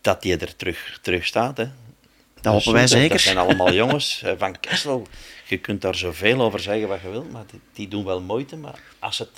[0.00, 1.56] dat die er terug, terug staat.
[1.56, 1.64] Hè.
[2.40, 3.08] Dat hopen wij zeker.
[3.08, 4.22] Dat zijn allemaal jongens.
[4.24, 5.06] eh, Van Kessel,
[5.46, 8.56] je kunt daar zoveel over zeggen wat je wilt, maar die, die doen wel moeite.
[8.56, 9.28] Maar als het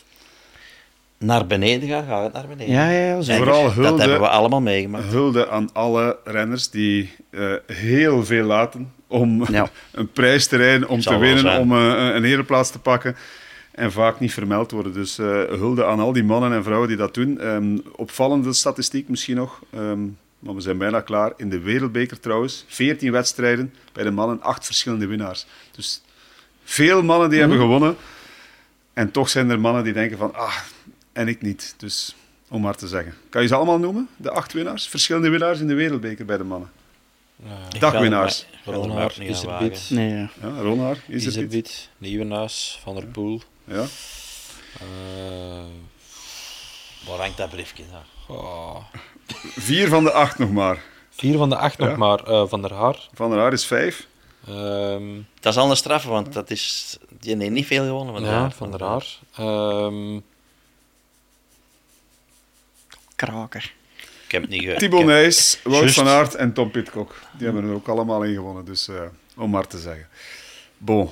[1.19, 2.75] naar beneden gaat, gaat het naar beneden.
[2.75, 3.43] Ja, ja, ja, zeker.
[3.45, 5.05] Vooral Dat hulde- hebben we allemaal meegemaakt.
[5.05, 9.71] Hulde aan alle renners die eh, heel veel laten om Ja.
[9.93, 13.17] een prijs te rijden, om Zal te winnen, om eh, een ereplaats te pakken.
[13.71, 14.93] En vaak niet vermeld worden.
[14.93, 17.41] Dus eh, hulde aan al die mannen en vrouwen die dat doen.
[17.41, 19.61] Ehm, opvallende statistiek misschien nog.
[19.75, 20.01] ehm,
[20.41, 21.33] maar we zijn bijna klaar.
[21.37, 22.65] In de Wereldbeker trouwens.
[22.69, 25.47] 14 wedstrijden bij de mannen, 8 verschillende winnaars.
[25.71, 26.03] Dus
[26.65, 27.97] veel mannen die hebben gewonnen.
[28.93, 30.57] En toch zijn er mannen die denken van, ah,
[31.13, 31.75] en ik niet.
[31.77, 32.15] Dus
[32.49, 33.15] om maar te zeggen.
[33.29, 34.09] Kan je ze allemaal noemen?
[34.17, 34.89] De acht winnaars?
[34.89, 36.71] Verschillende winnaars in de Wereldbeker bij de mannen.
[37.73, 38.47] Ik Dagwinnaars.
[38.65, 39.13] Ronaar,
[39.47, 39.95] wagen.
[39.95, 40.31] Nee, ja.
[40.43, 41.25] Ja, Ronhaar, is het niet?
[41.27, 43.43] Iserbit, Nieuwenhuis, Van der Poel.
[43.65, 43.85] Ja.
[44.81, 45.65] eh,
[47.07, 47.85] Waar hangt dat briefje?
[47.91, 48.05] Nou?
[48.41, 48.85] oh,
[49.57, 50.79] Vier van de acht nog maar.
[51.11, 51.87] vier van de acht Ja.
[51.87, 52.23] nog maar.
[52.25, 53.09] eh, van der Haar.
[53.15, 54.07] Van der Haar is vijf.
[54.47, 55.05] Ehm,
[55.41, 58.15] Dat is al een straf, want dat is, die heeft niet veel gewonnen.
[58.15, 59.07] Van ja, van der Haar.
[59.37, 60.19] Ehm,
[63.17, 63.73] kraker.
[64.25, 67.15] Ik heb het niet ge- Thibaut Nijs, Wout van Aert en Tom Pitcock.
[67.37, 69.03] Die hebben er ook allemaal in gewonnen, dus eh,
[69.37, 70.09] om maar te zeggen.
[70.79, 71.11] Bon,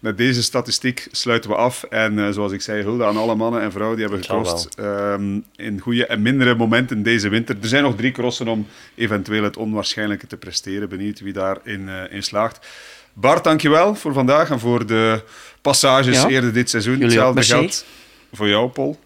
[0.00, 1.82] met deze statistiek sluiten we af.
[1.82, 5.38] En eh, zoals ik zei, hulde aan alle mannen en vrouwen die hebben gecrossed ehm,
[5.56, 7.56] in goede en mindere momenten deze winter.
[7.62, 10.88] Er zijn nog drie crossen om eventueel het onwaarschijnlijke te presteren.
[10.88, 12.66] Benieuwd wie daarin eh in slaagt.
[13.12, 15.22] Bart, dankjewel voor vandaag en voor de
[15.62, 16.28] passages Ja.
[16.28, 16.92] eerder dit seizoen.
[16.92, 17.84] Jullie Hetzelfde geldt
[18.32, 18.98] voor jou, Paul.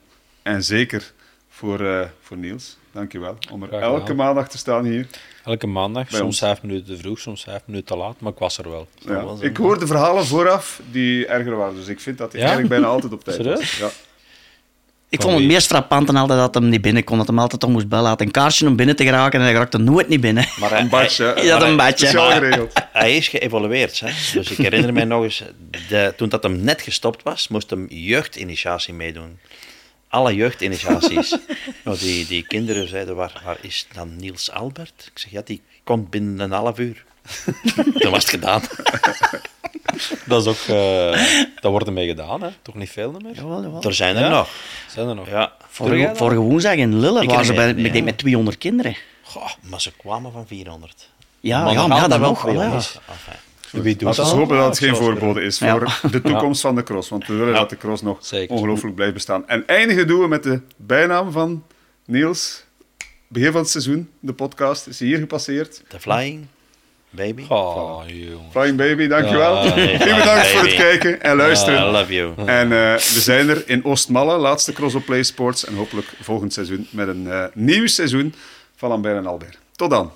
[0.43, 1.12] En zeker
[1.49, 2.76] voor, eh, voor Niels.
[2.93, 5.07] Dankjewel om er elke maandag te staan hier.
[5.45, 6.38] Elke maandag, Bij soms ons.
[6.38, 8.88] vijf minuten te vroeg, soms vijf minuten te laat, maar ik was er wel.
[9.07, 9.24] Ja.
[9.40, 12.47] Ik hoorde verhalen vooraf die erger waren, dus ik vind dat hij Ja?
[12.47, 13.47] eigenlijk bijna altijd op tijd was.
[13.47, 13.78] Serieus?
[13.78, 13.88] Ja.
[15.09, 17.18] Ik vond het meest frappant altijd dat hem niet binnen kon.
[17.18, 18.03] Dat hem altijd toch moest bellen.
[18.03, 20.47] Hij had een kaartje om binnen te geraken en hij raakte nooit niet binnen.
[20.61, 21.24] Maar hij, Een badje.
[21.24, 21.40] hè.
[21.40, 22.07] Is dat een badje?
[22.07, 22.72] Geregeld.
[22.93, 24.01] hij is geëvolueerd.
[24.01, 24.07] Hè?
[24.32, 25.43] Dus ik herinner mij nog eens,
[25.88, 29.38] de, toen dat hem net gestopt was, moest hem jeugdinitiatie meedoen.
[30.13, 31.37] Alle jeugdinitiaties.
[31.85, 35.11] nou, die, die kinderen zeiden, waar, waar is dan Niels Albert?
[35.15, 37.05] Ik zeg, ja, die komt binnen een half uur.
[38.01, 38.63] toen was het gedaan.
[40.25, 41.21] Dat is ook, eh
[41.61, 42.49] dat wordt ermee gedaan, hè?
[42.63, 43.35] Toch niet veel meer?
[43.35, 43.83] Jawel, jawel.
[43.83, 44.29] Er zijn er Ja?
[44.29, 44.49] nog.
[44.89, 45.29] Zijn er nog?
[45.29, 45.53] Ja.
[45.69, 48.03] Vorige, vorige woensdag in Lille Ik waren ze bij, ja.
[48.03, 48.97] met 200 kinderen.
[49.23, 51.09] Goh, maar ze kwamen van 400.
[51.41, 52.81] Ja, Maar ja, maar ja, dat wel nog wel.
[53.73, 53.79] Ja.
[53.79, 53.79] 200.
[53.79, 54.39] Enfin, Wie doet Laten we dat?
[54.39, 55.79] hopen dat het geen voorbode is Ja.
[55.79, 57.09] voor de toekomst van de cross.
[57.09, 57.59] Want we willen Ja.
[57.59, 58.55] dat de cross nog Zeker.
[58.57, 59.49] ongelooflijk blijft bestaan.
[59.49, 61.64] En eindigen doen we met de bijnaam van
[62.07, 62.64] Niels.
[63.29, 65.83] Begin van het seizoen, de podcast, is hier gepasseerd.
[65.89, 66.47] The Flying
[67.11, 67.45] Baby.
[67.49, 68.03] Oh.
[68.51, 69.64] Flying Baby, dankjewel.
[69.64, 71.89] Ja, nee, Heel Flying bedankt voor het kijken en luisteren.
[71.89, 72.33] I love you.
[72.47, 75.64] En eh, we zijn er in Oostmalle, laatste Cross op Play Sports.
[75.64, 78.35] En hopelijk volgend seizoen met een eh, nieuw seizoen
[78.77, 79.59] van Lambert en Albert.
[79.77, 80.12] Tot dan.